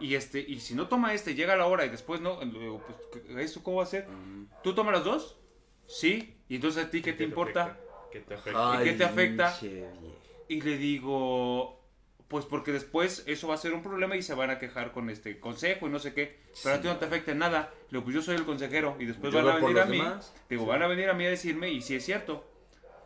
[0.00, 3.24] Y este, y si no toma este, llega la hora y después no, digo, pues,
[3.24, 4.06] ¿qué- ¿eso cómo va a ser?
[4.62, 5.36] ¿Tú tomas las dos?
[5.86, 6.36] Sí.
[6.48, 7.64] ¿Y entonces a ti qué te importa?
[7.64, 8.10] afecta?
[8.12, 8.80] ¿Qué te afecta?
[8.80, 9.58] ¿Y qué te afecta?
[10.48, 11.77] Y le digo,
[12.28, 15.08] pues porque después eso va a ser un problema y se van a quejar con
[15.08, 16.38] este consejo y no sé qué.
[16.62, 17.70] Pero a ti no te afecta en nada.
[17.90, 19.96] Digo, pues yo soy el consejero y después Yo van a venir a mí.
[19.98, 20.34] demás.
[20.50, 22.44] Digo, van a venir a mí a decirme y si es cierto.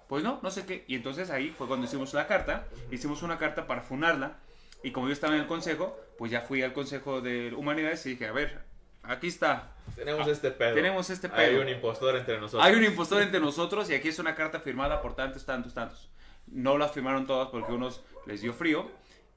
[0.09, 0.85] Pues no, no sé qué.
[0.89, 2.67] Y entonces ahí fue cuando hicimos la carta.
[2.91, 4.39] Hicimos una carta para funarla.
[4.83, 8.11] Y como yo estaba en el consejo, pues ya fui al consejo de humanidades y
[8.11, 8.63] dije, a ver,
[9.05, 9.77] aquí está.
[9.95, 10.75] Tenemos este pedo.
[10.75, 11.63] Tenemos este Hay pedo.
[11.63, 12.65] un impostor entre nosotros.
[12.65, 16.11] Hay un impostor entre nosotros y aquí es una carta firmada por tantos, tantos, tantos.
[16.49, 18.91] No la firmaron todas porque unos les dio frío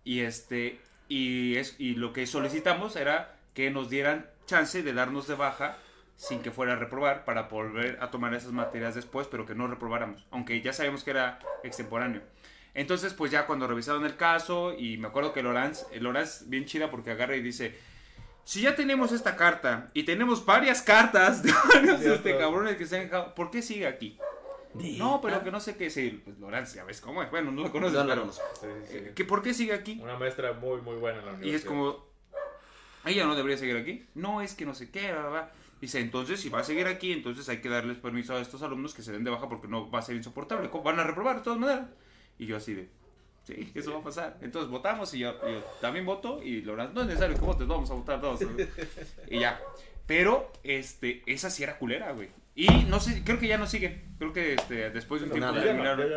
[0.06, 0.80] y este
[1.10, 5.78] y es y lo que solicitamos era que nos dieran chance de darnos de baja
[6.16, 9.68] sin que fuera a reprobar para volver a tomar esas materias después, pero que no
[9.68, 12.22] reprobáramos, aunque ya sabemos que era extemporáneo.
[12.74, 16.90] Entonces, pues ya cuando revisaron el caso y me acuerdo que Lorenz, Lorenz bien chida
[16.90, 17.78] porque agarra y dice,
[18.44, 22.98] si ya tenemos esta carta y tenemos varias cartas de varios este, cabrones que se
[22.98, 24.18] han dejado, ¿por qué sigue aquí?
[24.98, 27.64] No, pero que no sé qué sí, pues Lorenz, ya ves cómo es, bueno, no
[27.64, 28.44] lo conoces, No pero conozco.
[28.60, 28.98] Sí, sí, sí.
[28.98, 30.00] eh, ¿que ¿por qué sigue aquí?
[30.02, 31.62] Una maestra muy, muy buena en la Y universidad.
[31.62, 32.06] es como,
[33.06, 34.06] ella no debería seguir aquí.
[34.16, 35.52] No, es que no sé qué, bla, bla, bla.
[35.82, 38.94] Dice, entonces si va a seguir aquí, entonces hay que darles permiso a estos alumnos
[38.94, 40.70] que se den de baja porque no va a ser insoportable.
[40.70, 40.84] ¿Cómo?
[40.84, 41.88] Van a reprobar de todas maneras.
[42.40, 42.90] Y yo así de,
[43.44, 44.38] sí, eso va a pasar.
[44.42, 47.92] Entonces votamos y yo, yo también voto y Lorenz, no es necesario que votes, vamos
[47.92, 48.42] a votar todos.
[49.30, 49.62] y ya.
[50.08, 52.30] Pero, este, esa sí era culera, güey.
[52.56, 54.06] Y no sé, creo que ya no sigue.
[54.18, 56.10] Creo que este, después de un tiempo terminaron,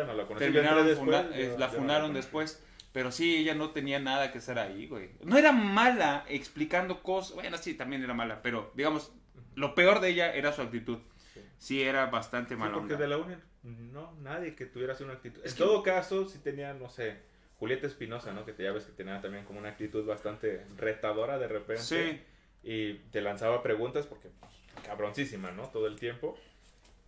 [1.59, 2.63] la fundaron después.
[2.91, 5.11] Pero sí, ella no tenía nada que hacer ahí, güey.
[5.23, 7.35] No era mala explicando cosas.
[7.35, 8.41] Bueno, sí, también era mala.
[8.41, 9.11] Pero, digamos,
[9.55, 10.97] lo peor de ella era su actitud.
[11.33, 11.41] Sí.
[11.59, 12.73] Sí, era bastante Sí, mala.
[12.73, 13.05] porque onda.
[13.05, 15.39] de la UNED, no, nadie que tuviera así una actitud.
[15.45, 17.17] Es en que- todo caso, sí tenía, no sé,
[17.59, 18.43] Julieta Espinosa, ¿no?
[18.43, 21.83] Que te, ya ves que tenía también como una actitud bastante retadora de repente.
[21.83, 22.21] Sí,
[22.63, 25.63] Y te lanzaba preguntas porque, pues, cabroncísima, ¿no?
[25.69, 26.37] Todo el tiempo.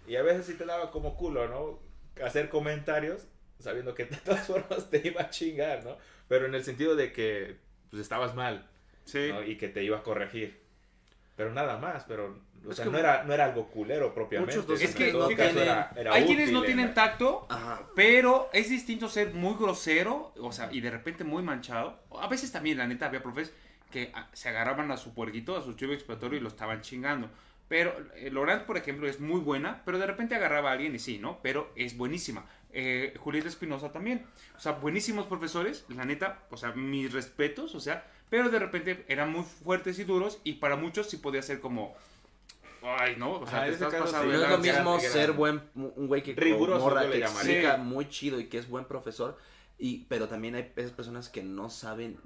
[0.07, 1.79] Y a veces sí te daba como culo, ¿no?
[2.25, 3.27] Hacer comentarios
[3.59, 5.97] sabiendo que de todas formas te iba a chingar, ¿no?
[6.27, 7.57] Pero en el sentido de que,
[7.89, 8.67] pues, estabas mal,
[9.05, 9.29] sí.
[9.31, 9.43] ¿no?
[9.43, 10.59] Y que te iba a corregir.
[11.35, 12.37] pero nada más, pero
[12.67, 14.57] o Es sea, que no era, no era algo culero propiamente.
[14.57, 17.87] muchos Es que no tienen- era- era Hay quienes no tienen tacto, Ajá.
[17.95, 21.99] pero es distinto ser muy grosero, o sea, y de repente muy manchado.
[22.19, 23.51] A veces también, la neta, había profes
[23.91, 27.27] que se agarraban a su puerquito, a su chivo expiatorio y lo estaban chingando.
[27.71, 30.99] Pero eh, Laurent, por ejemplo, es muy buena, pero de repente agarraba a alguien y
[30.99, 31.39] sí, ¿no?
[31.41, 32.45] Pero es buenísima.
[32.73, 34.25] Eh, Julieta Espinosa también.
[34.57, 39.05] O sea, buenísimos profesores, la neta, o sea, mis respetos, o sea, pero de repente
[39.07, 41.95] eran muy fuertes y duros y para muchos sí podía ser como...
[42.83, 45.61] Ay, no, o sea, te ese estás caso pasando No es lo mismo ser buen,
[45.75, 47.53] un güey que Riguroso, morra, que llamaría.
[47.61, 47.81] explica Sí.
[47.83, 49.37] muy chido y que es buen profesor,
[49.77, 52.19] y, pero también hay esas personas que no saben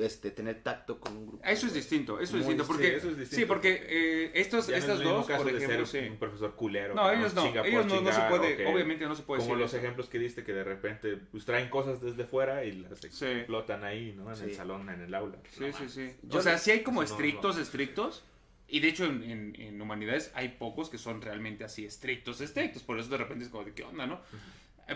[0.00, 1.44] este, tener tacto con un grupo.
[1.44, 2.64] Eso es distinto, eso es distinto.
[2.64, 3.36] sí, Porque, eso es distinto.
[3.40, 6.02] sí, porque eh, estos, Ya no es estas mismo dos, caso por de ejemplo, ser
[6.04, 6.08] sí.
[6.10, 6.94] un profesor culero.
[6.94, 9.70] No, ellos no, ellos no, no se puede, obviamente no se puede Como decir los
[9.74, 9.82] eso.
[9.82, 13.26] ejemplos que diste que de repente pues, traen cosas desde fuera y las Sí.
[13.26, 14.28] explotan ahí, ¿no?
[14.30, 14.44] En Sí.
[14.44, 15.38] el salón, en el aula.
[15.50, 16.14] Sí, sí, sí.
[16.22, 18.24] Yo o sea, no- sí hay como no, estrictos, estrictos.
[18.72, 22.82] Y de hecho, en, en- en humanidades hay pocos que son realmente así estrictos, estrictos.
[22.84, 24.20] Por eso de repente es como de qué onda, ¿no?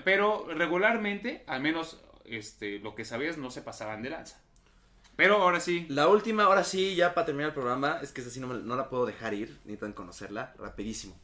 [0.05, 4.41] Pero regularmente, al menos este, lo que sabías, no se pasaban de lanza.
[5.17, 5.87] Pero ahora sí.
[5.89, 8.63] La última, ahora sí, ya para terminar el programa, es que esta sí no, me-
[8.63, 11.17] no la puedo dejar ir, necesitan conocerla, rapidísimo.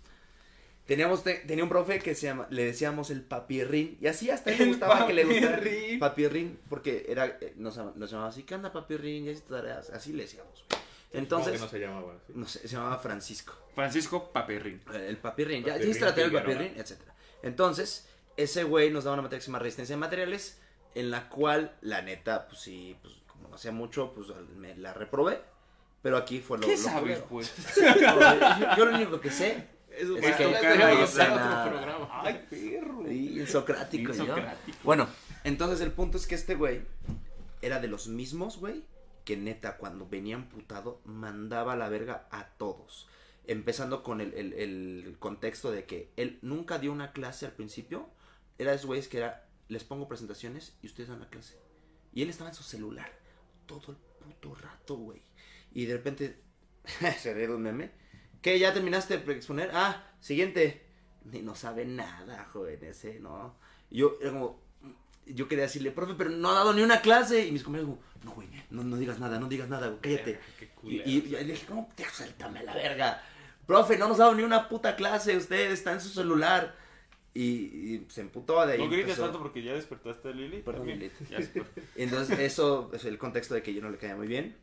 [0.86, 4.50] Teníamos, te- tenía un profe que se llama, le decíamos el papirrín, y así hasta
[4.50, 5.98] a él le El gustaba que le gustara papirrín.
[6.00, 9.24] papirrín, porque era, eh, nos, nos llamaba así, ¿qué onda papirrín?
[9.24, 10.64] Ya hiciste tareas, así le decíamos.
[11.12, 12.32] Entonces, que no se llamaba así.
[12.34, 13.54] no sé, se llamaba Francisco.
[13.74, 14.80] Francisco Paperrín.
[14.92, 16.42] Eh, El papirrín, ya, ya Papirrín hiciste la Figueroa.
[16.42, 17.14] papirrín, etcétera.
[17.42, 20.60] Entonces, ese güey nos daba una materia que se llama resistencia de materiales,
[20.94, 23.14] en la cual, la neta, pues sí, pues
[23.52, 25.40] hacía mucho, pues me la reprobé.
[26.02, 27.26] Pero aquí fue lo, ¿Qué lo sabes, culero.
[27.28, 27.54] pues?
[27.76, 30.44] yo, yo lo único que sé Eso Es que-
[31.28, 32.08] no.
[32.10, 33.10] Ay, perro.
[33.10, 34.34] y socrático, yo.
[34.82, 35.08] Bueno,
[35.44, 36.82] entonces el punto es que este güey
[37.62, 38.84] era de los mismos, güey,
[39.24, 43.06] que neta cuando venía amputado mandaba a la verga a todos.
[43.46, 48.08] Empezando con el, el- el contexto de que él nunca dio una clase al principio.
[48.58, 51.58] Era de esos güeyes que era, les pongo presentaciones y ustedes dan la clase.
[52.14, 53.10] Y él estaba en su celular
[53.78, 55.22] todo el puto rato, güey.
[55.72, 56.40] Y de repente
[57.18, 57.90] se un meme.
[58.42, 58.58] ¿Qué?
[58.58, 59.70] ¿Ya terminaste de exponer?
[59.72, 60.86] Ah, siguiente.
[61.24, 63.54] Ni no sabe nada, joven, ese, ¿no?
[63.90, 64.60] Yo era como,
[65.26, 67.46] yo quería decirle, profe, pero no ha dado ni una clase.
[67.46, 70.40] Y mis compañeros como, no, güey, no, no digas nada, no digas nada, güey, cállate.
[70.58, 71.02] Qué Y, culero.
[71.06, 73.22] y- y le dije, ¿cómo te suéltame la verga?
[73.66, 76.74] Profe, no nos ha dado ni una puta clase, usted está en su celular.
[77.32, 78.78] Y, y se emputó de ahí.
[78.78, 80.62] No grites empezó- tanto porque ya despertaste a Lili.
[80.62, 80.88] Perdón.
[81.30, 81.62] Ya se-
[81.96, 84.56] Entonces, eso es el contexto de que yo no le caía muy bien.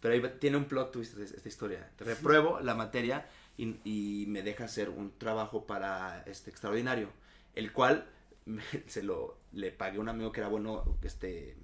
[0.00, 1.90] Pero ahí va- tiene un plot twist esta, esta historia.
[1.98, 7.08] Repruebo la materia y, y me deja hacer un trabajo para este extraordinario.
[7.54, 8.06] El cual
[8.44, 11.56] me- se lo le pagué a un amigo que era bueno este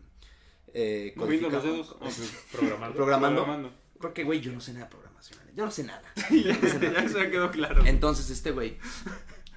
[0.74, 1.96] eh, los dedos.
[2.52, 2.96] Programando.
[2.96, 3.42] programando.
[3.44, 3.72] Programando.
[4.00, 5.40] Porque, güey, yo no sé nada de programación.
[5.56, 6.02] Yo no sé nada.
[6.30, 7.84] ya se quedó claro.
[7.84, 8.78] Entonces este güey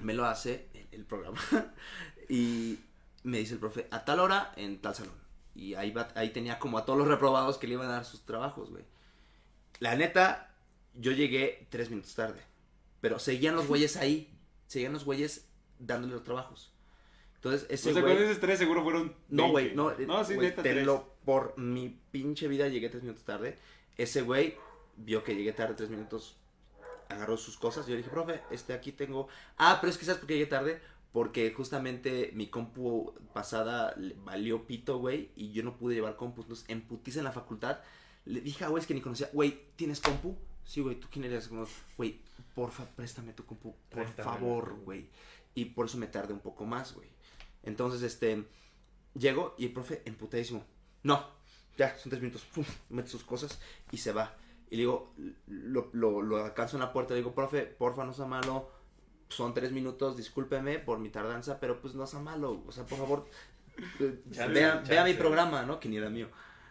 [0.00, 1.40] me lo hace el, programa
[2.28, 2.78] y
[3.24, 5.14] me dice el profe, a tal hora en tal salón.
[5.54, 8.04] Y ahí, va- ahí tenía como a todos los reprobados que le iban a dar
[8.04, 8.84] sus trabajos, güey.
[9.80, 10.54] La neta,
[10.94, 12.40] yo llegué tres minutos tarde.
[13.00, 14.32] Pero seguían los güeyes ahí.
[14.66, 15.48] Seguían los güeyes
[15.78, 16.72] dándole los trabajos.
[17.34, 18.14] Entonces ese o sea, güey...
[18.14, 19.14] con esos tres seguro fueron.
[19.28, 19.74] No, 20.
[19.74, 20.14] güey, no.
[20.18, 20.86] No, sí, güey, neta, te tres.
[20.86, 23.58] lo- por mi pinche vida llegué tres minutos tarde.
[23.96, 24.56] Ese güey
[24.96, 26.36] vio que llegué tarde tres minutos,
[27.12, 27.86] agarró sus cosas.
[27.86, 29.28] Yo le dije, profe, este aquí tengo.
[29.56, 30.80] Ah, pero es que sabes por qué llegué tarde.
[31.12, 33.94] Porque justamente mi compu pasada
[34.24, 36.40] valió pito, güey, y yo no pude llevar compu.
[36.40, 37.80] Entonces, en putiza en la facultad,
[38.24, 40.36] le dije a güeyes que ni conocía, güey, ¿tienes compu?
[40.64, 41.48] Sí, güey, ¿tú quién eres?
[41.48, 41.66] Como,
[41.98, 42.20] Güey,
[42.54, 45.10] porfa, préstame tu compu, por favor, güey.
[45.54, 47.08] Y por eso me tardé un poco más, güey.
[47.62, 48.44] Entonces, este,
[49.14, 50.64] llego y el profe emputadísimo.
[51.02, 51.28] No,
[51.76, 52.42] ya, son tres minutos.
[52.54, 53.58] Pum, mete sus cosas
[53.90, 54.34] y se va.
[54.72, 55.12] Y le digo,
[55.48, 57.12] lo, lo, lo alcanzo en la puerta.
[57.12, 58.70] Le digo, profe, porfa, no sea malo.
[59.28, 62.62] Son tres minutos, discúlpeme por mi tardanza, pero pues no sea malo.
[62.66, 63.26] O sea, por favor,
[64.48, 65.78] vea, vea mi programa, ¿no?
[65.78, 66.28] Que ni era mío.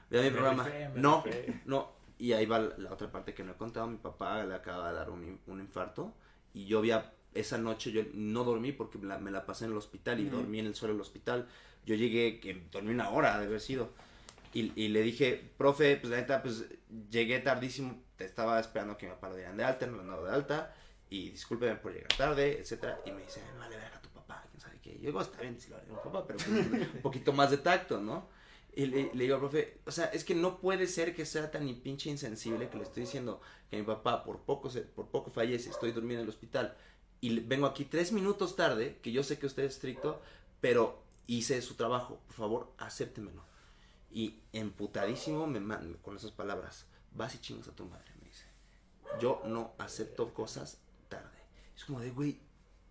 [0.10, 0.68] Vea mi Me programa.
[0.96, 1.24] no,
[1.66, 1.92] no.
[2.18, 3.86] Y ahí va la, la otra parte que no he contado.
[3.86, 6.12] Mi papá le acaba de dar un, un infarto.
[6.56, 9.74] Y yo había, esa noche yo no dormí porque me la, me la pasé en
[9.74, 11.48] el hospital y dormí en el suelo del hospital.
[11.86, 13.90] Yo llegué, que dormí una hora de haber sido.
[14.54, 16.66] Y, y le dije, profe, pues la neta, pues
[17.10, 18.04] llegué tardísimo.
[18.18, 20.76] Te estaba esperando que lo dieran de alta, no lo han dado de alta.
[21.10, 23.00] Y discúlpeme por llegar tarde, etcétera.
[23.06, 24.94] Y me dice, no vale verga tu papá, quién sabe qué.
[24.96, 26.50] Yo digo, está bien si lo haré a papá, pero pues,
[26.94, 28.30] un poquito más de tacto, ¿no?
[28.74, 31.52] Y le, le digo al profe, o sea, es que no puede ser que sea
[31.52, 35.30] tan pinche insensible que le estoy diciendo que mi papá por poco, se, por poco
[35.30, 36.78] fallece, estoy durmiendo en el hospital
[37.22, 40.22] y vengo aquí tres minutos tarde, que yo sé que usted es estricto,
[40.60, 43.46] pero hice su trabajo, por favor, acéptemelo.
[44.14, 48.46] Y emputadísimo me man- con esas palabras, vas y chingas a tu madre, me dice.
[49.20, 50.80] yo no acepto cosas
[51.10, 51.40] tarde.
[51.76, 52.40] Es como de, güey,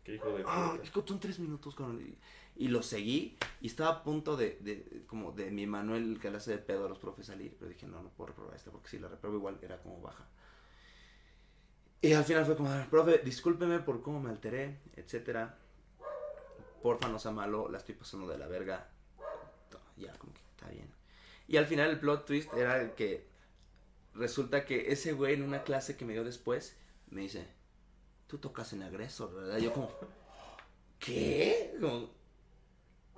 [0.05, 1.07] Qué hijo de ah, puta.
[1.09, 2.01] son tres minutos, cabrón.
[2.01, 6.31] Y, y lo seguí y estaba a punto de, de, como de mi Manuel que
[6.31, 8.71] le hace de pedo a los profes salir, pero dije, no, no puedo reprobar esta
[8.71, 10.27] porque si la repruebo igual era como baja.
[12.03, 15.59] Y al final fue como, "Ah, profe, discúlpeme por cómo me alteré, etcétera.
[16.83, 18.89] Porfa, no sea malo, la estoy pasando de la verga.
[19.99, 20.30] Ya, como.
[21.51, 23.27] Y al final el plot twist era el que
[24.15, 26.77] resulta que ese güey en una clase que me dio después
[27.09, 27.45] me dice,
[28.29, 29.59] tú tocas en agresor, ¿verdad?
[29.59, 29.91] Yo como,
[31.01, 31.75] ¿qué?
[31.81, 32.09] Como,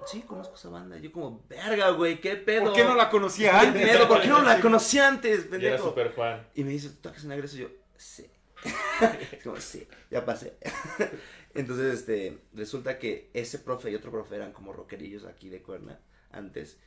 [0.07, 0.97] sí, conozco esa banda.
[0.97, 2.65] Yo como, verga, güey, ¿qué pedo?
[2.65, 3.91] ¿Por qué no la conocía ¿Qué antes?
[3.91, 4.09] pedo?
[4.09, 6.49] ¿Por qué no la conocí antes, Y era súper fan.
[6.55, 7.59] Y me dice, ¿tú tocas en agreso?
[7.59, 7.69] Y yo,
[7.99, 8.31] sí.
[9.31, 10.57] Es como, sí, ya pasé.
[11.55, 16.01] Entonces, este, resulta que ese profe y otro profe eran como rockerillos aquí de Cuerna
[16.31, 16.79] antes.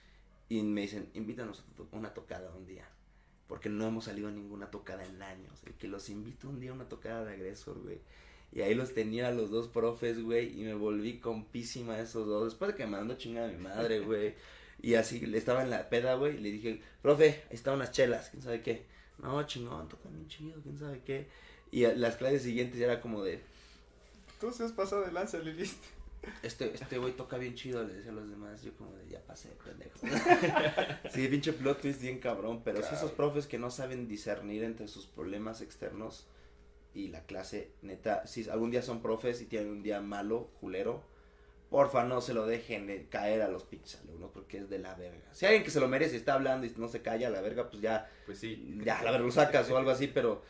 [0.49, 2.87] Y me dicen, invítanos a to- una tocada un día.
[3.47, 5.61] Porque no hemos salido a ninguna tocada en años.
[5.67, 7.99] Y que los invito un día a una tocada de agresor, güey.
[8.51, 10.59] Y ahí los tenía a los dos profes, güey.
[10.59, 12.45] Y me volví compísima a esos dos.
[12.45, 14.35] Después de que me mandó chingada a mi madre, güey.
[14.81, 16.37] Y así, le estaba en la peda, güey.
[16.37, 18.85] Y le dije, profe, ahí están unas chelas, quién sabe qué.
[19.19, 21.27] No, chingón, tocan bien chido, quién sabe qué.
[21.71, 23.41] Y a- las clases siguientes ya era como de,
[24.39, 25.39] Tú se has pasado de lanza.
[26.43, 28.61] Este este güey toca bien chido, le decía a los demás.
[28.61, 29.99] Yo como de, ya pasé, pendejo.
[31.13, 32.61] sí, pinche plot twist bien cabrón.
[32.63, 36.27] Pero sí, esos profes que no saben discernir entre sus problemas externos
[36.93, 41.03] y la clase, neta, si algún día son profes y tienen un día malo, culero,
[41.69, 44.95] porfa, no se lo dejen de caer a los pinches alumnos porque es de la
[44.95, 45.33] verga.
[45.33, 47.31] Si hay alguien que se lo merece y está hablando y no se calla a
[47.31, 48.79] la verga, pues ya Pues sí.
[48.83, 50.41] ya la verdad lo sacas o algo así, pero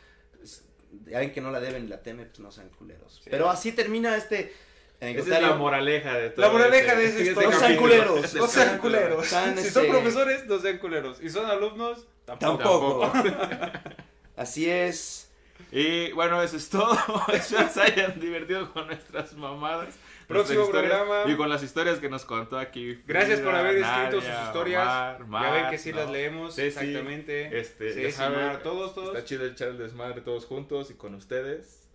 [1.06, 3.20] alguien que no la deben y la teme, pues no sean culeros.
[3.24, 3.30] Sí.
[3.30, 4.52] Pero así termina este
[5.00, 7.44] Esa es la moraleja de todo La moraleja este- de esa este.
[7.46, 8.34] No sean culeros.
[8.34, 9.26] No sean culeros.
[9.26, 11.22] Si son este, profesores, no sean culeros.
[11.22, 13.10] Y son alumnos, Tampoco.
[13.12, 13.38] tampoco.
[14.36, 15.30] así es.
[15.72, 16.96] Y bueno, eso es todo.
[17.32, 19.94] Espero se hayan divertido con nuestras mamadas.
[20.28, 21.30] Próximo historias programa.
[21.32, 23.00] Y con las historias que nos contó aquí.
[23.06, 25.18] Gracias por haber escrito Nadia, sus historias.
[25.30, 25.98] Ya ven que sí ¿no?
[25.98, 26.58] las leemos.
[26.58, 27.58] Exactamente.
[27.58, 29.08] Este, Sí, ya sí, saben, Mar, todos, todos.
[29.14, 31.85] Está chido echar el desmadre todos juntos y con ustedes.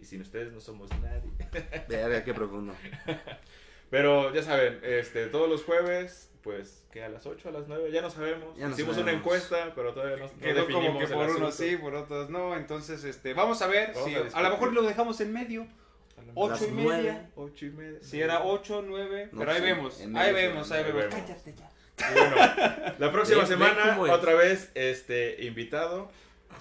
[0.00, 1.30] Y sin ustedes no somos nadie.
[1.88, 2.74] Verga, qué profundo.
[3.90, 7.90] Pero ya saben, este, todos los jueves, pues, que a las 8, a las 9,
[7.90, 8.56] ya no sabemos.
[8.56, 9.20] Ya no Hicimos una sabemos.
[9.20, 12.54] encuesta, pero todavía no, no Quedó como definimos que por unos sí, por otros no.
[12.56, 13.92] Entonces, este, vamos a ver.
[13.94, 15.66] Vamos si, a a, lo mejor lo dejamos en medio.
[16.18, 16.96] A lo Ocho Las y nueve.
[17.02, 17.30] media.
[17.36, 17.98] 8 y media.
[18.02, 19.28] Si era 8, 9.
[19.32, 20.00] No pero ahí sé, vemos.
[20.14, 21.04] Ahí vemos, ahí vemos.
[21.06, 21.70] Cállate ya.
[22.10, 22.36] Y bueno,
[22.98, 26.10] la próxima semana, otra vez, este, invitado,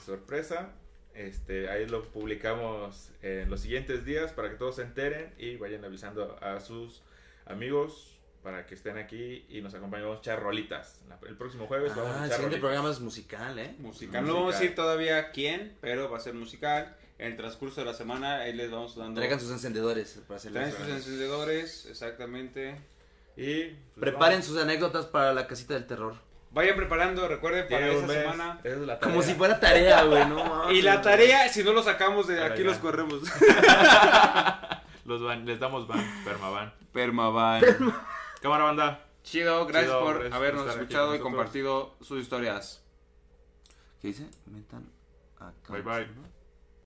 [0.06, 0.70] sorpresa.
[1.18, 5.84] Este, ahí lo publicamos en los siguientes días para que todos se enteren y vayan
[5.84, 7.02] avisando a sus
[7.48, 8.14] amigos
[8.44, 11.02] para que estén aquí y nos acompañemos a echar rolitas.
[11.28, 12.60] El próximo jueves vamos Ah, a el echar siguiente rolitas.
[12.62, 13.76] programa es musical, ¿eh?
[13.80, 14.26] Musical.
[14.28, 16.96] No vamos a decir todavía quién, pero va a ser musical.
[17.18, 19.20] En el transcurso de la semana, ahí les vamos dando.
[19.20, 22.76] Traigan sus encendedores para hacer Traen sus encendedores, exactamente.
[23.36, 26.16] Y pues, Preparen sus anécdotas para la casita del terror.
[26.52, 28.60] Vayan preparando, recuerden, para esa mes, semana.
[28.64, 30.78] esa es la Como si fuera tarea, güey, no mames.
[30.78, 32.72] Y la tarea, si no lo sacamos de Para aquí, allá.
[32.72, 33.22] los corremos.
[35.06, 36.74] Los van- les damos van, permaban.
[36.92, 37.62] Permaban.
[38.42, 39.06] Cámara banda.
[39.24, 41.34] Chido, gracias Chido, por gracias por habernos estar aquí escuchado con y nosotros.
[41.38, 42.84] compartido sus historias.
[44.02, 44.28] ¿Qué dice?
[44.48, 44.90] Metan
[45.38, 45.54] acá.
[45.70, 46.08] Bye bye.
[46.08, 46.37] ¿no?